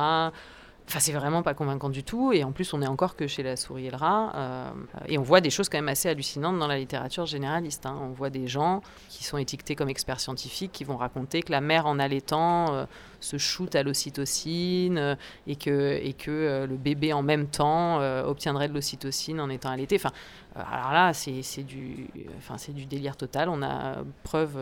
Enfin, 0.89 0.99
c'est 0.99 1.11
vraiment 1.11 1.43
pas 1.43 1.53
convaincant 1.53 1.89
du 1.89 2.03
tout. 2.03 2.33
Et 2.33 2.43
en 2.43 2.51
plus, 2.51 2.73
on 2.73 2.81
est 2.81 2.87
encore 2.87 3.15
que 3.15 3.27
chez 3.27 3.43
la 3.43 3.55
souris 3.57 3.85
et 3.85 3.91
le 3.91 3.95
rat. 3.95 4.31
Euh, 4.35 4.71
et 5.07 5.19
on 5.19 5.21
voit 5.21 5.39
des 5.39 5.51
choses 5.51 5.69
quand 5.69 5.77
même 5.77 5.87
assez 5.87 6.09
hallucinantes 6.09 6.57
dans 6.57 6.65
la 6.65 6.79
littérature 6.79 7.27
généraliste. 7.27 7.85
Hein. 7.85 7.95
On 8.01 8.09
voit 8.09 8.31
des 8.31 8.47
gens 8.47 8.81
qui 9.07 9.23
sont 9.23 9.37
étiquetés 9.37 9.75
comme 9.75 9.89
experts 9.89 10.19
scientifiques 10.19 10.71
qui 10.71 10.85
vont 10.85 10.97
raconter 10.97 11.43
que 11.43 11.51
la 11.51 11.61
mère 11.61 11.85
en 11.85 11.99
allaitant 11.99 12.73
euh, 12.73 12.85
se 13.19 13.37
shoot 13.37 13.75
à 13.75 13.83
l'ocytocine 13.83 14.97
euh, 14.97 15.15
et 15.45 15.57
que, 15.57 15.99
et 16.01 16.13
que 16.13 16.65
le 16.67 16.75
bébé 16.75 17.13
en 17.13 17.21
même 17.21 17.45
temps 17.45 17.99
obtiendrait 18.25 18.67
de 18.67 18.73
l'ocytocine 18.73 19.39
en 19.39 19.49
étant 19.51 19.69
allaité. 19.69 19.95
Enfin, 19.95 20.11
alors 20.55 20.91
là, 20.91 21.13
c'est 21.13 21.63
du, 21.63 22.07
enfin, 22.39 22.55
du 22.69 22.87
délire 22.87 23.15
total. 23.15 23.49
On 23.49 23.61
a 23.61 23.97
preuve 24.23 24.57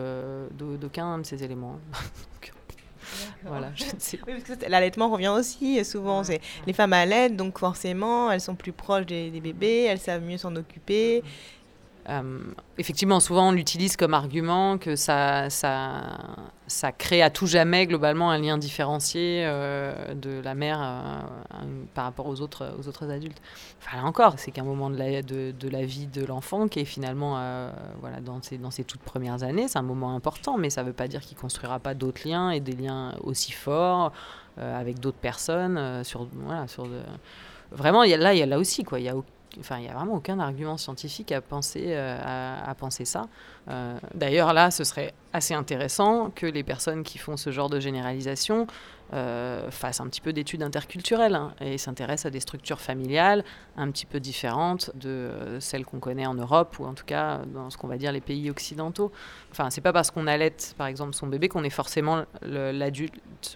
d'aucun 0.52 1.16
de 1.16 1.24
ces 1.24 1.42
éléments. 1.42 1.78
Voilà, 3.44 3.70
je 3.74 3.84
sais. 3.98 4.18
Oui, 4.26 4.34
parce 4.34 4.58
que 4.58 4.68
l'allaitement 4.70 5.08
revient 5.08 5.28
aussi 5.28 5.84
souvent. 5.84 6.24
c'est 6.24 6.40
les 6.66 6.72
femmes 6.72 6.92
allaitent, 6.92 7.36
donc 7.36 7.58
forcément, 7.58 8.30
elles 8.30 8.40
sont 8.40 8.54
plus 8.54 8.72
proches 8.72 9.06
des, 9.06 9.30
des 9.30 9.40
bébés, 9.40 9.84
elles 9.88 10.00
savent 10.00 10.22
mieux 10.22 10.38
s'en 10.38 10.54
occuper. 10.56 11.22
Euh, 12.08 12.40
effectivement, 12.78 13.20
souvent 13.20 13.48
on 13.48 13.52
l'utilise 13.52 13.96
comme 13.96 14.14
argument 14.14 14.78
que 14.78 14.96
ça, 14.96 15.48
crée 16.96 17.22
à 17.22 17.28
tout 17.28 17.46
jamais 17.46 17.86
globalement 17.86 18.30
un 18.30 18.38
lien 18.38 18.56
différencié 18.56 19.42
euh, 19.44 20.14
de 20.14 20.40
la 20.42 20.54
mère 20.54 20.80
euh, 20.80 21.84
par 21.92 22.04
rapport 22.04 22.26
aux 22.26 22.40
autres, 22.40 22.64
adultes. 23.10 23.42
Enfin, 23.80 23.98
là 23.98 24.04
encore, 24.04 24.34
c'est 24.38 24.50
qu'un 24.52 24.64
moment 24.64 24.88
de 24.88 24.96
la, 24.96 25.84
vie 25.84 26.06
de 26.06 26.24
l'enfant 26.24 26.68
qui 26.68 26.80
est 26.80 26.86
finalement 26.86 27.38
dans, 28.22 28.40
ses, 28.70 28.84
toutes 28.84 29.02
premières 29.02 29.42
années, 29.42 29.68
c'est 29.68 29.78
un 29.78 29.82
moment 29.82 30.14
important, 30.14 30.56
mais 30.56 30.70
ça 30.70 30.82
ne 30.82 30.88
veut 30.88 30.94
pas 30.94 31.08
dire 31.08 31.20
qu'il 31.20 31.36
ne 31.36 31.42
construira 31.42 31.78
pas 31.78 31.94
d'autres 31.94 32.26
liens 32.26 32.50
et 32.50 32.60
des 32.60 32.72
liens 32.72 33.14
aussi 33.22 33.52
forts 33.52 34.12
avec 34.56 34.98
d'autres 34.98 35.18
personnes. 35.18 36.02
Vraiment, 37.70 38.02
là, 38.02 38.34
y 38.34 38.42
a 38.42 38.58
aussi. 38.58 38.84
Il 38.96 39.02
y 39.02 39.08
a 39.08 39.14
Enfin, 39.60 39.78
il 39.78 39.82
n'y 39.82 39.88
a 39.88 39.94
vraiment 39.94 40.14
aucun 40.14 40.38
argument 40.38 40.76
scientifique 40.76 41.32
à 41.32 41.40
penser, 41.40 41.86
euh, 41.88 42.62
à, 42.64 42.74
penser 42.74 43.04
ça. 43.04 43.28
Euh, 43.68 43.98
d'ailleurs, 44.14 44.52
là, 44.52 44.70
ce 44.70 44.84
serait 44.84 45.12
assez 45.32 45.54
intéressant 45.54 46.30
que 46.30 46.46
les 46.46 46.62
personnes 46.62 47.02
qui 47.02 47.18
font 47.18 47.36
ce 47.36 47.50
genre 47.50 47.68
de 47.68 47.80
généralisation 47.80 48.66
euh, 49.14 49.70
fassent 49.70 50.00
un 50.00 50.06
petit 50.06 50.20
peu 50.20 50.34
d'études 50.34 50.62
interculturelles 50.62 51.34
hein, 51.34 51.54
et 51.62 51.78
s'intéressent 51.78 52.26
à 52.26 52.30
des 52.30 52.40
structures 52.40 52.78
familiales 52.78 53.42
un 53.78 53.90
petit 53.90 54.04
peu 54.04 54.20
différentes 54.20 54.90
de 54.96 55.08
euh, 55.08 55.60
celles 55.60 55.86
qu'on 55.86 55.98
connaît 55.98 56.26
en 56.26 56.34
Europe 56.34 56.78
ou 56.78 56.84
en 56.84 56.92
tout 56.92 57.06
cas 57.06 57.40
dans 57.54 57.70
ce 57.70 57.78
qu'on 57.78 57.86
va 57.88 57.96
dire 57.96 58.12
les 58.12 58.20
pays 58.20 58.50
occidentaux. 58.50 59.10
Enfin, 59.50 59.70
c'est 59.70 59.80
pas 59.80 59.94
parce 59.94 60.10
qu'on 60.10 60.26
allait 60.26 60.54
par 60.76 60.88
exemple 60.88 61.14
son 61.14 61.26
bébé 61.26 61.48
qu'on 61.48 61.64
est 61.64 61.70
forcément 61.70 62.24
l'adulte 62.42 63.14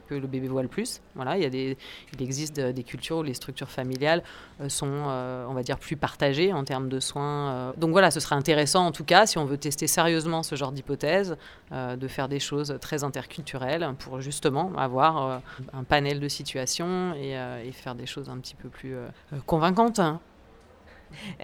que 0.09 0.15
le 0.15 0.27
bébé 0.27 0.49
voit 0.49 0.63
le 0.63 0.69
plus. 0.69 1.03
Voilà, 1.17 1.37
il 1.37 1.77
existe 2.19 2.59
des 2.59 2.83
cultures 2.83 3.19
où 3.19 3.23
les 3.23 3.35
structures 3.35 3.71
familiales 3.71 4.23
euh, 4.63 4.71
sont, 4.71 4.87
on 4.87 5.53
va 5.53 5.63
dire, 5.63 5.79
plus 5.79 5.97
partagées 5.97 6.55
en 6.55 6.65
termes 6.65 6.89
de 6.89 6.99
soins. 6.99 7.75
Donc 7.77 7.91
voilà, 7.91 8.11
ce 8.11 8.21
serait 8.21 8.37
intéressant 8.37 8.87
en 8.87 8.93
tout 8.93 9.05
cas 9.05 9.27
si 9.27 9.37
on 9.37 9.45
veut 9.45 9.59
tester 9.59 9.87
sérieusement 9.87 10.43
ce 10.43 10.55
genre 10.55 10.73
d'hypothèse, 10.73 11.37
de 11.73 12.09
faire 12.09 12.29
des 12.29 12.41
choses 12.41 12.79
très 12.81 13.05
interculturelles 13.05 13.95
pour 13.99 14.21
justement 14.23 14.73
avoir 14.79 15.42
un 15.73 15.85
panel 15.85 16.21
de 16.21 16.29
situations 16.29 17.15
euh, 17.17 17.65
et, 17.65 17.73
faire 17.73 17.95
des 17.95 18.07
choses 18.07 18.29
un 18.29 18.39
petit 18.39 18.55
peu 18.55 18.69
plus 18.69 18.95
euh, 18.95 19.09
convaincantes. 19.47 20.01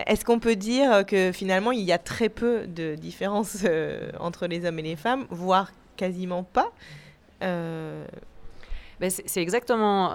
Est-ce 0.07 0.25
qu'on 0.25 0.39
peut 0.39 0.57
dire 0.57 1.05
que 1.07 1.31
finalement 1.31 1.73
il 1.73 1.83
y 1.83 1.93
a 1.93 1.99
très 1.99 2.31
peu 2.31 2.67
de 2.67 2.95
différences 2.95 3.59
euh, 3.65 4.11
entre 4.19 4.47
les 4.47 4.65
hommes 4.65 4.79
et 4.79 4.83
les 4.83 4.97
femmes, 4.97 5.27
voire 5.31 5.71
quasiment 5.97 6.43
pas 6.43 6.73
ben, 7.41 9.11
c'est 9.11 9.41
exactement 9.41 10.13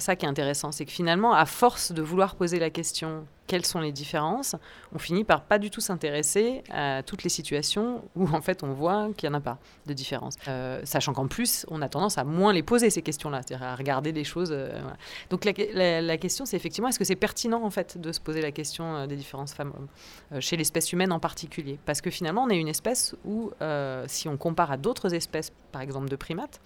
ça 0.00 0.16
qui 0.16 0.26
est 0.26 0.28
intéressant, 0.28 0.72
c'est 0.72 0.84
que 0.84 0.90
finalement, 0.90 1.34
à 1.34 1.46
force 1.46 1.92
de 1.92 2.02
vouloir 2.02 2.34
poser 2.34 2.58
la 2.58 2.68
question 2.68 3.24
quelles 3.46 3.66
sont 3.66 3.80
les 3.80 3.92
différences, 3.92 4.56
on 4.94 4.98
finit 4.98 5.24
par 5.24 5.42
pas 5.42 5.58
du 5.58 5.70
tout 5.70 5.80
s'intéresser 5.80 6.62
à 6.70 7.02
toutes 7.02 7.22
les 7.22 7.28
situations 7.28 8.02
où 8.16 8.28
en 8.28 8.40
fait 8.40 8.62
on 8.62 8.72
voit 8.72 9.10
qu'il 9.16 9.28
n'y 9.28 9.34
en 9.34 9.38
a 9.38 9.42
pas 9.42 9.58
de 9.86 9.92
différence. 9.92 10.34
Euh, 10.48 10.80
sachant 10.84 11.12
qu'en 11.12 11.26
plus, 11.26 11.66
on 11.68 11.82
a 11.82 11.88
tendance 11.88 12.18
à 12.18 12.24
moins 12.24 12.52
les 12.52 12.62
poser 12.62 12.90
ces 12.90 13.02
questions-là, 13.02 13.40
c'est-à-dire 13.42 13.66
à 13.66 13.74
regarder 13.74 14.12
des 14.12 14.24
choses. 14.24 14.50
Euh, 14.52 14.80
Donc 15.30 15.44
la, 15.44 15.52
question, 16.18 16.44
c'est 16.44 16.56
effectivement, 16.56 16.88
est-ce 16.88 16.98
que 16.98 17.04
c'est 17.04 17.16
pertinent 17.16 17.62
en 17.62 17.70
fait 17.70 17.98
de 17.98 18.12
se 18.12 18.20
poser 18.20 18.42
la 18.42 18.52
question 18.52 18.96
euh, 18.96 19.06
des 19.06 19.16
différences 19.16 19.54
femmes-hommes, 19.54 20.40
chez 20.40 20.56
l'espèce 20.56 20.92
humaine 20.92 21.12
en 21.12 21.20
particulier? 21.20 21.78
Parce 21.84 22.00
que 22.00 22.10
finalement, 22.10 22.44
on 22.44 22.50
est 22.50 22.58
une 22.58 22.68
espèce 22.68 23.14
où, 23.24 23.50
si 24.06 24.28
on 24.28 24.36
compare 24.36 24.70
à 24.70 24.76
d'autres 24.76 25.14
espèces, 25.14 25.52
par 25.72 25.82
exemple 25.82 26.08
de 26.08 26.16
primates, 26.16 26.60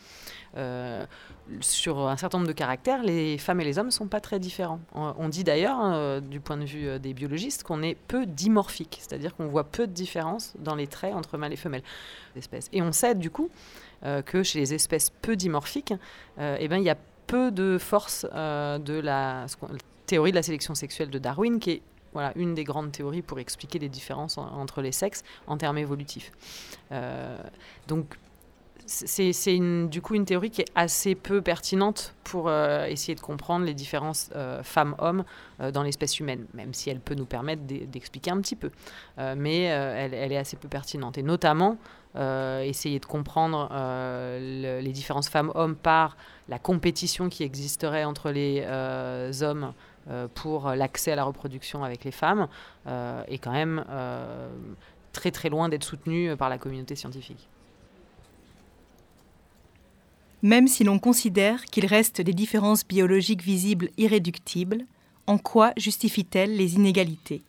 sur 1.61 2.09
un 2.09 2.16
certain 2.16 2.38
nombre 2.38 2.49
de 2.49 2.55
caractères, 2.55 3.03
les 3.03 3.38
femmes 3.38 3.61
et 3.61 3.64
les 3.64 3.78
hommes 3.78 3.86
ne 3.86 3.92
sont 3.92 4.09
pas 4.09 4.20
très 4.20 4.38
différents. 4.38 4.80
On, 4.94 5.28
dit 5.28 5.44
d'ailleurs, 5.44 6.20
du 6.20 6.40
point 6.40 6.57
de 6.57 6.64
vue 6.64 6.66
vue 6.66 6.88
euh, 6.88 6.99
des 6.99 7.14
biologistes, 7.14 7.62
qu'on 7.62 7.82
est 7.82 7.94
peu 7.94 8.26
dimorphique, 8.26 8.99
c'est-à-dire 9.01 9.34
qu'on 9.34 9.47
voit 9.47 9.64
peu 9.64 9.86
de 9.86 9.92
différence 9.92 10.55
dans 10.59 10.74
les 10.74 10.86
traits 10.86 11.14
entre 11.14 11.38
mâles 11.38 11.53
et 11.53 11.57
femelles 11.57 11.82
d'espèces. 12.34 12.68
Et 12.72 12.82
on 12.82 12.92
sait 12.92 13.14
du 13.14 13.30
coup 13.30 13.49
euh, 14.05 14.22
que 14.22 14.42
chez 14.42 14.59
les 14.59 14.74
espèces 14.74 15.11
peu 15.11 15.36
dimorphiques, 15.36 15.94
eh 16.38 16.68
ben, 16.68 16.76
il 16.76 16.84
y 16.84 16.90
a 16.90 16.99
peu 17.26 17.51
de 17.51 17.78
force 17.78 18.24
de 18.24 19.01
la, 19.01 19.47
théorie 20.07 20.30
de 20.30 20.36
la 20.36 20.42
sélection 20.42 20.74
sexuelle 20.74 21.11
de 21.11 21.18
Darwin, 21.18 21.59
qui 21.59 21.70
est 21.70 21.82
voilà, 22.12 22.32
une 22.36 22.55
des 22.55 22.64
grandes 22.64 22.92
théories 22.92 23.22
pour 23.22 23.38
expliquer 23.38 23.78
les 23.78 23.88
différences 23.88 24.38
entre 24.38 24.80
les 24.80 24.92
sexes 24.92 25.22
en 25.47 25.57
termes 25.57 25.78
évolutifs. 25.78 26.30
donc 27.88 28.16
c'est 28.87 29.89
du 29.89 30.01
coup 30.01 30.14
une 30.14 30.24
théorie 30.24 30.51
qui 30.51 30.62
est 30.62 30.70
assez 30.74 31.14
peu 31.14 31.43
pertinente 31.43 32.14
pour 32.24 32.49
euh, 32.49 32.87
essayer 32.87 33.14
de 33.14 33.20
comprendre 33.20 33.64
les 33.64 33.74
différences 33.74 34.30
euh, 34.34 34.62
femmes-hommes 34.62 35.24
euh, 35.61 35.72
dans 35.72 35.82
l'espèce 35.82 36.20
humaine, 36.20 36.47
même 36.55 36.72
si 36.72 36.91
elle 36.91 37.01
peut 37.01 37.14
nous 37.14 37.26
permettre 37.26 37.62
d'expliquer 37.62 38.30
un 38.30 38.41
petit 38.41 38.57
peu. 38.57 38.70
mais 39.18 39.62
elle, 39.62 40.32
est 40.32 40.37
assez 40.37 40.57
peu 40.57 40.68
pertinente. 40.68 41.18
Et 41.18 41.22
notamment, 41.22 41.78
essayer 42.14 42.99
de 42.99 43.07
comprendre 43.07 43.68
les 44.39 44.93
différences 44.93 45.28
femmes-hommes 45.28 45.76
par 45.76 46.16
la 46.49 46.59
compétition 46.59 47.28
qui 47.28 47.43
existerait 47.43 48.05
entre 48.05 48.30
les 48.30 48.62
hommes 49.43 49.72
pour 50.34 50.70
l'accès 50.70 51.12
à 51.12 51.16
la 51.16 51.24
reproduction 51.24 51.84
avec 51.84 52.05
les 52.05 52.12
femmes 52.12 52.49
est 52.87 53.39
quand 53.39 53.53
même 53.53 53.84
très 55.12 55.30
très 55.30 55.49
loin 55.49 55.68
d'être 55.68 55.84
soutenu 55.84 56.37
par 56.37 56.49
la 56.49 56.59
communauté 56.59 56.95
scientifique. 56.95 57.49
Même 60.47 60.68
si 60.68 60.84
l'on 60.84 61.01
considère 61.01 61.64
qu'il 61.64 61.86
reste 61.86 62.20
des 62.20 62.32
différences 62.32 62.86
biologiques 62.86 63.42
visibles 63.42 63.90
irréductibles, 63.99 64.86
en 65.26 65.38
quoi 65.38 65.72
justifie-t-elle 65.76 66.57
les 66.57 66.76
inégalités? 66.76 67.42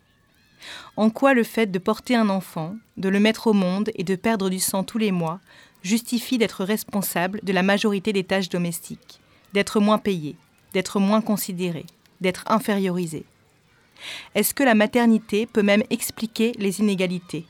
En 0.96 1.12
quoi 1.12 1.36
le 1.36 1.44
fait 1.44 1.68
de 1.68 1.78
porter 1.78 2.16
un 2.16 2.28
enfant, 2.28 2.76
de 2.98 3.08
le 3.08 3.20
mettre 3.20 3.46
au 3.46 3.54
monde 3.54 3.92
et 3.94 4.04
de 4.04 4.16
perdre 4.16 4.50
du 4.50 4.58
sang 4.58 4.84
tous 4.84 4.98
les 4.98 5.12
mois 5.12 5.40
justifie 5.84 6.40
d'être 6.40 6.64
responsable 6.66 7.40
de 7.44 7.54
la 7.54 7.62
majorité 7.62 8.14
des 8.14 8.24
tâches 8.24 8.50
domestiques, 8.50 9.20
d'être 9.54 9.80
moins 9.80 10.00
payé, 10.00 10.36
d'être 10.74 11.00
moins 11.00 11.22
considéré, 11.22 11.86
d'être 12.20 12.46
infériorisé? 12.48 13.26
Est-ce 14.34 14.56
que 14.56 14.64
la 14.64 14.74
maternité 14.74 15.46
peut 15.46 15.62
même 15.62 15.84
expliquer 15.92 16.54
les 16.58 16.80
inégalités? 16.80 17.46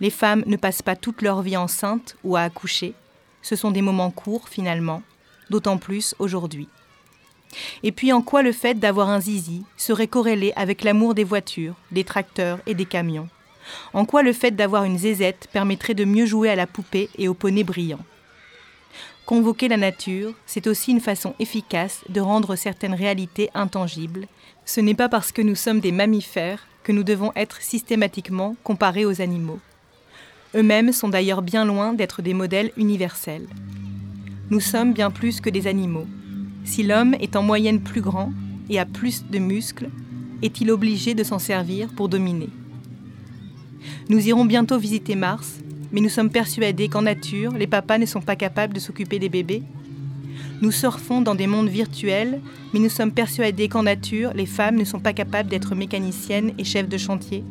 Les 0.00 0.08
femmes 0.08 0.44
ne 0.46 0.56
passent 0.56 0.80
pas 0.80 0.96
toute 0.96 1.20
leur 1.20 1.42
vie 1.42 1.58
enceinte 1.58 2.16
ou 2.24 2.36
à 2.36 2.40
accoucher, 2.40 2.94
ce 3.48 3.56
sont 3.56 3.70
des 3.70 3.80
moments 3.80 4.10
courts 4.10 4.50
finalement, 4.50 5.02
d'autant 5.48 5.78
plus 5.78 6.14
aujourd'hui. 6.18 6.68
Et 7.82 7.92
puis 7.92 8.12
en 8.12 8.20
quoi 8.20 8.42
le 8.42 8.52
fait 8.52 8.74
d'avoir 8.74 9.08
un 9.08 9.22
zizi 9.22 9.62
serait 9.78 10.06
corrélé 10.06 10.52
avec 10.54 10.84
l'amour 10.84 11.14
des 11.14 11.24
voitures, 11.24 11.74
des 11.90 12.04
tracteurs 12.04 12.58
et 12.66 12.74
des 12.74 12.84
camions? 12.84 13.30
En 13.94 14.04
quoi 14.04 14.22
le 14.22 14.34
fait 14.34 14.50
d'avoir 14.50 14.84
une 14.84 14.98
zézette 14.98 15.48
permettrait 15.50 15.94
de 15.94 16.04
mieux 16.04 16.26
jouer 16.26 16.50
à 16.50 16.56
la 16.56 16.66
poupée 16.66 17.08
et 17.16 17.26
au 17.26 17.32
poney 17.32 17.64
brillant? 17.64 18.04
Convoquer 19.24 19.68
la 19.68 19.78
nature, 19.78 20.34
c'est 20.44 20.66
aussi 20.66 20.90
une 20.90 21.00
façon 21.00 21.34
efficace 21.38 22.02
de 22.10 22.20
rendre 22.20 22.54
certaines 22.54 22.94
réalités 22.94 23.48
intangibles. 23.54 24.26
Ce 24.66 24.82
n'est 24.82 24.94
pas 24.94 25.08
parce 25.08 25.32
que 25.32 25.42
nous 25.42 25.54
sommes 25.54 25.80
des 25.80 25.92
mammifères 25.92 26.66
que 26.82 26.92
nous 26.92 27.02
devons 27.02 27.32
être 27.34 27.62
systématiquement 27.62 28.56
comparés 28.62 29.06
aux 29.06 29.22
animaux. 29.22 29.60
Eux-mêmes 30.54 30.92
sont 30.92 31.10
d'ailleurs 31.10 31.42
bien 31.42 31.66
loin 31.66 31.92
d'être 31.92 32.22
des 32.22 32.32
modèles 32.32 32.72
universels. 32.78 33.46
Nous 34.50 34.60
sommes 34.60 34.94
bien 34.94 35.10
plus 35.10 35.42
que 35.42 35.50
des 35.50 35.66
animaux. 35.66 36.06
Si 36.64 36.82
l'homme 36.82 37.14
est 37.20 37.36
en 37.36 37.42
moyenne 37.42 37.80
plus 37.80 38.00
grand 38.00 38.32
et 38.70 38.78
a 38.78 38.86
plus 38.86 39.26
de 39.30 39.38
muscles, 39.38 39.90
est-il 40.42 40.70
obligé 40.70 41.14
de 41.14 41.22
s'en 41.22 41.38
servir 41.38 41.88
pour 41.88 42.08
dominer? 42.08 42.48
Nous 44.08 44.26
irons 44.26 44.46
bientôt 44.46 44.78
visiter 44.78 45.16
Mars, 45.16 45.60
mais 45.92 46.00
nous 46.00 46.08
sommes 46.08 46.30
persuadés 46.30 46.88
qu'en 46.88 47.02
nature, 47.02 47.52
les 47.52 47.66
papas 47.66 47.98
ne 47.98 48.06
sont 48.06 48.22
pas 48.22 48.36
capables 48.36 48.72
de 48.72 48.80
s'occuper 48.80 49.18
des 49.18 49.28
bébés. 49.28 49.62
Nous 50.62 50.72
surfons 50.72 51.20
dans 51.20 51.34
des 51.34 51.46
mondes 51.46 51.68
virtuels, 51.68 52.40
mais 52.72 52.80
nous 52.80 52.88
sommes 52.88 53.12
persuadés 53.12 53.68
qu'en 53.68 53.82
nature, 53.82 54.32
les 54.34 54.46
femmes 54.46 54.76
ne 54.76 54.84
sont 54.84 55.00
pas 55.00 55.12
capables 55.12 55.50
d'être 55.50 55.74
mécaniciennes 55.74 56.52
et 56.56 56.64
chefs 56.64 56.88
de 56.88 56.96
chantier. 56.96 57.44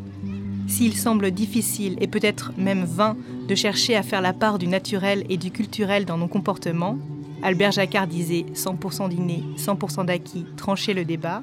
S'il 0.67 0.97
semble 0.97 1.31
difficile 1.31 1.95
et 2.01 2.07
peut-être 2.07 2.51
même 2.57 2.83
vain 2.83 3.15
de 3.47 3.55
chercher 3.55 3.95
à 3.95 4.03
faire 4.03 4.21
la 4.21 4.33
part 4.33 4.59
du 4.59 4.67
naturel 4.67 5.23
et 5.29 5.37
du 5.37 5.49
culturel 5.49 6.03
dans 6.03 6.17
nos 6.17 6.27
comportements, 6.27 6.97
Albert 7.41 7.71
Jacquard 7.71 8.07
disait 8.07 8.45
100% 8.53 9.09
d'inné, 9.09 9.43
100% 9.57 10.05
d'acquis, 10.05 10.45
trancher 10.57 10.93
le 10.93 11.05
débat. 11.05 11.41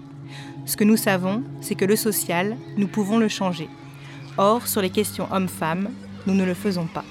Ce 0.67 0.77
que 0.77 0.85
nous 0.85 0.99
savons, 0.99 1.43
c'est 1.63 1.75
que 1.75 1.87
le 1.87 1.97
social, 1.97 2.57
nous 2.77 2.87
pouvons 2.87 3.19
le 3.19 3.29
changer. 3.29 3.69
Or, 4.37 4.67
sur 4.67 4.83
les 4.83 4.91
questions 4.91 5.27
hommes-femmes, 5.33 5.91
nous 6.27 6.35
ne 6.35 6.45
le 6.45 6.55
faisons 6.55 6.87
pas. 6.87 7.05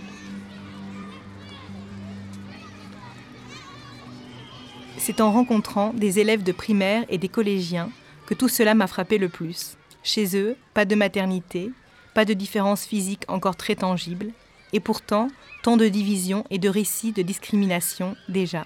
C'est 4.97 5.20
en 5.20 5.32
rencontrant 5.32 5.93
des 5.93 6.20
élèves 6.20 6.43
de 6.43 6.51
primaire 6.51 7.05
et 7.09 7.18
des 7.18 7.28
collégiens 7.28 7.89
que 8.26 8.34
tout 8.34 8.47
cela 8.47 8.76
m'a 8.76 8.88
frappé 8.88 9.18
le 9.18 9.30
plus. 9.30 9.78
Chez 10.03 10.38
eux, 10.38 10.55
pas 10.74 10.86
de 10.86 10.95
maternité, 10.95 11.72
pas 12.14 12.26
de 12.26 12.34
différence 12.34 12.86
physique 12.86 13.24
encore 13.28 13.55
très 13.55 13.76
tangible, 13.76 14.32
et 14.74 14.80
pourtant 14.80 15.30
tant 15.61 15.78
de 15.78 15.88
divisions 15.88 16.45
et 16.49 16.57
de 16.59 16.70
récits 16.70 17.14
de 17.14 17.22
discrimination 17.22 18.16
déjà. 18.28 18.66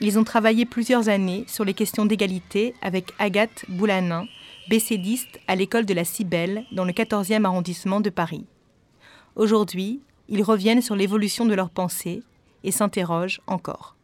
Ils 0.00 0.18
ont 0.18 0.24
travaillé 0.24 0.66
plusieurs 0.66 1.08
années 1.08 1.44
sur 1.48 1.64
les 1.64 1.72
questions 1.72 2.04
d'égalité 2.04 2.74
avec 2.82 3.12
Agathe 3.18 3.64
Boulanin, 3.68 4.26
bécédiste 4.68 5.40
à 5.48 5.56
l'école 5.56 5.86
de 5.86 5.94
la 5.94 6.04
Cibelle 6.04 6.64
dans 6.72 6.84
le 6.84 6.92
14e 6.92 7.44
arrondissement 7.44 8.00
de 8.00 8.10
Paris. 8.10 8.44
Aujourd'hui, 9.36 10.00
ils 10.28 10.42
reviennent 10.42 10.82
sur 10.82 10.96
l'évolution 10.96 11.46
de 11.46 11.54
leurs 11.54 11.70
pensées 11.70 12.22
et 12.62 12.72
s'interrogent 12.72 13.40
encore. 13.46 13.96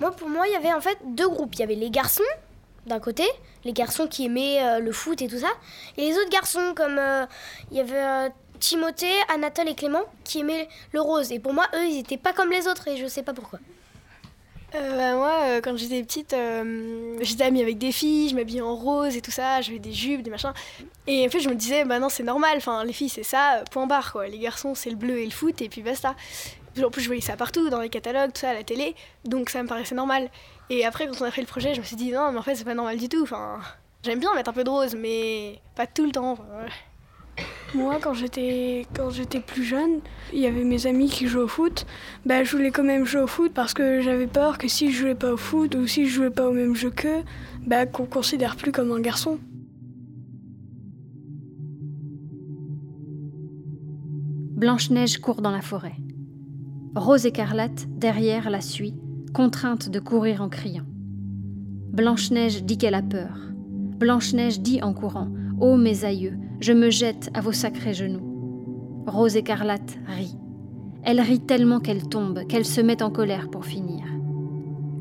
Moi, 0.00 0.10
pour 0.10 0.28
moi, 0.28 0.46
il 0.48 0.52
y 0.52 0.56
avait 0.56 0.72
en 0.72 0.80
fait 0.80 0.98
deux 1.06 1.28
groupes. 1.28 1.54
Il 1.54 1.60
y 1.60 1.62
avait 1.62 1.74
les 1.74 1.90
garçons 1.90 2.22
d'un 2.86 3.00
côté, 3.00 3.24
les 3.64 3.72
garçons 3.72 4.06
qui 4.06 4.24
aimaient 4.24 4.62
euh, 4.62 4.78
le 4.80 4.92
foot 4.92 5.22
et 5.22 5.28
tout 5.28 5.38
ça, 5.38 5.50
et 5.96 6.08
les 6.08 6.16
autres 6.16 6.30
garçons 6.30 6.72
comme 6.74 6.98
euh, 6.98 7.26
il 7.70 7.76
y 7.76 7.80
avait 7.80 8.02
euh, 8.02 8.28
Timothée, 8.58 9.14
Anatole 9.32 9.68
et 9.68 9.74
Clément 9.74 10.02
qui 10.24 10.40
aimaient 10.40 10.68
le 10.92 11.00
rose. 11.00 11.32
Et 11.32 11.38
pour 11.38 11.52
moi, 11.52 11.66
eux, 11.74 11.84
ils 11.84 11.96
n'étaient 11.96 12.16
pas 12.16 12.32
comme 12.32 12.50
les 12.50 12.66
autres 12.66 12.88
et 12.88 12.96
je 12.96 13.06
sais 13.06 13.22
pas 13.22 13.34
pourquoi. 13.34 13.58
Bah, 14.72 15.14
moi, 15.16 15.60
quand 15.62 15.76
j'étais 15.76 16.02
petite, 16.02 16.34
j'étais 17.20 17.44
amie 17.44 17.60
avec 17.60 17.76
des 17.76 17.92
filles, 17.92 18.30
je 18.30 18.34
m'habillais 18.34 18.62
en 18.62 18.74
rose 18.74 19.14
et 19.16 19.20
tout 19.20 19.30
ça, 19.30 19.60
j'avais 19.60 19.78
des 19.78 19.92
jupes, 19.92 20.22
des 20.22 20.30
machins. 20.30 20.54
Et 21.06 21.26
en 21.26 21.28
fait, 21.28 21.40
je 21.40 21.50
me 21.50 21.54
disais, 21.54 21.84
bah 21.84 21.98
non, 21.98 22.08
c'est 22.08 22.22
normal, 22.22 22.54
enfin, 22.56 22.82
les 22.82 22.94
filles, 22.94 23.10
c'est 23.10 23.22
ça, 23.22 23.64
point 23.70 23.86
barre, 23.86 24.12
quoi. 24.12 24.28
Les 24.28 24.38
garçons, 24.38 24.74
c'est 24.74 24.88
le 24.88 24.96
bleu 24.96 25.18
et 25.18 25.26
le 25.26 25.30
foot, 25.30 25.60
et 25.60 25.68
puis 25.68 25.82
basta. 25.82 26.14
En 26.82 26.90
plus, 26.90 27.02
je 27.02 27.06
voyais 27.08 27.20
ça 27.20 27.36
partout, 27.36 27.68
dans 27.68 27.80
les 27.80 27.90
catalogues, 27.90 28.32
tout 28.32 28.40
ça, 28.40 28.50
à 28.50 28.54
la 28.54 28.64
télé, 28.64 28.94
donc 29.26 29.50
ça 29.50 29.62
me 29.62 29.68
paraissait 29.68 29.94
normal. 29.94 30.30
Et 30.74 30.86
après, 30.86 31.06
quand 31.06 31.20
on 31.20 31.26
a 31.26 31.30
fait 31.30 31.42
le 31.42 31.46
projet, 31.46 31.74
je 31.74 31.80
me 31.80 31.84
suis 31.84 31.96
dit 31.96 32.12
non, 32.12 32.32
mais 32.32 32.38
en 32.38 32.42
fait, 32.42 32.54
c'est 32.54 32.64
pas 32.64 32.72
normal 32.72 32.96
du 32.96 33.06
tout. 33.06 33.20
Enfin, 33.22 33.60
j'aime 34.02 34.20
bien 34.20 34.34
mettre 34.34 34.48
un 34.48 34.54
peu 34.54 34.64
de 34.64 34.70
rose, 34.70 34.96
mais 34.98 35.60
pas 35.76 35.86
tout 35.86 36.06
le 36.06 36.12
temps. 36.12 36.38
Moi, 37.74 37.98
quand 38.00 38.14
j'étais 38.14 38.86
quand 38.96 39.10
j'étais 39.10 39.40
plus 39.40 39.64
jeune, 39.64 40.00
il 40.32 40.38
y 40.38 40.46
avait 40.46 40.64
mes 40.64 40.86
amis 40.86 41.10
qui 41.10 41.26
jouaient 41.26 41.42
au 41.42 41.48
foot. 41.48 41.84
Bah, 42.24 42.42
je 42.42 42.56
voulais 42.56 42.70
quand 42.70 42.84
même 42.84 43.04
jouer 43.04 43.20
au 43.20 43.26
foot 43.26 43.52
parce 43.52 43.74
que 43.74 44.00
j'avais 44.00 44.26
peur 44.26 44.56
que 44.56 44.66
si 44.66 44.90
je 44.90 44.98
jouais 44.98 45.14
pas 45.14 45.34
au 45.34 45.36
foot 45.36 45.74
ou 45.74 45.86
si 45.86 46.06
je 46.06 46.14
jouais 46.14 46.30
pas 46.30 46.48
au 46.48 46.52
même 46.52 46.74
jeu 46.74 46.90
qu'eux, 46.90 47.22
bah, 47.66 47.84
qu'on 47.84 48.06
considère 48.06 48.56
plus 48.56 48.72
comme 48.72 48.92
un 48.92 49.00
garçon. 49.00 49.38
Blanche-Neige 54.56 55.18
court 55.18 55.42
dans 55.42 55.50
la 55.50 55.60
forêt. 55.60 55.96
Rose 56.94 57.26
écarlate, 57.26 57.86
derrière, 57.88 58.48
la 58.48 58.62
suit, 58.62 58.94
contrainte 59.32 59.88
de 59.88 59.98
courir 59.98 60.42
en 60.42 60.48
criant. 60.48 60.84
Blanche-Neige 61.92 62.64
dit 62.64 62.76
qu'elle 62.76 62.94
a 62.94 63.02
peur. 63.02 63.38
Blanche-Neige 63.98 64.60
dit 64.60 64.82
en 64.82 64.92
courant 64.92 65.28
Ô 65.58 65.76
mes 65.76 66.04
aïeux, 66.04 66.38
je 66.60 66.72
me 66.72 66.90
jette 66.90 67.30
à 67.32 67.40
vos 67.40 67.52
sacrés 67.52 67.94
genoux. 67.94 69.04
Rose 69.06 69.36
écarlate 69.36 69.98
rit. 70.06 70.36
Elle 71.02 71.20
rit 71.20 71.40
tellement 71.40 71.80
qu'elle 71.80 72.08
tombe, 72.08 72.46
qu'elle 72.46 72.64
se 72.64 72.80
met 72.80 73.02
en 73.02 73.10
colère 73.10 73.48
pour 73.50 73.64
finir. 73.64 74.04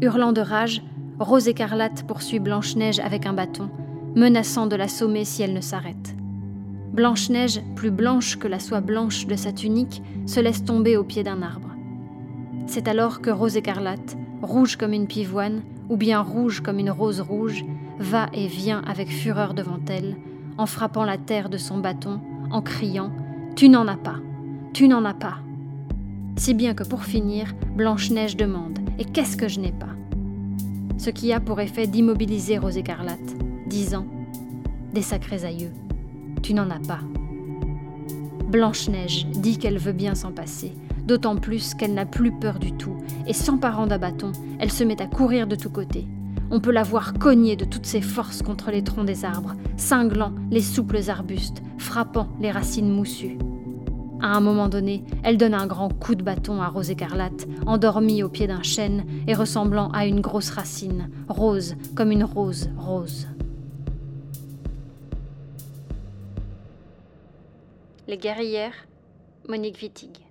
Hurlant 0.01 0.31
de 0.31 0.41
rage, 0.41 0.81
Rose 1.19 1.47
écarlate 1.47 2.07
poursuit 2.07 2.39
Blanche-Neige 2.39 2.99
avec 2.99 3.25
un 3.25 3.33
bâton, 3.33 3.69
menaçant 4.15 4.65
de 4.65 4.75
l'assommer 4.75 5.25
si 5.25 5.43
elle 5.43 5.53
ne 5.53 5.61
s'arrête. 5.61 6.15
Blanche-Neige, 6.93 7.61
plus 7.75 7.91
blanche 7.91 8.37
que 8.37 8.47
la 8.47 8.59
soie 8.59 8.81
blanche 8.81 9.27
de 9.27 9.35
sa 9.35 9.51
tunique, 9.51 10.01
se 10.25 10.39
laisse 10.39 10.63
tomber 10.63 10.97
au 10.97 11.03
pied 11.03 11.23
d'un 11.23 11.41
arbre. 11.41 11.70
C'est 12.67 12.87
alors 12.87 13.21
que 13.21 13.29
Rose 13.29 13.57
écarlate, 13.57 14.17
rouge 14.41 14.75
comme 14.75 14.93
une 14.93 15.07
pivoine, 15.07 15.61
ou 15.89 15.97
bien 15.97 16.21
rouge 16.21 16.61
comme 16.61 16.79
une 16.79 16.91
rose 16.91 17.19
rouge, 17.19 17.65
va 17.99 18.27
et 18.33 18.47
vient 18.47 18.81
avec 18.87 19.09
fureur 19.09 19.53
devant 19.53 19.79
elle, 19.87 20.15
en 20.57 20.65
frappant 20.65 21.03
la 21.03 21.17
terre 21.17 21.49
de 21.49 21.57
son 21.57 21.77
bâton, 21.77 22.19
en 22.51 22.61
criant 22.61 23.11
Tu 23.55 23.69
n'en 23.69 23.87
as 23.87 23.97
pas, 23.97 24.19
tu 24.73 24.87
n'en 24.87 25.05
as 25.05 25.13
pas. 25.13 25.37
Si 26.37 26.53
bien 26.53 26.73
que 26.73 26.83
pour 26.83 27.03
finir, 27.03 27.53
Blanche-Neige 27.75 28.37
demande 28.37 28.79
Et 28.97 29.05
qu'est-ce 29.05 29.37
que 29.37 29.47
je 29.47 29.59
n'ai 29.59 29.73
pas? 29.73 29.89
Ce 30.97 31.09
qui 31.09 31.33
a 31.33 31.39
pour 31.39 31.59
effet 31.59 31.87
d'immobiliser 31.87 32.57
Rose 32.57 32.77
écarlate, 32.77 33.35
disant 33.67 34.05
des 34.93 35.01
sacrés 35.01 35.45
aïeux. 35.45 35.71
Tu 36.41 36.53
n'en 36.53 36.69
as 36.69 36.79
pas. 36.79 36.99
Blanche-Neige 38.49 39.27
dit 39.27 39.57
qu'elle 39.57 39.77
veut 39.77 39.93
bien 39.93 40.15
s'en 40.15 40.31
passer, 40.31 40.73
d'autant 41.05 41.35
plus 41.35 41.73
qu'elle 41.73 41.93
n'a 41.93 42.05
plus 42.05 42.31
peur 42.31 42.59
du 42.59 42.73
tout, 42.73 42.97
et 43.27 43.33
s'emparant 43.33 43.87
d'un 43.87 43.97
bâton, 43.97 44.31
elle 44.59 44.71
se 44.71 44.83
met 44.83 45.01
à 45.01 45.07
courir 45.07 45.47
de 45.47 45.55
tous 45.55 45.69
côtés. 45.69 46.07
On 46.49 46.59
peut 46.59 46.71
la 46.71 46.83
voir 46.83 47.13
cogner 47.13 47.55
de 47.55 47.65
toutes 47.65 47.85
ses 47.85 48.01
forces 48.01 48.41
contre 48.41 48.71
les 48.71 48.83
troncs 48.83 49.05
des 49.05 49.23
arbres, 49.23 49.55
cinglant 49.77 50.33
les 50.49 50.61
souples 50.61 51.09
arbustes, 51.09 51.63
frappant 51.77 52.27
les 52.41 52.51
racines 52.51 52.89
moussues. 52.89 53.37
À 54.21 54.35
un 54.35 54.39
moment 54.39 54.67
donné, 54.67 55.03
elle 55.23 55.37
donne 55.37 55.55
un 55.55 55.65
grand 55.65 55.89
coup 55.89 56.13
de 56.13 56.23
bâton 56.23 56.61
à 56.61 56.67
Rose 56.67 56.91
écarlate, 56.91 57.47
endormie 57.65 58.21
au 58.21 58.29
pied 58.29 58.45
d'un 58.45 58.61
chêne 58.61 59.05
et 59.27 59.33
ressemblant 59.33 59.89
à 59.91 60.05
une 60.05 60.21
grosse 60.21 60.51
racine, 60.51 61.09
rose 61.27 61.75
comme 61.95 62.11
une 62.11 62.23
rose 62.23 62.69
rose. 62.77 63.27
Les 68.07 68.17
guerrières, 68.17 68.75
Monique 69.47 69.81
Wittig. 69.81 70.30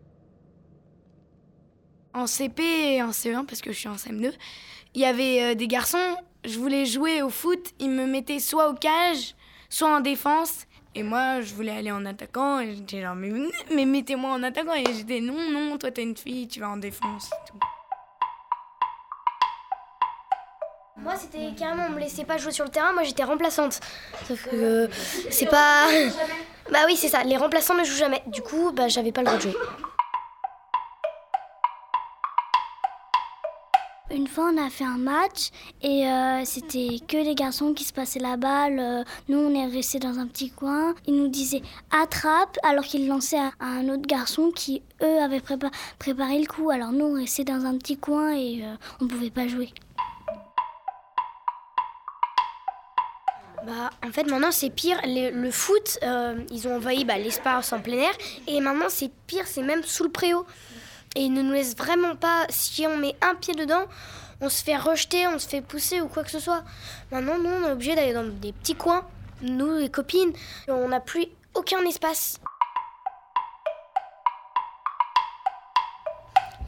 En 2.13 2.27
CP 2.27 2.63
et 2.63 3.03
en 3.03 3.11
CE1, 3.11 3.47
parce 3.47 3.61
que 3.61 3.73
je 3.73 3.79
suis 3.79 3.89
en 3.89 3.95
CM2, 3.95 4.33
il 4.95 5.01
y 5.01 5.05
avait 5.05 5.43
euh, 5.43 5.55
des 5.55 5.69
garçons, 5.69 6.17
je 6.45 6.59
voulais 6.59 6.85
jouer 6.87 7.23
au 7.23 7.31
foot, 7.31 7.71
ils 7.79 7.91
me 7.91 8.07
mettaient 8.07 8.41
soit 8.41 8.69
au 8.69 8.75
cage, 8.75 9.37
soit 9.69 9.95
en 9.95 10.01
défense. 10.01 10.67
Et 10.97 11.05
moi, 11.05 11.41
je 11.41 11.55
voulais 11.55 11.71
aller 11.71 11.93
en 11.93 12.05
attaquant, 12.05 12.59
et 12.59 12.75
j'étais 12.75 13.01
genre, 13.03 13.15
mais, 13.15 13.31
mais 13.73 13.85
mettez-moi 13.85 14.33
en 14.33 14.43
attaquant. 14.43 14.75
Et 14.75 14.85
j'étais, 14.93 15.21
non, 15.21 15.51
non, 15.51 15.79
toi 15.79 15.93
t'es 15.93 16.03
une 16.03 16.17
fille, 16.17 16.49
tu 16.49 16.59
vas 16.59 16.71
en 16.71 16.79
défense. 16.79 17.31
Moi, 20.97 21.15
c'était 21.17 21.55
carrément, 21.57 21.87
on 21.89 21.93
me 21.93 22.01
laissait 22.01 22.25
pas 22.25 22.39
jouer 22.39 22.53
sur 22.53 22.65
le 22.65 22.71
terrain, 22.71 22.93
moi 22.93 23.05
j'étais 23.05 23.25
remplaçante. 23.25 23.81
Sauf 24.27 24.45
que 24.49 24.57
euh, 24.57 24.89
c'est 25.31 25.47
pas. 25.47 25.87
Bah 26.71 26.81
oui, 26.87 26.97
c'est 26.97 27.09
ça, 27.09 27.23
les 27.23 27.37
remplaçants 27.37 27.75
ne 27.75 27.85
jouent 27.85 27.97
jamais. 27.97 28.23
Du 28.27 28.43
coup, 28.43 28.71
bah 28.73 28.89
j'avais 28.89 29.13
pas 29.13 29.23
le 29.23 29.27
droit 29.27 29.39
de 29.39 29.43
jouer. 29.43 29.57
Une 34.13 34.27
fois, 34.27 34.51
on 34.53 34.57
a 34.57 34.69
fait 34.71 34.85
un 34.85 34.99
match 34.99 35.51
et 35.83 36.09
euh, 36.09 36.45
c'était 36.45 36.99
que 37.07 37.17
les 37.17 37.37
garçons 37.37 37.75
qui 37.75 37.85
se 37.85 37.93
passaient 37.93 38.19
la 38.19 38.37
balle. 38.37 38.81
Euh, 38.81 39.05
nous, 39.29 39.39
on 39.39 39.55
est 39.55 39.67
restés 39.73 40.01
dans 40.01 40.19
un 40.19 40.27
petit 40.27 40.51
coin. 40.51 40.97
Ils 41.07 41.15
nous 41.15 41.29
disaient 41.29 41.63
attrape 41.93 42.59
alors 42.65 42.83
qu'ils 42.85 43.07
lançaient 43.07 43.39
à, 43.39 43.53
un 43.61 43.89
autre 43.89 44.07
garçon 44.09 44.51
qui, 44.51 44.83
eux, 45.01 45.23
avaient 45.23 45.41
préparé 45.41 46.41
le 46.41 46.47
coup. 46.47 46.71
Alors 46.71 46.91
nous, 46.91 47.05
on 47.05 47.15
restait 47.15 47.45
dans 47.45 47.65
un 47.65 47.79
petit 47.79 47.99
coin 47.99 48.33
et 48.33 48.65
euh, 48.65 48.75
on 49.01 49.07
pouvait 49.07 49.31
pas 49.31 49.47
jouer. 49.47 49.73
Bah, 53.65 53.91
en 54.05 54.11
fait, 54.11 54.25
maintenant 54.25 54.51
c'est 54.51 54.71
pire. 54.71 54.99
Le, 55.05 55.51
foot, 55.53 56.01
ils 56.51 56.67
ont 56.67 56.75
envahi 56.77 57.05
l'espace 57.05 57.73
en 57.73 57.79
plein 57.79 57.99
air. 57.99 58.13
Et 58.49 58.59
maintenant 58.61 58.87
c'est 58.89 59.13
pire, 59.29 59.47
c'est 59.47 59.63
même 59.63 59.85
sous 59.85 60.03
le 60.03 60.11
préau. 60.11 60.47
Et 61.17 61.23
ils 61.23 61.33
ne 61.33 61.43
nous 61.43 61.53
laissent 61.53 61.77
vraiment 61.77 62.15
pas, 62.15 62.47
si 62.49 62.87
on 62.87 62.97
met 62.97 63.17
un 63.21 63.35
pied 63.35 63.55
dedans, 63.55 63.85
on 64.41 64.49
se 64.49 64.63
fait 64.63 64.77
rejeter, 64.77 65.27
on 65.27 65.39
se 65.39 65.49
fait 65.49 65.61
pousser 65.61 66.01
ou 66.01 66.09
quoi 66.09 66.23
que 66.23 66.31
ce 66.31 66.39
soit. 66.39 66.63
Maintenant, 67.11 67.39
nous, 67.39 67.51
on 67.51 67.69
est 67.69 67.73
obligé 67.73 67.95
d'aller 67.95 68.13
dans 68.13 68.25
des 68.25 68.53
petits 68.53 68.77
coins, 68.77 69.05
nous, 69.43 69.79
les 69.79 69.91
copines, 69.91 70.33
on 70.69 70.89
n'a 70.89 71.01
plus 71.01 71.27
aucun 71.55 71.85
espace. 71.85 72.39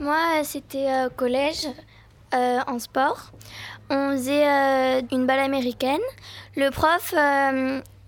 Moi, 0.01 0.43
c'était 0.43 0.91
euh, 0.91 1.09
collège, 1.11 1.69
euh, 2.35 2.59
en 2.67 2.81
sport. 2.81 3.31
On 3.91 4.11
faisait 4.13 4.49
euh, 4.49 5.03
une 5.13 5.27
balle 5.27 5.39
américaine. 5.39 6.01
Le 6.57 6.71
prof, 6.71 7.15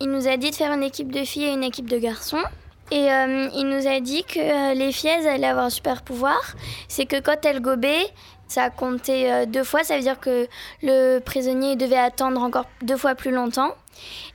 il 0.01 0.11
nous 0.11 0.27
a 0.27 0.37
dit 0.37 0.51
de 0.51 0.57
faire 0.57 0.73
une 0.73 0.83
équipe 0.83 1.13
de 1.13 1.25
filles 1.25 1.45
et 1.45 1.53
une 1.53 1.63
équipe 1.63 1.89
de 1.89 1.99
garçons. 1.99 2.43
Et 2.91 3.11
euh, 3.11 3.49
il 3.55 3.67
nous 3.69 3.87
a 3.87 4.01
dit 4.01 4.25
que 4.25 4.39
euh, 4.39 4.75
les 4.75 4.93
filles, 4.93 5.27
allaient 5.27 5.47
avoir 5.47 5.67
un 5.67 5.71
super 5.71 6.03
pouvoir. 6.03 6.41
C'est 6.89 7.07
que 7.07 7.21
quand 7.21 7.45
elles 7.45 7.61
gobaient, 7.61 8.07
ça 8.47 8.71
comptait 8.71 9.31
euh, 9.31 9.47
deux 9.47 9.65
fois. 9.65 9.85
Ça 9.85 9.97
veut 9.97 10.03
dire 10.03 10.21
que 10.21 10.47
le 10.83 11.19
prisonnier 11.21 11.77
devait 11.77 11.97
attendre 11.97 12.43
encore 12.43 12.67
deux 12.83 12.97
fois 12.97 13.15
plus 13.15 13.31
longtemps. 13.31 13.75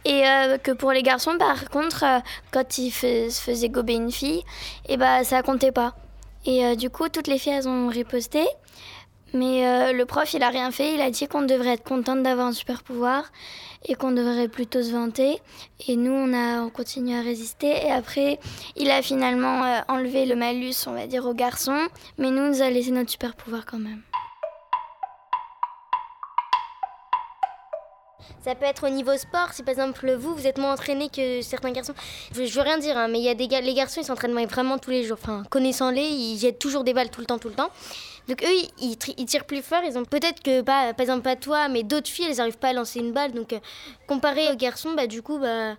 Et 0.06 0.24
que 0.64 0.72
pour 0.72 0.93
les 0.93 1.04
garçons, 1.04 1.38
par 1.38 1.70
contre, 1.70 2.06
quand 2.52 2.78
ils 2.78 2.91
se 2.91 3.30
faisaient 3.30 3.68
gober 3.68 3.95
une 3.95 4.10
fille, 4.10 4.39
et 4.88 4.93
eh 4.93 4.97
ben, 4.97 5.26
ça 5.26 5.41
comptait 5.41 5.74
pas. 5.74 5.95
Et 6.45 6.78
du 6.78 6.89
coup, 6.89 7.10
toutes 7.10 7.28
les 7.28 7.38
filles, 7.38 7.68
ont 7.68 7.89
riposté. 7.89 8.47
Mais 9.34 9.93
le 9.93 10.05
prof, 10.05 10.34
il 10.34 10.43
a 10.43 10.49
rien 10.49 10.71
fait. 10.71 10.93
Il 10.93 11.01
a 11.01 11.11
dit 11.11 11.27
qu'on 11.27 11.43
devrait 11.43 11.73
être 11.73 11.84
contente 11.84 12.23
d'avoir 12.23 12.47
un 12.47 12.53
super 12.53 12.84
pouvoir 12.84 13.23
et 13.88 13.95
qu'on 13.95 14.11
devrait 14.11 14.47
plutôt 14.47 14.82
se 14.82 14.91
vanter. 14.91 15.39
Et 15.88 15.95
nous, 15.95 16.11
on 16.11 16.34
a 16.34 16.69
continué 16.69 17.17
à 17.17 17.21
résister. 17.21 17.86
Et 17.86 17.91
après, 17.91 18.39
il 18.75 18.89
a 18.91 19.01
finalement 19.01 19.63
euh, 19.63 19.80
enlevé 19.88 20.25
le 20.25 20.36
malus, 20.36 20.88
on 20.88 20.93
va 20.93 21.07
dire, 21.07 21.25
aux 21.25 21.34
garçons. 21.34 21.88
Mais 22.17 22.32
nous, 22.32 22.47
nous 22.47 22.61
a 22.61 22.69
laissé 22.69 22.91
notre 22.91 23.11
super 23.11 23.36
pouvoir 23.36 23.65
quand 23.65 23.80
même. 23.80 24.01
Ça 28.41 28.55
peut 28.55 28.65
être 28.65 28.88
au 28.88 28.89
niveau 28.89 29.17
sport, 29.17 29.51
si 29.51 29.63
par 29.63 29.73
exemple 29.73 30.13
vous, 30.13 30.34
vous 30.34 30.47
êtes 30.47 30.57
moins 30.57 30.73
entraîné 30.73 31.09
que 31.09 31.41
certains 31.41 31.71
garçons. 31.71 31.93
Je, 32.32 32.41
veux 32.41 32.61
rien 32.61 32.77
dire, 32.77 32.97
hein, 32.97 33.09
mais 33.09 33.19
il 33.19 33.25
y 33.25 33.30
a 33.30 33.36
des 33.36 33.47
les 33.47 33.73
garçons, 33.73 33.99
ils 33.99 34.05
s'entraînent 34.05 34.34
vraiment 34.45 34.77
tous 34.77 34.91
les 34.91 35.03
jours. 35.03 35.17
Enfin, 35.21 35.43
connaissant-les, 35.49 36.01
ils 36.01 36.39
jettent 36.39 36.57
toujours 36.57 36.86
des 36.86 36.93
balles 36.93 37.09
tout 37.09 37.19
le 37.19 37.25
temps, 37.25 37.38
tout 37.38 37.49
le 37.49 37.55
temps. 37.55 37.69
Donc 38.30 38.43
eux, 38.43 38.69
ils, 38.80 38.95
tirent 39.25 39.45
plus 39.45 39.63
fort. 39.63 39.82
Ils 39.84 39.97
ont 39.97 40.05
peut-être 40.05 40.43
que, 40.43 40.61
pas, 40.61 40.93
par 40.93 41.01
exemple, 41.01 41.23
pas 41.23 41.36
toi, 41.36 41.67
mais 41.67 41.82
d'autres 41.82 42.07
filles, 42.07 42.27
elles 42.30 42.38
n'arrivent 42.38 42.59
pas 42.59 42.69
à 42.69 42.73
lancer 42.73 42.99
une 42.99 43.11
balle. 43.11 43.34
Donc 43.34 43.53
euh, 43.53 43.59
comparé 44.07 44.51
aux 44.51 44.55
garçons, 44.55 44.93
bah, 44.93 45.07
du 45.07 45.23
coup, 45.23 45.39
bah, 45.39 45.73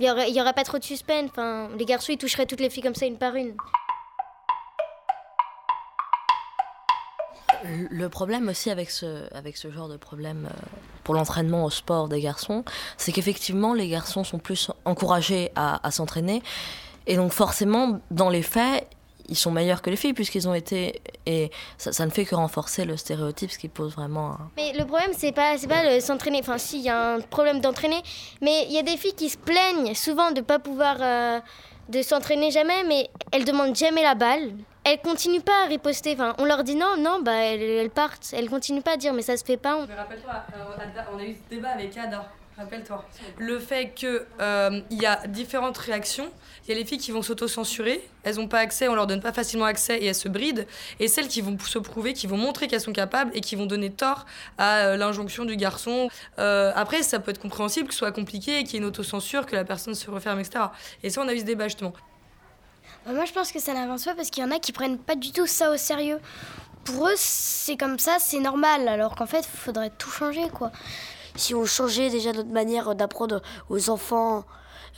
il 0.00 0.32
n'y 0.32 0.40
aurait, 0.40 0.54
pas 0.54 0.64
trop 0.64 0.78
de 0.78 0.84
suspense. 0.84 1.28
Enfin, 1.30 1.68
les 1.78 1.84
garçons, 1.84 2.12
ils 2.12 2.18
toucheraient 2.18 2.46
toutes 2.46 2.60
les 2.60 2.70
filles 2.70 2.82
comme 2.82 2.94
ça, 2.94 3.04
une 3.04 3.18
par 3.18 3.34
une. 3.34 3.54
Le 7.90 8.08
problème 8.08 8.48
aussi 8.48 8.70
avec 8.70 8.90
ce, 8.90 9.32
avec 9.34 9.58
ce 9.58 9.70
genre 9.70 9.88
de 9.88 9.98
problème 9.98 10.48
euh, 10.50 10.66
pour 11.04 11.14
l'entraînement 11.14 11.66
au 11.66 11.70
sport 11.70 12.08
des 12.08 12.22
garçons, 12.22 12.64
c'est 12.96 13.12
qu'effectivement 13.12 13.74
les 13.74 13.88
garçons 13.88 14.24
sont 14.24 14.38
plus 14.38 14.70
encouragés 14.86 15.52
à 15.54 15.90
s'entraîner. 15.90 16.42
Et 17.06 17.16
donc 17.16 17.32
forcément, 17.32 18.00
dans 18.10 18.30
les 18.30 18.42
faits, 18.42 18.88
ils 19.30 19.36
sont 19.36 19.50
meilleurs 19.50 19.80
que 19.80 19.90
les 19.90 19.96
filles 19.96 20.12
puisqu'ils 20.12 20.48
ont 20.48 20.54
été 20.54 21.00
et 21.26 21.50
ça, 21.78 22.04
ne 22.04 22.10
fait 22.10 22.24
que 22.24 22.34
renforcer 22.34 22.84
le 22.84 22.96
stéréotype 22.96 23.50
ce 23.50 23.58
qui 23.58 23.68
pose 23.68 23.94
vraiment 23.94 24.36
mais 24.56 24.72
le 24.72 24.84
problème 24.84 25.10
c'est 25.12 25.32
pas 25.32 25.56
c'est 25.56 25.68
pas 25.68 25.84
le 25.84 26.00
s'entraîner. 26.00 26.40
Enfin 26.40 26.58
si 26.58 26.78
il 26.78 26.84
y 26.84 26.88
a 26.88 27.14
un 27.14 27.20
problème 27.20 27.60
d'entraîner. 27.60 28.02
Mais 28.40 28.64
il 28.66 28.72
y 28.72 28.78
a 28.78 28.82
des 28.82 28.96
filles 28.96 29.14
qui 29.14 29.28
se 29.28 29.38
plaignent 29.38 29.94
souvent 29.94 30.32
de 30.32 30.40
pas 30.40 30.58
pouvoir 30.58 30.96
euh, 31.00 31.40
de 31.88 32.02
s'entraîner 32.02 32.50
jamais 32.50 32.84
mais 32.84 33.08
elles 33.32 33.44
demandent 33.44 33.76
jamais 33.76 34.02
la 34.02 34.14
balle. 34.14 34.52
Elles 34.84 35.00
continuent 35.00 35.42
pas 35.42 35.64
à 35.64 35.66
riposter. 35.68 36.14
Enfin 36.14 36.34
on 36.38 36.44
leur 36.44 36.64
dit 36.64 36.76
non 36.76 36.96
non 36.98 37.20
bah 37.22 37.34
elles, 37.34 37.90
partent. 37.90 38.34
Elles 38.36 38.50
continuent 38.50 38.82
pas 38.82 38.92
à 38.92 38.96
dire 38.96 39.12
mais 39.12 39.22
ça 39.22 39.36
se 39.36 39.44
fait 39.44 39.56
pas. 39.56 39.76
On... 39.76 39.80
rappelle-toi 39.80 40.32
euh, 40.56 41.06
on 41.12 41.18
a 41.18 41.24
eu 41.24 41.34
ce 41.34 41.54
débat 41.54 41.70
avec 41.70 41.96
Ada 41.96 42.26
Le 43.38 43.58
fait 43.58 43.92
qu'il 43.94 44.22
euh, 44.40 44.80
y 44.90 45.06
a 45.06 45.26
différentes 45.26 45.78
réactions. 45.78 46.30
Il 46.64 46.70
y 46.70 46.76
a 46.76 46.78
les 46.78 46.84
filles 46.84 46.98
qui 46.98 47.10
vont 47.10 47.22
s'auto-censurer, 47.22 48.06
elles 48.22 48.36
n'ont 48.36 48.46
pas 48.46 48.58
accès, 48.58 48.86
on 48.86 48.94
leur 48.94 49.06
donne 49.06 49.20
pas 49.20 49.32
facilement 49.32 49.64
accès 49.64 49.98
et 49.98 50.06
elles 50.06 50.14
se 50.14 50.28
brident. 50.28 50.66
Et 51.00 51.08
celles 51.08 51.28
qui 51.28 51.40
vont 51.40 51.58
se 51.58 51.78
prouver, 51.78 52.12
qui 52.12 52.26
vont 52.26 52.36
montrer 52.36 52.68
qu'elles 52.68 52.80
sont 52.80 52.92
capables 52.92 53.30
et 53.34 53.40
qui 53.40 53.56
vont 53.56 53.66
donner 53.66 53.90
tort 53.90 54.26
à 54.58 54.78
euh, 54.78 54.96
l'injonction 54.96 55.44
du 55.44 55.56
garçon. 55.56 56.08
Euh, 56.38 56.72
après, 56.76 57.02
ça 57.02 57.18
peut 57.18 57.30
être 57.30 57.40
compréhensible 57.40 57.88
que 57.88 57.94
ce 57.94 57.98
soit 57.98 58.12
compliqué, 58.12 58.62
qu'il 58.64 58.74
y 58.74 58.76
ait 58.76 58.78
une 58.80 58.84
autocensure, 58.84 59.46
que 59.46 59.56
la 59.56 59.64
personne 59.64 59.94
se 59.94 60.10
referme, 60.10 60.38
etc. 60.40 60.66
Et 61.02 61.10
ça, 61.10 61.22
on 61.22 61.28
a 61.28 61.34
eu 61.34 61.40
ce 61.40 61.44
débat 61.44 61.64
justement. 61.64 61.94
Bah, 63.06 63.12
moi, 63.12 63.24
je 63.24 63.32
pense 63.32 63.52
que 63.52 63.58
ça 63.58 63.72
n'avance 63.72 64.04
pas 64.04 64.14
parce 64.14 64.30
qu'il 64.30 64.42
y 64.42 64.46
en 64.46 64.50
a 64.50 64.58
qui 64.58 64.72
prennent 64.72 64.98
pas 64.98 65.16
du 65.16 65.32
tout 65.32 65.46
ça 65.46 65.72
au 65.72 65.76
sérieux. 65.76 66.20
Pour 66.84 67.08
eux, 67.08 67.14
c'est 67.16 67.76
comme 67.76 67.98
ça, 67.98 68.16
c'est 68.20 68.40
normal, 68.40 68.88
alors 68.88 69.14
qu'en 69.14 69.26
fait, 69.26 69.40
il 69.40 69.58
faudrait 69.58 69.90
tout 69.98 70.10
changer, 70.10 70.48
quoi 70.52 70.72
si 71.40 71.54
on 71.54 71.64
changeait 71.64 72.10
déjà 72.10 72.32
notre 72.32 72.50
manière 72.50 72.94
d'apprendre 72.94 73.42
aux 73.68 73.90
enfants 73.90 74.44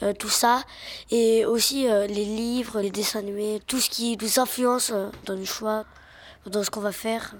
euh, 0.02 0.12
tout 0.12 0.28
ça, 0.28 0.64
et 1.10 1.44
aussi 1.44 1.88
euh, 1.88 2.06
les 2.06 2.24
livres, 2.24 2.80
les 2.80 2.90
dessins 2.90 3.20
animés, 3.20 3.60
tout 3.66 3.78
ce 3.78 3.88
qui 3.88 4.18
nous 4.20 4.40
influence 4.40 4.90
euh, 4.92 5.08
dans 5.26 5.34
le 5.34 5.44
choix, 5.44 5.84
dans 6.46 6.64
ce 6.64 6.70
qu'on 6.70 6.80
va 6.80 6.92
faire. 6.92 7.34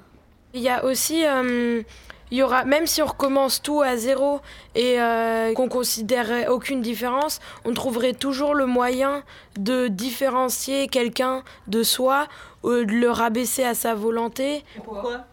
Il 0.55 0.61
y 0.61 0.69
a 0.69 0.85
aussi, 0.85 1.25
il 2.31 2.37
y 2.37 2.43
aura, 2.43 2.65
même 2.65 2.87
si 2.87 3.01
on 3.01 3.07
recommence 3.07 3.63
tout 3.63 3.81
à 3.81 3.97
zéro 3.97 4.43
et 4.75 4.99
qu'on 5.57 5.67
considérerait 5.67 6.47
aucune 6.47 6.83
différence, 6.83 7.41
on 7.65 7.73
trouverait 7.73 8.13
toujours 8.13 8.55
le 8.55 8.67
moyen 8.67 9.23
de 9.59 9.89
différencier 9.89 10.89
quelqu'un 10.89 11.43
de 11.69 11.83
soi, 11.83 12.29
de 12.65 12.83
le 12.83 13.11
rabaisser 13.11 13.65
à 13.65 13.75
sa 13.75 13.95
volonté. 13.95 14.63
Pourquoi? 14.85 15.25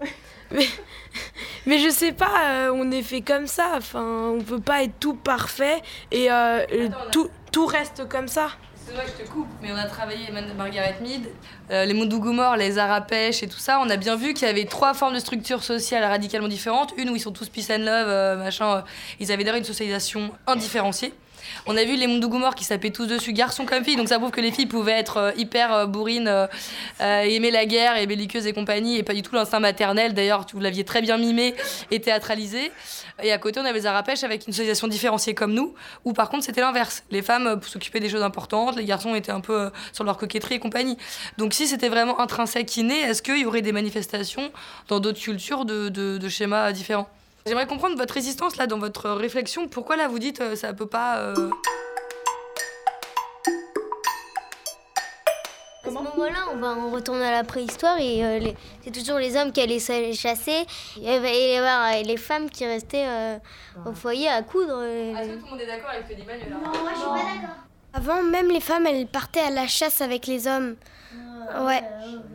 Mais, 0.51 0.67
mais 1.65 1.79
je 1.79 1.89
sais 1.89 2.11
pas, 2.11 2.49
euh, 2.49 2.71
on 2.73 2.91
est 2.91 3.03
fait 3.03 3.21
comme 3.21 3.47
ça. 3.47 3.73
Enfin, 3.75 4.33
on 4.35 4.41
peut 4.41 4.61
pas 4.61 4.83
être 4.83 4.99
tout 4.99 5.15
parfait 5.15 5.81
et 6.11 6.31
euh, 6.31 6.65
tout, 7.11 7.29
tout 7.51 7.65
reste 7.65 8.07
comme 8.07 8.27
ça. 8.27 8.49
C'est 8.85 8.95
vrai 8.95 9.05
que 9.05 9.11
je 9.19 9.23
te 9.23 9.29
coupe, 9.29 9.47
mais 9.61 9.71
on 9.71 9.75
a 9.75 9.85
travaillé 9.85 10.31
Margaret 10.57 10.97
Mead, 10.99 11.27
euh, 11.69 11.85
les 11.85 11.93
Mondougumor, 11.93 12.55
les 12.55 12.79
Arapèches 12.79 13.43
et 13.43 13.47
tout 13.47 13.59
ça. 13.59 13.79
On 13.83 13.89
a 13.89 13.97
bien 13.97 14.15
vu 14.15 14.33
qu'il 14.33 14.47
y 14.47 14.49
avait 14.49 14.65
trois 14.65 14.95
formes 14.95 15.13
de 15.13 15.19
structure 15.19 15.63
sociale 15.63 16.03
radicalement 16.03 16.47
différentes. 16.47 16.93
Une 16.97 17.11
où 17.11 17.15
ils 17.15 17.19
sont 17.19 17.31
tous 17.31 17.49
peace 17.49 17.69
and 17.69 17.83
love, 17.83 18.39
machin. 18.39 18.83
ils 19.19 19.31
avaient 19.31 19.43
d'ailleurs 19.43 19.59
une 19.59 19.63
socialisation 19.63 20.31
indifférenciée. 20.47 21.13
On 21.65 21.77
a 21.77 21.83
vu 21.83 21.95
les 21.95 22.07
Mundugumor 22.07 22.55
qui 22.55 22.63
s'appelaient 22.63 22.91
tous 22.91 23.05
dessus, 23.05 23.33
garçons 23.33 23.65
comme 23.65 23.83
filles, 23.83 23.95
donc 23.95 24.07
ça 24.07 24.17
prouve 24.17 24.31
que 24.31 24.41
les 24.41 24.51
filles 24.51 24.65
pouvaient 24.65 24.93
être 24.93 25.17
euh, 25.17 25.31
hyper 25.37 25.73
euh, 25.73 25.85
bourrines, 25.85 26.27
euh, 26.27 26.47
aimer 26.99 27.51
la 27.51 27.65
guerre 27.65 27.97
et 27.97 28.07
belliqueuses 28.07 28.47
et 28.47 28.53
compagnie, 28.53 28.97
et 28.97 29.03
pas 29.03 29.13
du 29.13 29.21
tout 29.21 29.35
l'instinct 29.35 29.59
maternel. 29.59 30.13
D'ailleurs, 30.13 30.45
vous 30.53 30.59
l'aviez 30.59 30.83
très 30.83 31.01
bien 31.01 31.17
mimé 31.17 31.55
et 31.91 31.99
théâtralisé. 31.99 32.71
Et 33.21 33.31
à 33.31 33.37
côté, 33.37 33.59
on 33.59 33.65
avait 33.65 33.81
Zarapèche 33.81 34.23
avec 34.23 34.47
une 34.47 34.53
socialisation 34.53 34.87
différenciée 34.87 35.33
comme 35.33 35.53
nous, 35.53 35.73
où 36.05 36.13
par 36.13 36.29
contre, 36.29 36.43
c'était 36.45 36.61
l'inverse. 36.61 37.03
Les 37.11 37.21
femmes 37.21 37.59
s'occupaient 37.61 37.99
des 37.99 38.09
choses 38.09 38.23
importantes, 38.23 38.77
les 38.77 38.85
garçons 38.85 39.15
étaient 39.15 39.31
un 39.31 39.41
peu 39.41 39.71
sur 39.91 40.03
leur 40.03 40.17
coquetterie 40.17 40.55
et 40.55 40.59
compagnie. 40.59 40.97
Donc, 41.37 41.53
si 41.53 41.67
c'était 41.67 41.89
vraiment 41.89 42.19
intrinsèque, 42.19 42.75
inné, 42.77 42.99
est-ce 42.99 43.21
qu'il 43.21 43.39
y 43.39 43.45
aurait 43.45 43.61
des 43.61 43.73
manifestations 43.73 44.51
dans 44.87 44.99
d'autres 44.99 45.19
cultures 45.19 45.65
de 45.65 46.29
schémas 46.29 46.71
différents? 46.71 47.09
J'aimerais 47.45 47.67
comprendre 47.67 47.97
votre 47.97 48.13
résistance 48.13 48.57
là 48.57 48.67
dans 48.67 48.77
votre 48.79 49.09
réflexion. 49.11 49.67
Pourquoi 49.67 49.95
là 49.95 50.07
vous 50.07 50.19
dites 50.19 50.41
euh, 50.41 50.55
ça 50.55 50.73
peut 50.73 50.85
pas. 50.87 51.17
Euh... 51.19 51.49
À 55.85 55.87
ce 55.89 55.93
moment-là, 55.93 56.39
on, 56.53 56.57
va, 56.57 56.75
on 56.77 56.91
retourne 56.91 57.21
à 57.21 57.31
la 57.31 57.43
préhistoire 57.43 57.97
et 57.99 58.23
euh, 58.23 58.37
les- 58.39 58.55
c'est 58.83 58.91
toujours 58.91 59.17
les 59.17 59.35
hommes 59.35 59.51
qui 59.51 59.61
allaient 59.61 59.79
se- 59.79 60.11
chasser 60.13 60.65
et, 61.01 61.07
euh, 61.59 62.01
les 62.03 62.17
femmes 62.17 62.49
qui 62.49 62.65
restaient 62.65 63.07
euh, 63.07 63.37
au 63.85 63.93
foyer 63.93 64.27
à 64.29 64.43
coudre. 64.43 64.73
euh, 64.75 65.15
Est-ce 65.15 65.29
que 65.29 65.35
tout 65.39 65.45
le 65.45 65.51
monde 65.51 65.61
est 65.61 65.65
d'accord 65.67 65.89
avec 65.89 66.03
ce 66.05 66.09
que 66.09 66.15
dit 66.15 66.27
Manu 66.27 66.41
là 66.49 66.57
moi 66.57 66.91
je 66.93 66.99
suis 66.99 67.07
pas 67.09 67.15
d'accord. 67.15 67.55
Avant, 67.91 68.21
même 68.21 68.49
les 68.51 68.59
femmes, 68.59 68.85
elles 68.85 69.07
partaient 69.07 69.39
à 69.39 69.49
la 69.49 69.65
chasse 69.65 70.01
avec 70.01 70.27
les 70.27 70.47
hommes. 70.47 70.75
Ouais. 71.65 71.81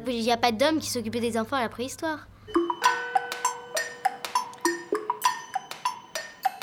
Il 0.09 0.21
n'y 0.21 0.33
a 0.33 0.37
pas 0.37 0.51
d'hommes 0.51 0.81
qui 0.81 0.91
s'occupaient 0.91 1.21
des 1.21 1.39
enfants 1.39 1.55
à 1.57 1.63
la 1.63 1.69
préhistoire. 1.69 2.27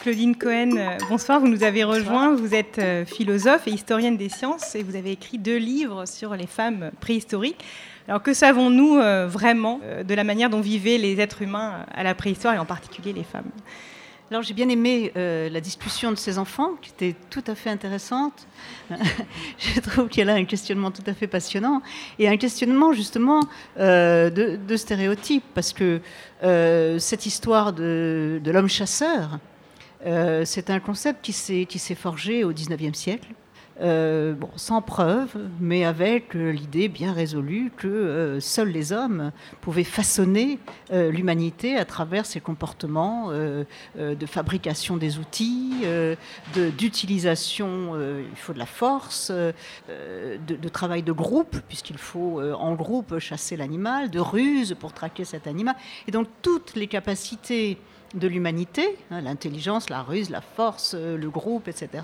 Claudine 0.02 0.36
Cohen, 0.36 0.78
euh, 0.78 0.98
bonsoir. 1.10 1.40
Vous 1.40 1.48
nous 1.48 1.64
avez 1.64 1.84
rejoint. 1.84 2.34
Vous 2.34 2.56
êtes 2.56 2.80
euh, 2.80 3.06
philosophe 3.06 3.68
et 3.68 3.70
historienne 3.72 4.18
des 4.18 4.30
sciences 4.30 4.74
et 4.74 4.82
vous 4.82 4.96
avez 4.96 5.12
écrit 5.12 5.38
deux 5.38 5.58
livres 5.58 6.08
sur 6.08 6.36
les 6.36 6.48
femmes 6.48 6.90
préhistoriques. 7.00 7.64
Alors 8.08 8.24
que 8.24 8.34
savons-nous 8.34 8.98
euh, 8.98 9.28
vraiment 9.28 9.80
de 10.04 10.14
la 10.16 10.24
manière 10.24 10.50
dont 10.50 10.60
vivaient 10.60 10.98
les 10.98 11.20
êtres 11.20 11.44
humains 11.44 11.86
à 11.94 12.02
la 12.02 12.16
préhistoire 12.16 12.56
et 12.56 12.58
en 12.58 12.66
particulier 12.66 13.14
les 13.14 13.24
femmes? 13.24 13.52
Alors 14.32 14.44
j'ai 14.44 14.54
bien 14.54 14.70
aimé 14.70 15.12
euh, 15.18 15.50
la 15.50 15.60
discussion 15.60 16.10
de 16.10 16.16
ces 16.16 16.38
enfants, 16.38 16.76
qui 16.82 16.92
était 16.92 17.18
tout 17.30 17.44
à 17.48 17.54
fait 17.54 17.70
intéressante. 17.70 18.48
Je 19.58 19.82
trouve 19.82 20.08
qu'il 20.08 20.20
y 20.20 20.22
a 20.22 20.26
là 20.26 20.36
un 20.36 20.46
questionnement 20.46 20.90
tout 20.90 21.04
à 21.06 21.14
fait 21.14 21.28
passionnant, 21.28 21.82
et 22.18 22.30
un 22.30 22.38
questionnement 22.38 22.94
justement 22.94 23.42
euh, 23.78 24.30
de, 24.30 24.56
de 24.56 24.78
stéréotypes, 24.78 25.44
parce 25.54 25.74
que 25.74 26.00
euh, 26.44 26.98
cette 26.98 27.26
histoire 27.26 27.74
de, 27.74 28.40
de 28.42 28.52
l'homme 28.52 28.70
chasseur, 28.70 29.40
euh, 30.06 30.44
c'est 30.46 30.70
un 30.70 30.80
concept 30.80 31.22
qui 31.22 31.34
s'est 31.34 31.96
forgé 31.96 32.44
au 32.44 32.52
XIXe 32.52 32.98
siècle. 32.98 33.30
Euh, 33.80 34.36
sans 34.58 34.82
preuve, 34.82 35.36
mais 35.60 35.86
avec 35.86 36.36
euh, 36.36 36.52
l'idée 36.52 36.88
bien 36.88 37.14
résolue 37.14 37.72
que 37.76 38.38
seuls 38.40 38.68
les 38.68 38.92
hommes 38.94 39.32
pouvaient 39.62 39.86
façonner 39.86 40.60
l'humanité 40.92 41.78
à 41.78 41.86
travers 41.86 42.26
ces 42.26 42.42
comportements 42.42 43.32
de 43.32 44.26
fabrication 44.28 44.98
des 44.98 45.18
outils, 45.18 45.86
d'utilisation, 46.78 47.96
il 47.96 48.36
faut 48.36 48.54
de 48.54 48.60
la 48.60 48.66
force, 48.66 49.32
de, 49.32 49.56
de 50.48 50.70
travail 50.70 51.02
de 51.02 51.14
groupe, 51.14 51.58
puisqu'il 51.68 51.98
faut 51.98 52.42
en 52.42 52.76
groupe 52.76 53.18
chasser 53.20 53.56
l'animal, 53.56 54.12
de 54.12 54.20
ruse 54.20 54.76
pour 54.80 54.94
traquer 54.94 55.24
cet 55.24 55.48
animal. 55.48 55.76
Et 56.08 56.12
donc 56.12 56.28
toutes 56.42 56.76
les 56.76 56.88
capacités 56.88 57.80
de 58.14 58.28
l'humanité, 58.28 58.98
hein, 59.10 59.22
l'intelligence, 59.22 59.90
la 59.90 60.02
ruse, 60.02 60.30
la 60.30 60.42
force, 60.42 60.96
euh, 60.98 61.18
le 61.18 61.30
groupe, 61.30 61.68
etc., 61.68 62.04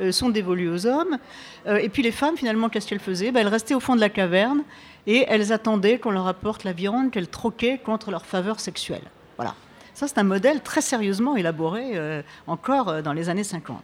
euh, 0.00 0.12
sont 0.12 0.30
dévolues 0.30 0.70
aux 0.70 0.86
hommes. 0.86 1.18
Euh, 1.66 1.76
et 1.76 1.88
puis 1.88 2.02
les 2.02 2.12
femmes, 2.12 2.36
finalement, 2.36 2.68
qu'est-ce 2.68 2.86
qu'elles 2.86 3.00
faisaient? 3.00 3.30
Ben, 3.30 3.40
Elles 3.40 3.48
restaient 3.48 3.74
au 3.74 3.80
fond 3.80 3.94
de 3.94 4.00
la 4.00 4.08
caverne 4.08 4.62
et 5.06 5.24
elles 5.28 5.52
attendaient 5.52 5.98
qu'on 5.98 6.10
leur 6.10 6.26
apporte 6.26 6.64
la 6.64 6.72
viande 6.72 7.10
qu'elles 7.10 7.28
troquaient 7.28 7.78
contre 7.78 8.10
leur 8.10 8.24
faveur 8.24 8.60
sexuelle. 8.60 9.04
Voilà. 9.36 9.54
Ça, 9.92 10.08
c'est 10.08 10.18
un 10.18 10.24
modèle 10.24 10.60
très 10.62 10.80
sérieusement 10.80 11.36
élaboré 11.36 11.92
encore 12.48 13.00
dans 13.02 13.12
les 13.12 13.28
années 13.28 13.44
50. 13.44 13.80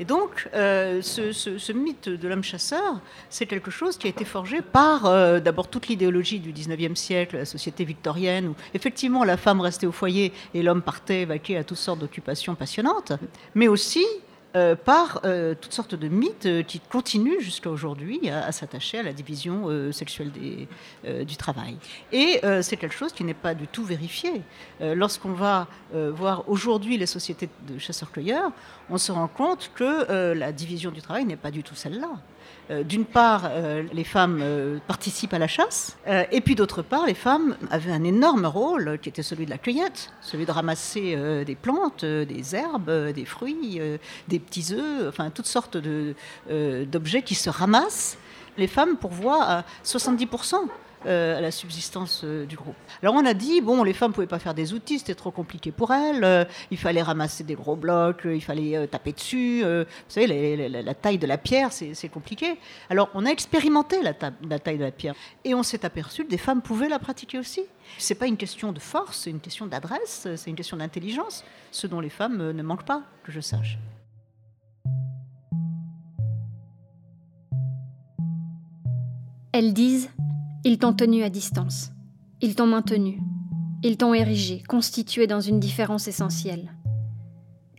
Et 0.00 0.04
donc, 0.04 0.48
euh, 0.54 1.02
ce, 1.02 1.72
mythe 1.72 2.08
de 2.08 2.28
l'homme 2.28 2.44
chasseur, 2.44 3.00
c'est 3.30 3.46
quelque 3.46 3.70
chose 3.70 3.96
qui 3.96 4.06
a 4.06 4.10
été 4.10 4.24
forgé 4.24 4.62
par 4.62 5.06
euh, 5.06 5.40
d'abord 5.40 5.68
toute 5.68 5.88
l'idéologie 5.88 6.38
du 6.38 6.52
19e 6.52 6.94
siècle, 6.94 7.36
la 7.36 7.44
société 7.44 7.84
victorienne, 7.84 8.48
où 8.48 8.54
effectivement 8.74 9.24
la 9.24 9.36
femme 9.36 9.60
restait 9.60 9.86
au 9.86 9.92
foyer 9.92 10.32
et 10.54 10.62
l'homme 10.62 10.82
partait 10.82 11.24
vaquer 11.24 11.56
à 11.56 11.64
toutes 11.64 11.78
sortes 11.78 11.98
d'occupations 11.98 12.54
passionnantes, 12.54 13.12
mais 13.54 13.66
aussi 13.66 14.06
euh, 14.56 14.74
par 14.74 15.20
euh, 15.26 15.54
toutes 15.60 15.74
sortes 15.74 15.94
de 15.94 16.08
mythes 16.08 16.46
euh, 16.46 16.62
qui 16.62 16.80
continuent 16.80 17.38
jusqu'à 17.38 17.68
aujourd'hui 17.68 18.30
à, 18.30 18.50
s'attacher 18.50 18.98
à 18.98 19.02
la 19.02 19.12
division 19.12 19.92
sexuelle 19.92 20.30
des, 20.32 21.24
du 21.24 21.36
travail. 21.36 21.76
Et 22.12 22.40
c'est 22.62 22.76
quelque 22.76 22.94
chose 22.94 23.12
qui 23.12 23.24
n'est 23.24 23.34
pas 23.34 23.54
du 23.54 23.66
tout 23.66 23.84
vérifié. 23.84 24.42
Lorsqu'on 24.80 25.32
va 25.32 25.66
voir 25.92 26.48
aujourd'hui 26.48 26.96
les 26.96 27.06
sociétés 27.06 27.48
de 27.68 27.78
chasseurs-cueilleurs, 27.78 28.50
on 28.90 28.98
se 28.98 29.12
rend 29.12 29.28
compte 29.28 29.70
que 29.74 30.32
la 30.32 30.52
division 30.52 30.90
du 30.90 31.02
travail 31.02 31.24
n'est 31.24 31.36
pas 31.36 31.50
du 31.50 31.62
tout 31.62 31.74
celle-là. 31.74 32.10
D'une 32.84 33.04
part, 33.04 33.50
les 33.92 34.04
femmes 34.04 34.42
participent 34.86 35.34
à 35.34 35.38
la 35.38 35.48
chasse, 35.48 35.98
et 36.30 36.40
puis 36.40 36.54
d'autre 36.54 36.82
part, 36.82 37.06
les 37.06 37.14
femmes 37.14 37.56
avaient 37.70 37.92
un 37.92 38.04
énorme 38.04 38.46
rôle 38.46 38.98
qui 39.00 39.08
était 39.08 39.22
celui 39.22 39.44
de 39.44 39.50
la 39.50 39.58
cueillette, 39.58 40.12
celui 40.20 40.46
de 40.46 40.52
ramasser 40.52 41.44
des 41.44 41.54
plantes, 41.54 42.04
des 42.04 42.54
herbes, 42.54 43.12
des 43.12 43.24
fruits, 43.24 43.58
euh, 43.78 43.98
des 44.38 44.44
petits 44.44 44.72
œufs, 44.72 45.08
enfin 45.08 45.30
toutes 45.30 45.46
sortes 45.46 45.76
euh, 45.76 46.84
d'objets 46.84 47.22
qui 47.22 47.34
se 47.34 47.50
ramassent. 47.50 48.16
Les 48.56 48.66
femmes 48.66 48.96
pourvoient 48.96 49.44
à 49.44 49.64
70% 49.84 50.56
euh, 51.06 51.38
à 51.38 51.40
la 51.40 51.52
subsistance 51.52 52.22
euh, 52.24 52.44
du 52.44 52.56
groupe. 52.56 52.74
Alors 53.02 53.14
on 53.14 53.24
a 53.24 53.34
dit, 53.34 53.60
bon, 53.60 53.84
les 53.84 53.92
femmes 53.92 54.10
ne 54.10 54.14
pouvaient 54.14 54.26
pas 54.26 54.40
faire 54.40 54.54
des 54.54 54.72
outils, 54.72 54.98
c'était 54.98 55.14
trop 55.14 55.30
compliqué 55.30 55.70
pour 55.70 55.92
elles, 55.92 56.48
il 56.72 56.78
fallait 56.78 57.02
ramasser 57.02 57.44
des 57.44 57.54
gros 57.54 57.76
blocs, 57.76 58.22
il 58.24 58.42
fallait 58.42 58.86
taper 58.88 59.12
dessus, 59.12 59.62
vous 59.62 59.84
savez, 60.08 60.68
la, 60.68 60.94
taille 60.94 61.18
de 61.18 61.26
la 61.26 61.38
pierre, 61.38 61.72
c'est 61.72 62.08
compliqué. 62.08 62.58
Alors 62.90 63.10
on 63.14 63.26
a 63.26 63.30
expérimenté 63.30 64.02
la, 64.02 64.12
la 64.48 64.58
taille 64.58 64.78
de 64.78 64.84
la 64.84 64.90
pierre, 64.90 65.14
et 65.44 65.54
on 65.54 65.62
s'est 65.62 65.84
aperçu 65.84 66.24
que 66.24 66.30
des 66.30 66.38
femmes 66.38 66.62
pouvaient 66.62 66.88
la 66.88 66.98
pratiquer 66.98 67.38
aussi. 67.38 67.62
C'est 67.96 68.16
pas 68.16 68.26
une 68.26 68.36
question 68.36 68.72
de 68.72 68.80
force, 68.80 69.18
c'est 69.18 69.30
une 69.30 69.40
question 69.40 69.66
d'adresse, 69.66 70.26
c'est 70.34 70.50
une 70.50 70.56
question 70.56 70.76
d'intelligence, 70.76 71.44
ce 71.70 71.86
dont 71.86 72.00
les 72.00 72.10
femmes 72.10 72.50
ne 72.50 72.62
manquent 72.64 72.86
pas, 72.86 73.02
que 73.22 73.30
je 73.30 73.40
sache. 73.40 73.78
Elles 79.52 79.72
disent 79.72 80.10
Ils 80.64 80.78
t'ont 80.78 80.92
tenu 80.92 81.22
à 81.22 81.30
distance. 81.30 81.92
Ils 82.42 82.54
t'ont 82.54 82.66
maintenu. 82.66 83.18
Ils 83.82 83.96
t'ont 83.96 84.12
érigé, 84.12 84.62
constitué 84.68 85.26
dans 85.26 85.40
une 85.40 85.58
différence 85.58 86.06
essentielle. 86.06 86.74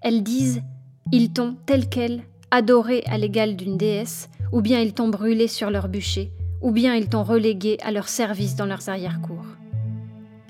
Elles 0.02 0.24
disent 0.24 0.64
Ils 1.12 1.32
t'ont, 1.32 1.58
tel 1.68 1.88
quel, 1.88 2.24
adoré 2.50 3.04
à 3.06 3.20
l'égal 3.20 3.56
d'une 3.56 3.78
déesse, 3.78 4.30
ou 4.52 4.62
bien 4.62 4.80
ils 4.80 4.94
t'ont 4.94 5.10
brûlé 5.10 5.48
sur 5.48 5.70
leur 5.70 5.90
bûcher, 5.90 6.32
ou 6.62 6.72
bien 6.72 6.96
ils 6.96 7.08
t'ont 7.08 7.24
relégué 7.24 7.78
à 7.84 7.92
leur 7.92 8.10
service 8.10 8.56
dans 8.56 8.66
leurs 8.66 8.90
arrière-cours. 8.90 9.46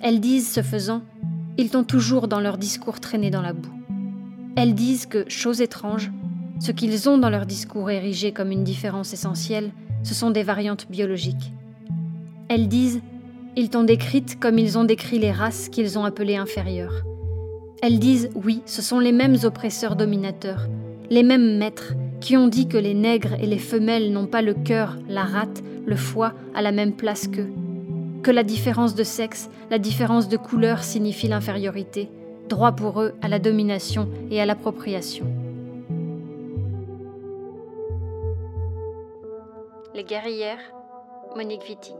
Elles 0.01 0.21
disent, 0.21 0.49
ce 0.49 0.61
faisant, 0.61 1.01
ils 1.57 1.69
t'ont 1.69 1.83
toujours 1.83 2.29
dans 2.29 2.39
leur 2.39 2.57
discours 2.57 3.01
traîné 3.01 3.29
dans 3.29 3.41
la 3.41 3.51
boue. 3.51 3.73
Elles 4.55 4.73
disent 4.73 5.05
que, 5.05 5.27
chose 5.27 5.59
étrange, 5.59 6.11
ce 6.61 6.71
qu'ils 6.71 7.09
ont 7.09 7.17
dans 7.17 7.29
leur 7.29 7.45
discours 7.45 7.89
érigé 7.89 8.31
comme 8.31 8.51
une 8.51 8.63
différence 8.63 9.11
essentielle, 9.11 9.71
ce 10.03 10.13
sont 10.13 10.31
des 10.31 10.43
variantes 10.43 10.87
biologiques. 10.89 11.53
Elles 12.47 12.67
disent 12.67 13.01
Ils 13.55 13.69
t'ont 13.69 13.83
décrite 13.83 14.39
comme 14.39 14.57
ils 14.57 14.77
ont 14.77 14.83
décrit 14.83 15.19
les 15.19 15.31
races 15.31 15.69
qu'ils 15.69 15.97
ont 15.99 16.03
appelées 16.03 16.35
inférieures. 16.35 17.03
Elles 17.81 17.99
disent 17.99 18.29
Oui, 18.35 18.61
ce 18.65 18.81
sont 18.81 18.99
les 18.99 19.11
mêmes 19.11 19.37
oppresseurs 19.43 19.95
dominateurs, 19.95 20.67
les 21.09 21.23
mêmes 21.23 21.57
maîtres 21.57 21.93
qui 22.19 22.35
ont 22.37 22.47
dit 22.47 22.67
que 22.67 22.77
les 22.77 22.93
nègres 22.93 23.33
et 23.39 23.47
les 23.47 23.57
femelles 23.57 24.11
n'ont 24.11 24.27
pas 24.27 24.41
le 24.41 24.53
cœur, 24.53 24.97
la 25.07 25.23
rate, 25.23 25.63
le 25.85 25.95
foie 25.95 26.33
à 26.53 26.61
la 26.61 26.71
même 26.71 26.93
place 26.93 27.27
qu'eux, 27.27 27.49
que 28.23 28.31
la 28.31 28.43
différence 28.43 28.95
de 28.95 29.03
sexe, 29.03 29.49
la 29.71 29.79
différence 29.79 30.27
de 30.27 30.37
couleur 30.37 30.83
signifie 30.83 31.27
l'infériorité, 31.27 32.09
droit 32.49 32.73
pour 32.73 33.01
eux 33.01 33.13
à 33.21 33.27
la 33.27 33.39
domination 33.39 34.09
et 34.31 34.41
à 34.41 34.45
l'appropriation. 34.45 35.25
Les 39.99 40.05
guerrières, 40.05 40.61
Monique 41.35 41.63
Wittig. 41.67 41.93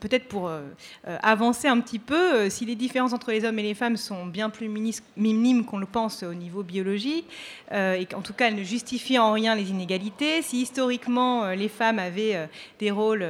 Peut-être 0.00 0.26
pour 0.26 0.48
euh, 0.48 0.62
euh, 1.06 1.18
avancer 1.22 1.68
un 1.68 1.80
petit 1.80 1.98
peu, 1.98 2.34
euh, 2.34 2.48
si 2.48 2.64
les 2.64 2.76
différences 2.76 3.12
entre 3.12 3.30
les 3.30 3.44
hommes 3.44 3.58
et 3.58 3.62
les 3.62 3.74
femmes 3.74 3.98
sont 3.98 4.24
bien 4.24 4.48
plus 4.48 4.70
minimes 5.16 5.66
qu'on 5.66 5.76
le 5.76 5.84
pense 5.84 6.22
au 6.22 6.32
niveau 6.32 6.62
biologique, 6.62 7.26
et 7.72 8.06
qu'en 8.06 8.22
tout 8.22 8.32
cas 8.32 8.48
elles 8.48 8.54
ne 8.54 8.62
justifient 8.62 9.18
en 9.18 9.32
rien 9.32 9.54
les 9.54 9.68
inégalités, 9.68 10.40
si 10.40 10.62
historiquement 10.62 11.50
les 11.50 11.68
femmes 11.68 11.98
avaient 11.98 12.48
des 12.78 12.90
rôles 12.90 13.26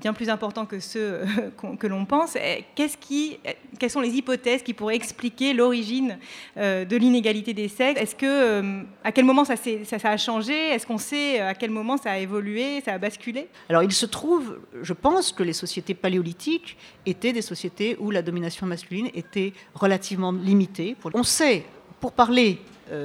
bien 0.00 0.14
plus 0.14 0.30
importants 0.30 0.64
que 0.64 0.80
ceux 0.80 1.20
que 1.78 1.86
l'on 1.86 2.06
pense, 2.06 2.36
eh, 2.36 2.64
qu'est-ce 2.76 2.96
qui, 2.96 3.38
eh, 3.44 3.56
quelles 3.78 3.90
sont 3.90 4.00
les 4.00 4.14
hypothèses 4.14 4.62
qui 4.62 4.74
pourraient 4.74 4.96
expliquer 4.96 5.52
l'origine 5.54 6.18
euh, 6.56 6.84
de 6.84 6.96
l'inégalité 6.96 7.54
des 7.54 7.68
sexes? 7.68 8.00
Est-ce 8.00 8.14
que, 8.14 8.26
euh, 8.26 8.82
à 9.04 9.12
quel 9.12 9.24
moment 9.24 9.44
ça, 9.44 9.54
a 9.54 10.16
changé? 10.16 10.54
Est-ce 10.70 10.86
qu'on 10.86 10.98
sait 10.98 11.40
à 11.40 11.54
quel 11.54 11.70
moment 11.70 11.96
ça 11.96 12.12
a 12.12 12.18
évolué, 12.18 12.80
ça 12.84 12.94
a 12.94 12.98
basculé? 12.98 13.48
Alors, 13.68 13.82
il 13.82 13.92
se 13.92 14.06
trouve, 14.06 14.58
je 14.82 14.92
pense 14.92 15.32
que 15.32 15.42
les 15.42 15.52
sociétés 15.52 15.94
paléolithiques 15.94 16.76
étaient 17.06 17.32
des 17.32 17.42
sociétés 17.42 17.96
où 17.98 18.10
la 18.10 18.22
domination 18.22 18.66
masculine 18.66 19.08
était 19.14 19.52
relativement 19.74 20.32
limitée. 20.32 20.96
On 21.14 21.22
sait, 21.22 21.64
pour 22.00 22.12
parler 22.12 22.58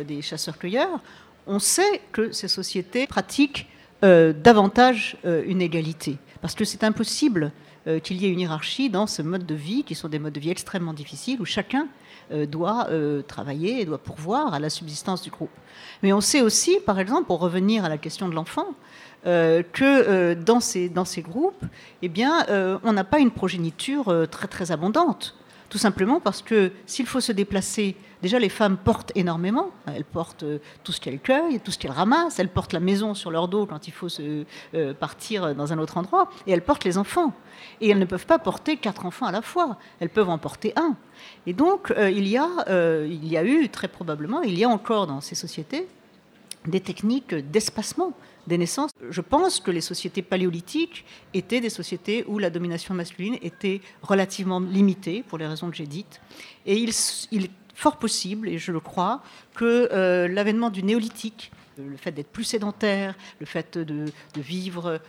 des 0.06 0.22
chasseurs-cueilleurs, 0.22 1.00
on 1.46 1.60
sait 1.60 2.02
que 2.12 2.32
ces 2.32 2.48
sociétés 2.48 3.08
pratiquent 3.08 3.68
davantage 4.02 5.18
une 5.24 5.62
égalité, 5.62 6.18
parce 6.42 6.56
que 6.56 6.66
c'est 6.66 6.84
impossible 6.84 7.52
euh, 7.88 8.00
qu'il 8.00 8.22
y 8.22 8.26
ait 8.26 8.30
une 8.30 8.42
hiérarchie 8.42 8.90
dans 8.90 9.08
ce 9.08 9.22
mode 9.22 9.46
de 9.46 9.56
vie, 9.56 9.84
qui 9.84 9.96
sont 9.96 10.10
des 10.10 10.20
modes 10.20 10.34
de 10.34 10.40
vie 10.42 10.50
extrêmement 10.50 10.94
difficiles, 10.94 11.40
où 11.40 11.46
chacun 11.46 11.88
euh, 12.32 12.46
doit 12.46 12.88
euh, 12.90 13.22
travailler 13.22 13.80
et 13.80 13.86
doit 13.86 13.98
pourvoir 13.98 14.54
à 14.54 14.60
la 14.60 14.70
subsistance 14.70 15.22
du 15.22 15.30
groupe. 15.30 15.52
Mais 16.04 16.12
on 16.12 16.20
sait 16.20 16.42
aussi, 16.42 16.80
par 16.86 17.00
exemple, 17.00 17.28
pour 17.28 17.40
revenir 17.40 17.86
à 17.86 17.90
la 17.90 17.98
question 17.98 18.28
de 18.28 18.36
l'enfant, 18.36 18.68
que 19.26 20.36
dans, 20.36 20.62
ces, 20.62 20.88
dans 20.88 21.04
ces 21.04 21.22
groupes, 21.22 21.66
eh 22.02 22.08
bien, 22.08 22.46
on 22.84 22.94
n'a 22.94 23.04
pas 23.04 23.20
une 23.20 23.32
progéniture 23.32 24.26
très 24.32 24.48
très 24.48 24.72
abondante. 24.72 25.36
Tout 25.70 25.78
simplement 25.78 26.22
parce 26.22 26.42
que 26.42 26.72
s'il 26.86 27.06
faut 27.06 27.20
se 27.20 27.34
déplacer, 27.34 27.98
déjà 28.22 28.40
les 28.40 28.50
femmes 28.50 28.78
portent 28.78 29.12
énormément. 29.16 29.72
Elles 29.86 30.06
portent 30.06 30.46
tout 30.84 30.92
ce 30.92 31.00
qu'elles 31.00 31.20
cueillent, 31.20 31.60
tout 31.60 31.72
ce 31.72 31.78
qu'elles 31.78 31.92
ramassent. 31.92 32.40
Elles 32.40 32.50
portent 32.50 32.74
la 32.74 32.80
maison 32.80 33.14
sur 33.14 33.32
leur 33.32 33.48
dos 33.48 33.66
quand 33.66 33.88
il 33.88 33.92
faut 33.92 34.10
se, 34.10 34.46
partir 35.00 35.56
dans 35.56 35.74
un 35.74 35.80
autre 35.80 35.98
endroit. 35.98 36.30
Et 36.46 36.52
elles 36.52 36.64
portent 36.64 36.84
les 36.84 36.98
enfants. 36.98 37.34
Et 37.82 37.90
elles 37.90 38.00
ne 38.00 38.06
peuvent 38.06 38.26
pas 38.26 38.40
porter 38.40 38.78
quatre 38.78 39.06
enfants 39.06 39.26
à 39.26 39.32
la 39.32 39.42
fois. 39.42 39.78
Elles 40.00 40.10
peuvent 40.10 40.30
en 40.30 40.38
porter 40.38 40.74
un. 40.76 40.96
Et 41.46 41.54
donc, 41.54 41.92
euh, 41.92 42.10
il, 42.10 42.28
y 42.28 42.38
a, 42.38 42.50
euh, 42.68 43.08
il 43.10 43.28
y 43.28 43.38
a 43.38 43.44
eu, 43.44 43.70
très 43.70 43.88
probablement, 43.88 44.42
il 44.42 44.58
y 44.58 44.64
a 44.64 44.70
encore 44.70 45.08
dans 45.08 45.22
ces 45.22 45.36
sociétés 45.36 45.88
des 46.66 46.82
techniques 46.82 47.34
d'espacement 47.34 48.14
des 48.46 48.58
naissances. 48.58 48.92
Je 49.10 49.22
pense 49.22 49.60
que 49.60 49.72
les 49.72 49.82
sociétés 49.82 50.22
paléolithiques 50.22 51.06
étaient 51.34 51.60
des 51.60 51.70
sociétés 51.70 52.24
où 52.28 52.40
la 52.40 52.50
domination 52.50 52.94
masculine 52.94 53.38
était 53.42 53.82
relativement 54.02 54.60
limitée, 54.60 55.24
pour 55.28 55.38
les 55.38 55.48
raisons 55.48 55.70
que 55.70 55.76
j'ai 55.76 55.88
dites. 55.88 56.22
Et 56.66 56.78
il, 56.78 56.90
est 56.90 57.52
fort 57.78 57.98
possible, 57.98 58.50
et 58.50 58.58
je 58.58 58.72
le 58.72 58.80
crois, 58.80 59.22
que 59.54 59.90
euh, 59.94 60.28
l'avènement 60.28 60.70
du 60.70 60.82
néolithique, 60.82 61.52
le 61.78 61.96
fait 61.96 62.12
d'être 62.12 62.32
plus 62.32 62.44
sédentaire, 62.44 63.14
le 63.40 63.46
fait 63.46 63.78
de, 63.78 64.06
vivre 64.36 65.00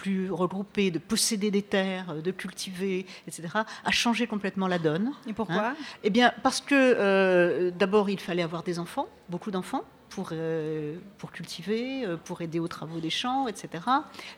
plus 0.00 0.30
regroupés, 0.30 0.90
de 0.90 0.98
posséder 0.98 1.50
des 1.50 1.62
terres, 1.62 2.10
euh, 2.10 2.20
de 2.22 2.30
cultiver, 2.30 3.04
etc., 3.26 3.48
a 3.84 3.90
changé 3.90 4.26
complètement 4.26 4.66
la 4.66 4.78
donne. 4.78 5.12
Et 5.26 5.34
pourquoi? 5.34 5.68
Hein? 5.68 5.76
Eh 6.02 6.08
bien, 6.08 6.32
parce 6.42 6.60
que 6.62 6.74
euh, 6.74 7.70
d'abord, 7.70 8.08
il 8.08 8.18
fallait 8.18 8.42
avoir 8.42 8.62
des 8.62 8.78
enfants, 8.78 9.08
beaucoup 9.28 9.50
d'enfants. 9.50 9.84
Pour, 10.10 10.30
euh, 10.32 10.96
pour 11.18 11.30
cultiver, 11.30 12.04
pour 12.24 12.42
aider 12.42 12.58
aux 12.58 12.68
travaux 12.68 12.98
des 12.98 13.10
champs, 13.10 13.46
etc. 13.46 13.68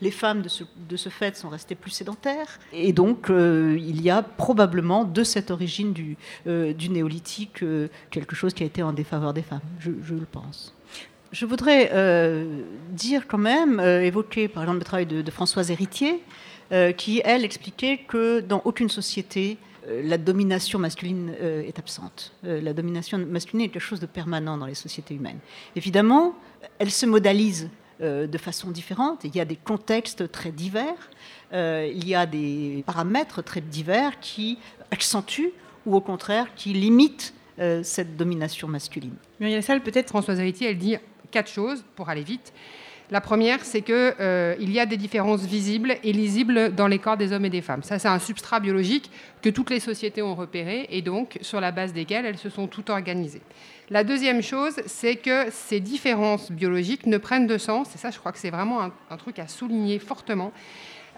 Les 0.00 0.10
femmes, 0.10 0.42
de 0.42 0.48
ce, 0.48 0.64
de 0.88 0.96
fait, 0.96 1.36
sont 1.36 1.48
restées 1.48 1.74
plus 1.74 1.90
sédentaires. 1.90 2.60
Et 2.72 2.92
donc, 2.92 3.26
il 3.30 4.00
y 4.02 4.10
a 4.10 4.22
probablement, 4.22 5.04
de 5.04 5.24
cette 5.24 5.50
origine 5.50 5.92
du, 5.92 6.16
néolithique, 6.46 7.64
quelque 8.10 8.36
chose 8.36 8.52
qui 8.54 8.62
a 8.62 8.66
été 8.66 8.82
en 8.82 8.92
défaveur 8.92 9.32
des 9.32 9.42
femmes, 9.42 9.60
je, 9.80 9.90
le 9.90 10.26
pense. 10.30 10.74
Je 11.32 11.46
voudrais 11.46 11.90
euh, 11.92 12.60
dire 12.90 13.26
quand 13.26 13.38
même, 13.38 13.80
euh, 13.80 14.02
évoquer 14.02 14.48
par 14.48 14.64
exemple 14.64 14.80
le 14.80 14.84
travail 14.84 15.06
de, 15.06 15.30
Françoise 15.30 15.70
Héritier, 15.70 16.22
euh, 16.72 16.92
qui, 16.92 17.22
elle, 17.24 17.44
expliquait 17.44 17.98
que 18.06 18.40
dans 18.40 18.60
aucune 18.66 18.90
société, 18.90 19.56
la 19.88 20.18
domination 20.18 20.78
masculine 20.78 21.34
est 21.40 21.78
absente. 21.78 22.32
la 22.42 22.72
domination 22.72 23.18
masculine 23.18 23.66
est 23.66 23.68
quelque 23.68 23.82
chose 23.82 24.00
de 24.00 24.06
permanent 24.06 24.56
dans 24.56 24.66
les 24.66 24.74
sociétés 24.74 25.14
humaines. 25.14 25.38
Évidemment, 25.76 26.34
elle 26.78 26.90
se 26.90 27.06
modalise 27.06 27.68
de 28.00 28.38
façon 28.38 28.70
différente. 28.70 29.24
Il 29.24 29.34
y 29.34 29.40
a 29.40 29.44
des 29.44 29.56
contextes 29.56 30.30
très 30.30 30.52
divers, 30.52 31.10
il 31.52 32.06
y 32.06 32.14
a 32.14 32.26
des 32.26 32.82
paramètres 32.86 33.42
très 33.42 33.60
divers 33.60 34.20
qui 34.20 34.58
accentuent 34.90 35.52
ou 35.86 35.96
au 35.96 36.00
contraire 36.00 36.54
qui 36.54 36.72
limitent 36.72 37.34
cette 37.82 38.16
domination 38.16 38.68
masculine. 38.68 39.14
Muriel 39.40 39.62
Salle, 39.62 39.82
peut-être 39.82 40.08
Françoise 40.08 40.38
Héritier, 40.38 40.70
elle 40.70 40.78
dit 40.78 40.96
quatre 41.30 41.50
choses 41.50 41.84
pour 41.96 42.08
aller 42.08 42.22
vite. 42.22 42.52
La 43.10 43.20
première, 43.20 43.64
c'est 43.64 43.82
qu'il 43.82 43.94
euh, 43.96 44.54
y 44.58 44.80
a 44.80 44.86
des 44.86 44.96
différences 44.96 45.44
visibles 45.44 45.96
et 46.02 46.12
lisibles 46.12 46.74
dans 46.74 46.86
les 46.86 46.98
corps 46.98 47.16
des 47.16 47.32
hommes 47.32 47.44
et 47.44 47.50
des 47.50 47.60
femmes. 47.60 47.82
Ça, 47.82 47.98
c'est 47.98 48.08
un 48.08 48.18
substrat 48.18 48.60
biologique 48.60 49.10
que 49.42 49.50
toutes 49.50 49.70
les 49.70 49.80
sociétés 49.80 50.22
ont 50.22 50.34
repéré 50.34 50.86
et 50.90 51.02
donc 51.02 51.38
sur 51.42 51.60
la 51.60 51.72
base 51.72 51.92
desquelles 51.92 52.24
elles 52.24 52.38
se 52.38 52.48
sont 52.48 52.68
toutes 52.68 52.90
organisées. 52.90 53.42
La 53.90 54.04
deuxième 54.04 54.42
chose, 54.42 54.80
c'est 54.86 55.16
que 55.16 55.50
ces 55.50 55.80
différences 55.80 56.50
biologiques 56.50 57.06
ne 57.06 57.18
prennent 57.18 57.46
de 57.46 57.58
sens, 57.58 57.94
et 57.94 57.98
ça, 57.98 58.10
je 58.10 58.18
crois 58.18 58.32
que 58.32 58.38
c'est 58.38 58.50
vraiment 58.50 58.80
un 58.80 59.16
truc 59.18 59.38
à 59.38 59.48
souligner 59.48 59.98
fortement, 59.98 60.52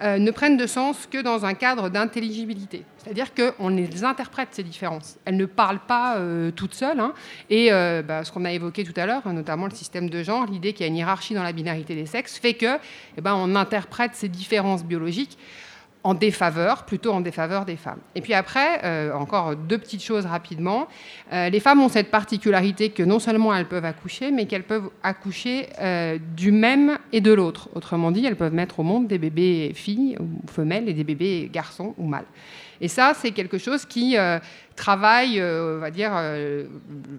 euh, 0.02 0.18
ne 0.18 0.30
prennent 0.32 0.56
de 0.56 0.66
sens 0.66 1.06
que 1.08 1.22
dans 1.22 1.44
un 1.44 1.54
cadre 1.54 1.88
d'intelligibilité. 1.88 2.84
C'est-à-dire 2.98 3.28
qu'on 3.32 3.68
les 3.68 4.02
interprète, 4.02 4.48
ces 4.52 4.64
différences. 4.64 5.18
Elles 5.24 5.36
ne 5.36 5.46
parlent 5.46 5.84
pas 5.86 6.16
euh, 6.16 6.50
toutes 6.50 6.74
seules. 6.74 6.98
Hein. 6.98 7.12
Et 7.48 7.72
euh, 7.72 8.02
bah, 8.02 8.24
ce 8.24 8.32
qu'on 8.32 8.44
a 8.44 8.52
évoqué 8.52 8.82
tout 8.82 8.98
à 8.98 9.06
l'heure, 9.06 9.22
notamment 9.32 9.66
le 9.66 9.74
système 9.74 10.10
de 10.10 10.22
genre, 10.22 10.46
l'idée 10.46 10.72
qu'il 10.72 10.84
y 10.84 10.88
a 10.88 10.88
une 10.88 10.96
hiérarchie 10.96 11.34
dans 11.34 11.42
la 11.42 11.52
binarité 11.52 11.94
des 11.94 12.06
sexes, 12.06 12.38
fait 12.38 12.54
que, 12.54 12.78
eh 13.16 13.20
ben, 13.20 13.34
on 13.34 13.54
interprète 13.54 14.14
ces 14.14 14.28
différences 14.28 14.84
biologiques 14.84 15.38
en 16.04 16.12
défaveur, 16.12 16.84
plutôt 16.84 17.12
en 17.12 17.22
défaveur 17.22 17.64
des 17.64 17.76
femmes. 17.76 17.98
Et 18.14 18.20
puis 18.20 18.34
après, 18.34 18.84
euh, 18.84 19.12
encore 19.14 19.56
deux 19.56 19.78
petites 19.78 20.02
choses 20.02 20.26
rapidement. 20.26 20.86
Euh, 21.32 21.48
les 21.48 21.60
femmes 21.60 21.80
ont 21.80 21.88
cette 21.88 22.10
particularité 22.10 22.90
que 22.90 23.02
non 23.02 23.18
seulement 23.18 23.54
elles 23.54 23.66
peuvent 23.66 23.86
accoucher, 23.86 24.30
mais 24.30 24.44
qu'elles 24.44 24.64
peuvent 24.64 24.90
accoucher 25.02 25.66
euh, 25.80 26.18
du 26.36 26.52
même 26.52 26.98
et 27.12 27.22
de 27.22 27.32
l'autre. 27.32 27.70
Autrement 27.74 28.10
dit, 28.10 28.24
elles 28.26 28.36
peuvent 28.36 28.52
mettre 28.52 28.80
au 28.80 28.82
monde 28.82 29.08
des 29.08 29.16
bébés 29.16 29.72
filles 29.74 30.18
ou 30.20 30.46
femelles 30.46 30.90
et 30.90 30.92
des 30.92 31.04
bébés 31.04 31.48
garçons 31.50 31.94
ou 31.96 32.06
mâles. 32.06 32.26
Et 32.82 32.88
ça, 32.88 33.14
c'est 33.14 33.30
quelque 33.30 33.56
chose 33.56 33.86
qui 33.86 34.16
travaille, 34.76 35.40
on 35.42 35.78
va 35.78 35.90
dire, 35.90 36.12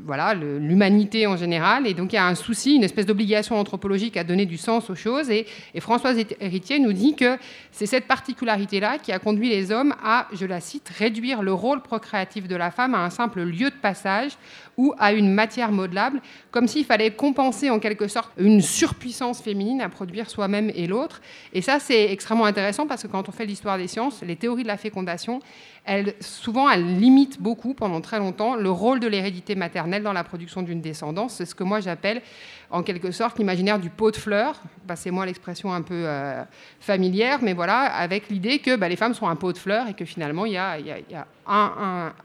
voilà, 0.06 0.34
l'humanité 0.34 1.28
en 1.28 1.38
général. 1.38 1.88
Et 1.88 1.94
donc, 1.94 2.14
il 2.14 2.16
y 2.16 2.20
a 2.20 2.26
un 2.26 2.36
souci, 2.36 2.76
une 2.76 2.84
espèce 2.84 3.06
d'obligation 3.06 3.58
anthropologique 3.58 4.18
à 4.18 4.24
donner 4.24 4.46
du 4.46 4.58
sens 4.58 4.90
aux 4.90 4.96
choses. 4.96 5.30
Et, 5.30 5.46
et 5.74 5.80
Françoise 5.80 6.18
Héritier 6.40 6.80
nous 6.80 6.94
dit 6.94 7.16
que 7.16 7.38
c'est 7.72 7.86
cette 7.86 8.08
particularité-là 8.08 8.98
qui 8.98 9.12
a 9.12 9.20
conduit 9.20 9.50
les 9.50 9.72
hommes 9.72 9.96
à, 10.04 10.28
je 10.34 10.46
la 10.46 10.60
cite, 10.60 10.90
réduire 10.90 11.42
le 11.42 11.54
rôle 11.54 11.82
procréatif 11.82 12.48
de 12.48 12.56
la 12.56 12.72
femme 12.72 12.96
à 12.96 13.00
un 13.00 13.10
simple 13.10 13.42
lieu 13.42 13.70
de 13.70 13.76
passage 13.82 14.32
ou 14.78 14.94
à 14.98 15.14
une 15.14 15.34
matière 15.34 15.72
modelable, 15.72 16.22
comme 16.52 16.68
s'il 16.68 16.86
fallait 16.86 17.12
compenser 17.12 17.70
en 17.70 17.80
quelque 17.80 18.08
sorte 18.08 18.32
une 18.38 18.62
surpuissance 18.62 19.42
féminine 19.42 19.82
à 19.82 19.90
produire 19.90 20.30
soi-même 20.30 20.72
et 20.76 20.88
l'autre. 20.88 21.22
Et 21.54 21.62
ça, 21.62 21.80
c'est 21.80 22.12
extrêmement 22.12 22.46
intéressant 22.46 22.86
parce 22.88 23.04
que 23.04 23.08
quand 23.08 23.30
on 23.30 23.32
fait 23.32 23.46
l'histoire 23.46 23.78
des 23.78 23.88
sciences, 23.88 24.22
les 24.22 24.36
théories 24.36 24.64
de 24.64 24.68
la 24.68 24.78
fécondation, 24.78 25.40
elles, 25.86 26.16
souvent, 26.20 26.70
elles 26.70 27.00
limitent 27.00 27.40
beaucoup, 27.40 27.74
pendant 27.74 28.02
très 28.02 28.18
longtemps, 28.18 28.56
le 28.56 28.72
rôle 28.72 29.00
de 29.00 29.08
l'hérédité 29.08 29.56
maternelle 29.56 30.02
dans 30.02 30.14
la 30.14 30.24
production 30.24 30.64
d'une 30.64 30.82
descendance. 30.82 31.36
C'est 31.36 31.46
ce 31.46 31.54
que 31.54 31.64
moi 31.64 31.80
j'appelle 31.80 32.22
en 32.72 32.82
quelque 32.82 33.12
sorte 33.12 33.38
l'imaginaire 33.38 33.80
du 33.80 33.92
pot 33.92 34.10
de 34.10 34.16
fleurs, 34.16 34.60
passez-moi 34.88 35.26
l'expression 35.26 35.72
un 35.72 35.84
peu 35.84 35.94
euh, 35.94 36.44
familière, 36.80 37.40
mais 37.42 37.54
voilà, 37.54 37.82
avec 37.82 38.30
l'idée 38.30 38.60
que 38.60 38.76
bah, 38.76 38.90
les 38.90 38.96
femmes 38.96 39.14
sont 39.14 39.28
un 39.28 39.36
pot 39.36 39.54
de 39.54 39.58
fleurs 39.60 39.88
et 39.88 39.94
que 39.94 40.06
finalement 40.06 40.46
il 40.46 40.54
y 40.54 40.58
a, 40.58 40.78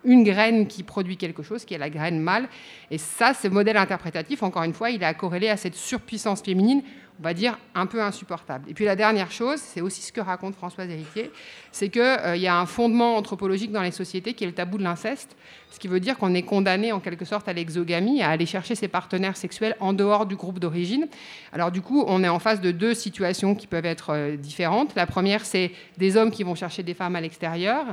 une 0.04 0.24
graine 0.24 0.66
qui 0.66 0.82
produit 0.82 1.18
quelque 1.18 1.42
chose, 1.42 1.66
qui 1.66 1.74
est 1.74 1.78
la 1.78 1.90
graine 1.90 2.18
mâle. 2.18 2.48
Et 2.90 2.96
ça, 2.96 3.34
ce 3.34 3.48
modèle 3.48 3.76
interprétatif, 3.76 4.42
encore 4.42 4.62
une 4.62 4.72
fois, 4.72 4.90
il 4.90 5.02
est 5.02 5.14
corrélé 5.14 5.50
à 5.50 5.58
cette 5.58 5.74
surpuissance 5.74 6.40
féminine 6.40 6.82
on 7.20 7.22
va 7.22 7.34
dire, 7.34 7.58
un 7.74 7.84
peu 7.84 8.02
insupportable. 8.02 8.70
Et 8.70 8.72
puis 8.72 8.86
la 8.86 8.96
dernière 8.96 9.30
chose, 9.30 9.60
c'est 9.60 9.82
aussi 9.82 10.00
ce 10.00 10.10
que 10.10 10.22
raconte 10.22 10.54
Françoise 10.54 10.88
Héritier, 10.88 11.30
c'est 11.70 11.90
qu'il 11.90 12.00
euh, 12.00 12.34
y 12.36 12.46
a 12.46 12.58
un 12.58 12.64
fondement 12.64 13.16
anthropologique 13.16 13.72
dans 13.72 13.82
les 13.82 13.90
sociétés 13.90 14.32
qui 14.32 14.44
est 14.44 14.46
le 14.46 14.54
tabou 14.54 14.78
de 14.78 14.82
l'inceste, 14.82 15.36
ce 15.70 15.78
qui 15.78 15.86
veut 15.86 16.00
dire 16.00 16.16
qu'on 16.16 16.34
est 16.34 16.42
condamné 16.42 16.92
en 16.92 16.98
quelque 17.00 17.26
sorte 17.26 17.46
à 17.46 17.52
l'exogamie, 17.52 18.22
à 18.22 18.30
aller 18.30 18.46
chercher 18.46 18.74
ses 18.74 18.88
partenaires 18.88 19.36
sexuels 19.36 19.76
en 19.80 19.92
dehors 19.92 20.24
du 20.24 20.34
groupe 20.34 20.58
d'origine. 20.58 21.08
Alors 21.52 21.70
du 21.70 21.82
coup, 21.82 22.04
on 22.06 22.24
est 22.24 22.28
en 22.28 22.38
face 22.38 22.62
de 22.62 22.70
deux 22.70 22.94
situations 22.94 23.54
qui 23.54 23.66
peuvent 23.66 23.84
être 23.84 24.14
euh, 24.14 24.36
différentes. 24.36 24.94
La 24.94 25.06
première, 25.06 25.44
c'est 25.44 25.72
des 25.98 26.16
hommes 26.16 26.30
qui 26.30 26.42
vont 26.42 26.54
chercher 26.54 26.82
des 26.82 26.94
femmes 26.94 27.16
à 27.16 27.20
l'extérieur. 27.20 27.84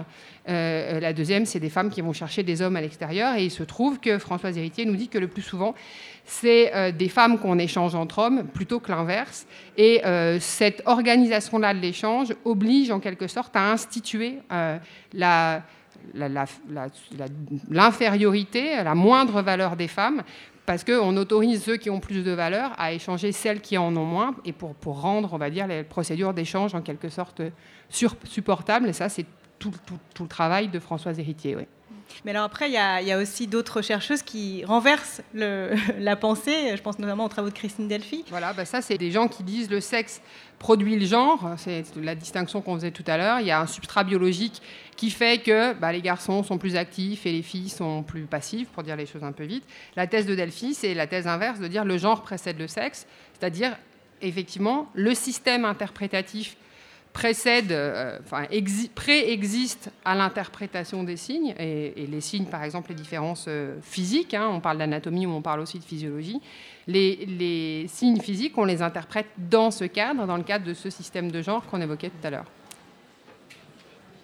Euh, 0.47 1.01
la 1.01 1.11
deuxième, 1.11 1.45
c'est 1.45 1.59
des 1.59 1.69
femmes 1.69 1.89
qui 1.89 1.99
vont 1.99 2.13
chercher 2.13 2.43
des 2.43 2.61
hommes 2.61 2.78
à 2.78 2.82
l'extérieur. 2.82 3.36
Et 3.36 3.43
il 3.43 3.51
se 3.51 3.63
trouve 3.63 3.99
que 3.99 4.17
Françoise 4.17 4.57
Héritier 4.57 4.86
nous 4.86 4.95
dit 4.95 5.09
que 5.09 5.17
le 5.17 5.28
plus 5.28 5.41
souvent, 5.41 5.75
c'est 6.28 6.75
euh, 6.75 6.91
des 6.91 7.07
femmes 7.07 7.39
qu'on 7.39 7.57
échange 7.57 7.95
entre 7.95 8.19
hommes 8.19 8.43
plutôt 8.43 8.80
que 8.80 8.91
l'inverse. 8.91 9.47
Et 9.78 10.05
euh, 10.05 10.39
cette 10.39 10.84
organisation-là 10.86 11.73
de 11.73 11.80
l'échange 11.80 12.36
oblige 12.45 12.91
en 12.91 12.99
quelque 12.99 13.28
sorte 13.28 13.55
à 13.55 13.71
instituer 13.71 14.39
euh, 14.51 14.78
l'infériorité, 17.69 18.84
la, 18.84 18.93
moindre 18.93 19.41
valeur 19.41 19.78
des 19.78 19.88
femmes, 19.88 20.21
parce 20.65 20.84
qu'on 20.84 21.15
autorise 21.15 21.63
ceux 21.63 21.78
qui 21.78 21.89
ont 21.89 22.01
plus 22.01 22.25
de 22.25 22.32
valeur 22.32 22.73
à 22.78 22.91
échanger 22.91 23.32
celles 23.32 23.61
qui 23.61 23.78
en 23.78 23.95
ont 23.95 24.05
moins, 24.05 24.36
et 24.43 24.51
pour, 24.51 24.75
rendre, 25.01 25.34
on 25.34 25.38
va 25.38 25.49
dire, 25.49 25.65
les 25.65 25.84
procédures 25.84 26.34
d'échange 26.34 26.75
en 26.75 26.82
quelque 26.82 27.07
sorte 27.07 27.41
supportables. 27.89 28.89
Et 28.89 28.93
ça, 28.93 29.07
c'est 29.07 29.25
tout, 29.59 29.71
le 30.19 30.28
travail 30.28 30.67
de 30.67 30.80
Françoise 30.80 31.17
Héritier. 31.19 31.55
Mais 32.26 32.32
alors 32.32 32.43
après, 32.43 32.70
il 32.70 32.74
y, 32.74 32.78
a 33.12 33.18
aussi 33.18 33.47
d'autres 33.47 33.82
chercheuses 33.82 34.22
qui 34.22 34.66
renversent 34.66 35.22
la 35.34 36.16
pensée. 36.16 36.76
Je 36.76 36.82
pense 36.82 36.99
notamment 36.99 37.26
aux 37.26 37.30
travaux 37.30 37.49
de 37.49 37.53
Christine 37.53 37.88
Delphi. 37.88 38.26
Voilà, 38.30 38.53
bah 38.53 38.66
ça, 38.66 38.82
c'est 38.82 38.97
des 38.97 39.12
gens 39.12 39.28
qui 39.28 39.43
disent 39.43 39.70
le 39.70 39.80
sexe 39.80 40.22
produit 40.60 40.97
le 40.97 41.05
genre. 41.05 41.55
C'est 41.58 41.84
la 41.95 42.16
distinction 42.16 42.62
qu'on 42.62 42.76
faisait 42.76 42.91
tout 42.91 43.03
à 43.08 43.18
l'heure. 43.18 43.39
Il 43.39 43.47
y 43.47 43.51
a 43.51 43.62
un 43.62 43.68
substrat 43.68 44.03
biologique 44.03 44.62
qui 44.95 45.12
fait 45.12 45.41
que 45.41 45.74
bah, 45.74 45.91
les 45.91 46.01
garçons 46.01 46.43
sont 46.43 46.58
plus 46.58 46.76
actifs 46.76 47.26
et 47.26 47.32
les 47.32 47.43
filles 47.43 47.70
sont 47.70 48.03
plus 48.03 48.24
passives, 48.24 48.68
pour 48.68 48.84
dire 48.84 48.95
les 48.95 49.05
choses 49.05 49.24
un 49.24 49.32
peu 49.32 49.43
vite. 49.43 49.64
La 49.95 50.08
thèse 50.08 50.26
de 50.26 50.36
Delphi, 50.36 50.74
c'est 50.74 50.93
la 50.93 51.08
thèse 51.08 51.28
inverse 51.28 51.60
de 51.60 51.68
dire 51.68 51.86
le 51.86 51.97
genre 51.97 52.24
précède 52.24 52.58
le 52.58 52.68
sexe, 52.68 53.05
c'est-à-dire 53.39 53.78
effectivement 54.22 54.89
le 54.95 55.14
système 55.14 55.66
interprétatif 55.66 56.58
précède, 57.18 57.72
euh, 57.72 58.20
enfin, 58.24 58.45
préexiste 58.93 59.89
à 60.05 60.13
l'interprétation 60.13 61.03
des 61.03 61.18
signes, 61.18 61.55
et, 61.57 62.05
les 62.07 62.22
signes, 62.22 62.45
par 62.45 62.63
exemple, 62.63 62.89
les 62.89 62.95
différences 62.95 63.45
euh, 63.47 63.76
physiques, 63.82 64.36
hein, 64.36 64.47
on 64.51 64.59
parle 64.59 64.78
d'anatomie 64.78 65.26
ou 65.26 65.32
on 65.32 65.41
parle 65.41 65.61
aussi 65.61 65.80
de 65.80 65.84
physiologie, 65.84 66.39
les, 66.86 67.26
les, 67.26 67.88
signes 67.88 68.22
physiques, 68.22 68.55
on 68.55 68.65
les 68.65 68.84
interprète 68.84 69.26
dans 69.36 69.72
ce 69.72 69.86
cadre, 69.86 70.28
dans 70.28 70.38
le 70.38 70.43
cadre 70.43 70.65
de 70.65 70.76
ce 70.76 70.91
système 70.91 71.32
de 71.32 71.41
genre 71.41 71.65
qu'on 71.65 71.82
évoquait 71.82 72.11
tout 72.11 72.28
à 72.28 72.30
l'heure. 72.30 72.45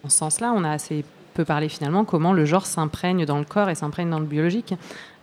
En 0.04 0.08
ce 0.08 0.18
sens-là, 0.18 0.52
on 0.54 0.62
a 0.62 0.70
assez 0.70 1.04
peut 1.34 1.44
parler 1.44 1.68
finalement 1.68 2.04
comment 2.04 2.32
le 2.32 2.44
genre 2.44 2.64
s'imprègne 2.66 3.26
dans 3.26 3.38
le 3.38 3.44
corps 3.44 3.68
et 3.68 3.74
s'imprègne 3.74 4.08
dans 4.08 4.20
le 4.20 4.26
biologique. 4.26 4.74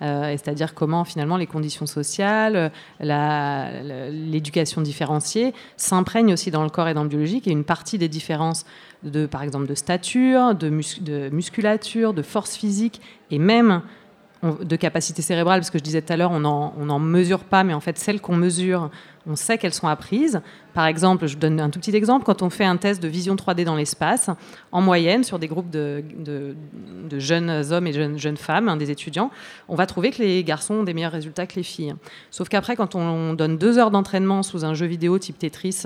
Euh, 0.02 0.32
c'est-à-dire 0.32 0.74
comment 0.74 1.06
finalement 1.06 1.38
les 1.38 1.48
conditions 1.48 1.86
sociales, 1.86 2.72
l'éducation 3.00 4.82
différenciée 4.82 5.54
s'imprègnent 5.78 6.34
aussi 6.34 6.52
dans 6.52 6.64
le 6.64 6.70
corps 6.70 6.88
et 6.88 6.94
dans 6.94 7.04
le 7.04 7.10
biologique. 7.10 7.48
Et 7.48 7.52
une 7.52 7.64
partie 7.64 7.98
des 7.98 8.10
différences 8.10 8.66
de, 9.04 9.26
par 9.26 9.42
exemple, 9.42 9.68
de 9.68 9.76
stature, 9.76 10.54
de, 10.54 10.70
de 11.02 11.30
musculature, 11.30 12.14
de 12.14 12.22
force 12.22 12.56
physique 12.56 13.02
et 13.32 13.40
même 13.40 13.82
de 14.44 14.76
capacité 14.76 15.22
cérébrale, 15.22 15.60
parce 15.60 15.70
que 15.70 15.78
je 15.78 15.84
disais 15.84 16.02
tout 16.02 16.12
à 16.12 16.18
l'heure, 16.18 16.32
on 16.32 16.40
n'en 16.40 17.00
mesure 17.00 17.44
pas, 17.44 17.64
mais 17.64 17.74
en 17.74 17.80
fait, 17.80 17.98
celles 18.00 18.20
qu'on 18.20 18.36
mesure, 18.36 18.90
on 19.28 19.36
sait 19.36 19.58
qu'elles 19.58 19.74
sont 19.74 19.88
apprises. 19.88 20.42
Par 20.74 20.88
exemple, 20.88 21.28
je 21.28 21.38
donne 21.38 21.60
un 21.60 21.70
tout 21.70 21.80
petit 21.80 21.96
exemple, 21.96 22.26
quand 22.26 22.42
on 22.42 22.50
fait 22.50 22.66
un 22.66 22.78
test 22.78 23.04
de 23.04 23.08
vision 23.08 23.36
3D 23.36 23.64
dans 23.66 23.76
l'espace, 23.76 24.30
en 24.72 24.82
moyenne, 24.82 25.24
sur 25.24 25.38
des 25.38 25.48
groupes 25.48 25.70
de, 25.70 26.04
jeunes 27.18 27.52
hommes 27.72 27.86
et 27.86 27.94
jeunes, 27.94 28.38
femmes, 28.38 28.68
hein, 28.68 28.78
des 28.78 28.90
étudiants, 28.90 29.30
on 29.68 29.76
va 29.76 29.86
trouver 29.86 30.10
que 30.10 30.24
les 30.24 30.44
garçons 30.44 30.76
ont 30.76 30.84
des 30.84 30.94
meilleurs 30.94 31.12
résultats 31.12 31.46
que 31.46 31.56
les 31.56 31.64
filles. 31.64 31.94
Sauf 32.32 32.50
qu'après, 32.50 32.76
quand 32.76 32.96
on 32.96 33.34
donne 33.34 33.58
deux 33.58 33.78
heures 33.78 33.92
d'entraînement 33.92 34.42
sous 34.42 34.66
un 34.66 34.74
jeu 34.74 34.88
vidéo 34.88 35.20
type 35.20 35.38
Tetris 35.38 35.84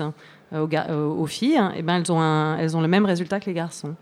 euh, 0.52 1.06
aux, 1.06 1.26
filles, 1.26 1.60
eh 1.76 1.82
ben, 1.82 1.96
elles, 1.96 2.12
ont 2.12 2.56
elles 2.56 2.76
ont 2.76 2.80
le 2.80 2.88
même 2.88 3.04
résultat 3.04 3.40
que 3.40 3.46
les 3.46 3.54
garçons. 3.54 3.96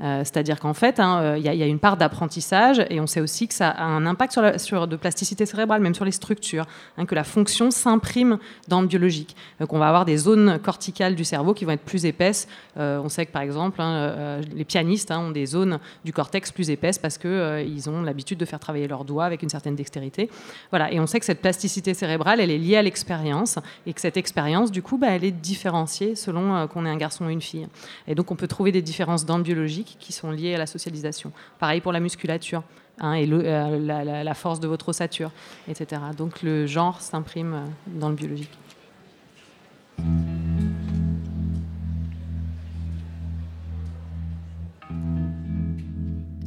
Euh, 0.00 0.20
c'est-à-dire 0.20 0.58
qu'en 0.58 0.74
fait, 0.74 0.98
hein, 0.98 1.20
euh, 1.20 1.38
il 1.38 1.44
y, 1.44 1.62
a 1.62 1.66
une 1.66 1.78
part 1.78 1.96
d'apprentissage 1.96 2.84
et 2.90 3.00
on 3.00 3.06
sait 3.06 3.20
aussi 3.20 3.46
que 3.46 3.54
ça 3.54 3.70
a 3.70 3.84
un 3.84 4.06
impact 4.06 4.32
sur, 4.32 4.42
la, 4.80 4.86
de 4.86 4.96
plasticité 4.96 5.46
cérébrale, 5.46 5.80
même 5.80 5.94
sur 5.94 6.04
les 6.04 6.12
structures, 6.12 6.66
hein, 6.98 7.06
que 7.06 7.14
la 7.14 7.22
fonction 7.22 7.70
s'imprime 7.70 8.38
dans 8.68 8.80
le 8.80 8.88
biologique. 8.88 9.36
Donc 9.60 9.72
on 9.72 9.78
va 9.78 9.86
avoir 9.86 10.04
des 10.04 10.16
zones 10.16 10.58
corticales 10.58 11.14
du 11.14 11.24
cerveau 11.24 11.54
qui 11.54 11.64
vont 11.64 11.72
être 11.72 11.84
plus 11.84 12.06
épaisses. 12.06 12.48
Euh, 12.76 13.00
on 13.04 13.08
sait 13.08 13.24
que 13.24 13.30
par 13.30 13.42
exemple, 13.42 13.80
hein, 13.80 14.40
les 14.54 14.64
pianistes 14.64 15.12
ont 15.12 15.30
des 15.30 15.46
zones 15.46 15.78
du 16.04 16.12
cortex 16.12 16.50
plus 16.50 16.70
épaisses 16.70 16.98
parce 16.98 17.18
qu'ils 17.18 17.88
ont 17.88 18.02
l'habitude 18.02 18.38
de 18.38 18.44
faire 18.44 18.58
travailler 18.58 18.88
leurs 18.88 19.04
doigts 19.04 19.24
avec 19.24 19.42
une 19.42 19.48
certaine 19.48 19.76
dextérité. 19.76 20.28
Voilà. 20.70 20.92
Et 20.92 20.98
on 20.98 21.06
sait 21.06 21.20
que 21.20 21.26
cette 21.26 21.40
plasticité 21.40 21.94
cérébrale, 21.94 22.40
elle 22.40 22.50
est 22.50 22.58
liée 22.58 22.76
à 22.76 22.82
l'expérience 22.82 23.58
et 23.86 23.92
que 23.92 24.00
cette 24.00 24.16
expérience, 24.16 24.72
du 24.72 24.82
coup, 24.82 24.98
bah, 24.98 25.08
elle 25.10 25.24
est 25.24 25.30
différenciée 25.30 26.16
selon 26.16 26.66
qu'on 26.68 26.84
est 26.84 26.90
un 26.90 26.96
garçon 26.96 27.26
ou 27.26 27.28
une 27.28 27.42
fille. 27.42 27.68
Et 28.08 28.14
donc 28.14 28.30
on 28.30 28.36
peut 28.36 28.48
trouver 28.48 28.72
des 28.72 28.82
différences 28.82 29.24
dans 29.24 29.36
le 29.36 29.44
biologique 29.44 29.83
qui 29.84 30.12
sont 30.12 30.30
liées 30.30 30.54
à 30.54 30.58
la 30.58 30.66
socialisation. 30.66 31.32
Pareil 31.58 31.80
pour 31.80 31.92
la 31.92 32.00
musculature. 32.00 32.62
Hein, 33.00 33.14
et 33.14 33.28
euh, 33.28 34.22
la, 34.24 34.34
force 34.34 34.60
de 34.60 34.68
votre 34.68 34.90
ossature, 34.90 35.32
etc. 35.66 36.00
Donc 36.16 36.42
le 36.42 36.66
genre 36.66 37.00
s'imprime 37.00 37.54
euh, 37.54 37.66
dans 37.98 38.08
le 38.08 38.14
biologique. 38.14 38.56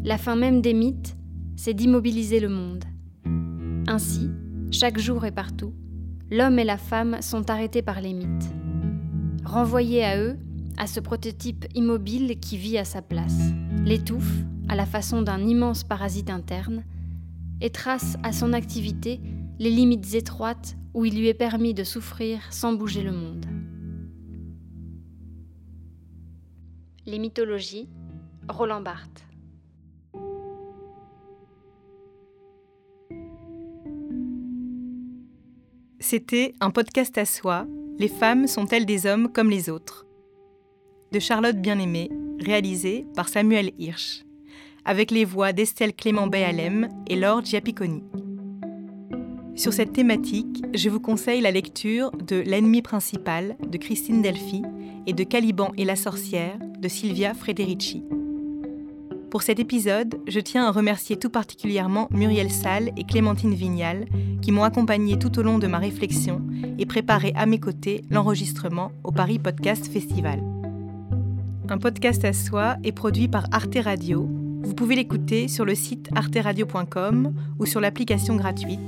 La 0.05 0.17
fin 0.17 0.37
même 0.37 0.61
des 0.61 0.73
mythes, 0.73 1.17
c'est 1.57 1.73
d'immobiliser 1.73 2.39
le 2.39 2.47
monde. 2.47 2.85
Ainsi, 3.89 4.29
chaque 4.71 4.97
jour 4.97 5.25
et 5.25 5.31
partout, 5.31 5.73
l'homme 6.31 6.59
et 6.59 6.63
la 6.63 6.77
femme 6.77 7.21
sont 7.21 7.49
arrêtés 7.49 7.81
par 7.81 7.99
les 7.99 8.13
mythes. 8.13 8.49
Renvoyés 9.43 10.05
à 10.05 10.17
eux, 10.17 10.37
à 10.77 10.87
ce 10.87 10.99
prototype 10.99 11.65
immobile 11.75 12.39
qui 12.39 12.57
vit 12.57 12.77
à 12.77 12.85
sa 12.85 13.01
place, 13.01 13.39
l'étouffe 13.83 14.43
à 14.69 14.75
la 14.75 14.85
façon 14.85 15.21
d'un 15.21 15.39
immense 15.39 15.83
parasite 15.83 16.29
interne, 16.29 16.83
et 17.61 17.71
trace 17.71 18.17
à 18.23 18.31
son 18.31 18.53
activité 18.53 19.19
les 19.59 19.71
limites 19.71 20.13
étroites 20.13 20.77
où 20.93 21.05
il 21.05 21.17
lui 21.17 21.27
est 21.27 21.33
permis 21.33 21.73
de 21.73 21.83
souffrir 21.83 22.41
sans 22.51 22.73
bouger 22.73 23.01
le 23.01 23.11
monde. 23.11 23.45
Les 27.05 27.19
mythologies, 27.19 27.89
Roland 28.47 28.81
Barthes. 28.81 29.23
C'était 35.99 36.53
un 36.59 36.69
podcast 36.69 37.17
à 37.17 37.25
soi. 37.25 37.65
Les 37.97 38.07
femmes 38.07 38.47
sont-elles 38.47 38.85
des 38.85 39.07
hommes 39.07 39.31
comme 39.31 39.49
les 39.49 39.69
autres? 39.69 40.06
De 41.11 41.19
Charlotte 41.19 41.57
Bien-Aimée, 41.57 42.09
réalisé 42.39 43.05
par 43.15 43.29
Samuel 43.29 43.71
Hirsch, 43.79 44.23
avec 44.85 45.11
les 45.11 45.25
voix 45.25 45.53
d'Estelle 45.53 45.93
Clément 45.93 46.27
Béalem 46.27 46.89
et 47.07 47.15
Laure 47.15 47.43
Giapiconi. 47.43 48.03
Sur 49.55 49.73
cette 49.73 49.93
thématique, 49.93 50.63
je 50.75 50.89
vous 50.89 50.99
conseille 50.99 51.41
la 51.41 51.51
lecture 51.51 52.11
de 52.11 52.35
L'ennemi 52.37 52.81
principal 52.81 53.57
de 53.67 53.77
Christine 53.77 54.21
Delphi 54.21 54.61
et 55.07 55.13
de 55.13 55.23
Caliban 55.23 55.71
et 55.77 55.85
la 55.85 55.95
sorcière 55.95 56.59
de 56.79 56.87
Silvia 56.87 57.33
Frederici. 57.33 58.03
Pour 59.31 59.41
cet 59.41 59.59
épisode, 59.59 60.19
je 60.27 60.39
tiens 60.39 60.65
à 60.67 60.71
remercier 60.71 61.17
tout 61.17 61.29
particulièrement 61.29 62.07
Muriel 62.11 62.51
Salle 62.51 62.91
et 62.97 63.03
Clémentine 63.03 63.55
Vignal 63.55 64.05
qui 64.41 64.51
m'ont 64.51 64.63
accompagnée 64.63 65.19
tout 65.19 65.37
au 65.37 65.41
long 65.41 65.59
de 65.59 65.67
ma 65.67 65.79
réflexion 65.79 66.41
et 66.77 66.85
préparé 66.85 67.33
à 67.35 67.45
mes 67.45 67.59
côtés 67.59 68.03
l'enregistrement 68.09 68.91
au 69.03 69.11
Paris 69.11 69.39
Podcast 69.39 69.91
Festival. 69.91 70.56
Un 71.69 71.79
podcast 71.79 72.23
à 72.23 72.31
soi 72.31 72.77
est 72.85 72.93
produit 72.93 73.27
par 73.27 73.45
Arte 73.51 73.77
Radio. 73.83 74.29
Vous 74.63 74.73
pouvez 74.73 74.95
l'écouter 74.95 75.49
sur 75.49 75.65
le 75.65 75.75
site 75.75 76.09
arteradio.com 76.15 77.33
ou 77.59 77.65
sur 77.65 77.81
l'application 77.81 78.37
gratuite, 78.37 78.79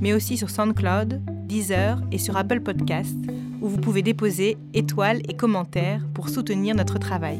mais 0.00 0.14
aussi 0.14 0.38
sur 0.38 0.48
SoundCloud, 0.48 1.20
Deezer 1.46 2.00
et 2.10 2.16
sur 2.16 2.38
Apple 2.38 2.60
Podcasts, 2.60 3.18
où 3.60 3.68
vous 3.68 3.76
pouvez 3.76 4.00
déposer 4.00 4.56
étoiles 4.72 5.20
et 5.28 5.36
commentaires 5.36 6.06
pour 6.14 6.30
soutenir 6.30 6.74
notre 6.74 6.98
travail. 6.98 7.38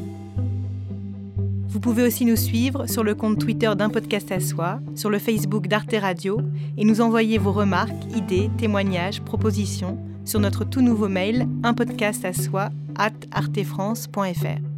Vous 1.69 1.79
pouvez 1.79 2.03
aussi 2.03 2.23
nous 2.23 2.35
suivre 2.35 2.87
sur 2.87 3.03
le 3.03 3.15
compte 3.15 3.39
Twitter 3.39 3.71
d'un 3.75 3.89
podcast 3.89 4.31
à 4.31 4.39
soi, 4.39 4.79
sur 4.93 5.09
le 5.09 5.17
Facebook 5.17 5.67
d'Arte 5.67 5.95
Radio 5.99 6.39
et 6.77 6.85
nous 6.85 7.01
envoyer 7.01 7.39
vos 7.39 7.51
remarques, 7.51 8.05
idées, 8.15 8.51
témoignages, 8.59 9.21
propositions 9.21 9.97
sur 10.23 10.39
notre 10.39 10.65
tout 10.65 10.81
nouveau 10.81 11.09
mail 11.09 11.47
un 11.63 11.73
podcast 11.73 12.23
à 12.25 12.33
soi 12.33 12.69
at 12.95 13.11
artefrance.fr. 13.31 14.72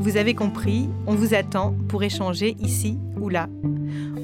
Vous 0.00 0.16
avez 0.16 0.32
compris, 0.32 0.88
on 1.06 1.14
vous 1.14 1.34
attend 1.34 1.74
pour 1.86 2.02
échanger 2.02 2.56
ici 2.58 2.98
ou 3.20 3.28
là. 3.28 3.50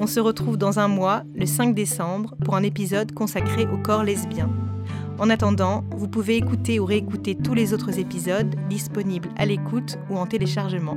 On 0.01 0.07
se 0.07 0.19
retrouve 0.21 0.57
dans 0.57 0.79
un 0.79 0.89
mois, 0.89 1.23
le 1.35 1.45
5 1.45 1.75
décembre, 1.75 2.35
pour 2.43 2.57
un 2.57 2.63
épisode 2.63 3.13
consacré 3.13 3.67
au 3.67 3.77
corps 3.77 4.03
lesbien. 4.03 4.49
En 5.19 5.29
attendant, 5.29 5.85
vous 5.91 6.09
pouvez 6.09 6.39
écouter 6.39 6.81
ou 6.81 6.87
réécouter 6.87 7.35
tous 7.35 7.53
les 7.53 7.75
autres 7.75 7.99
épisodes 7.99 8.57
disponibles 8.71 9.29
à 9.37 9.45
l'écoute 9.45 9.99
ou 10.09 10.17
en 10.17 10.25
téléchargement. 10.25 10.97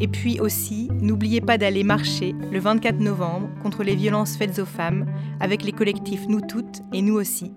Et 0.00 0.08
puis 0.08 0.40
aussi, 0.40 0.88
n'oubliez 1.00 1.40
pas 1.40 1.58
d'aller 1.58 1.84
marcher 1.84 2.34
le 2.50 2.58
24 2.58 2.98
novembre 2.98 3.48
contre 3.62 3.84
les 3.84 3.94
violences 3.94 4.36
faites 4.36 4.58
aux 4.58 4.66
femmes 4.66 5.06
avec 5.38 5.62
les 5.62 5.72
collectifs 5.72 6.26
Nous 6.28 6.40
Toutes 6.40 6.82
et 6.92 7.02
Nous 7.02 7.14
aussi 7.14 7.52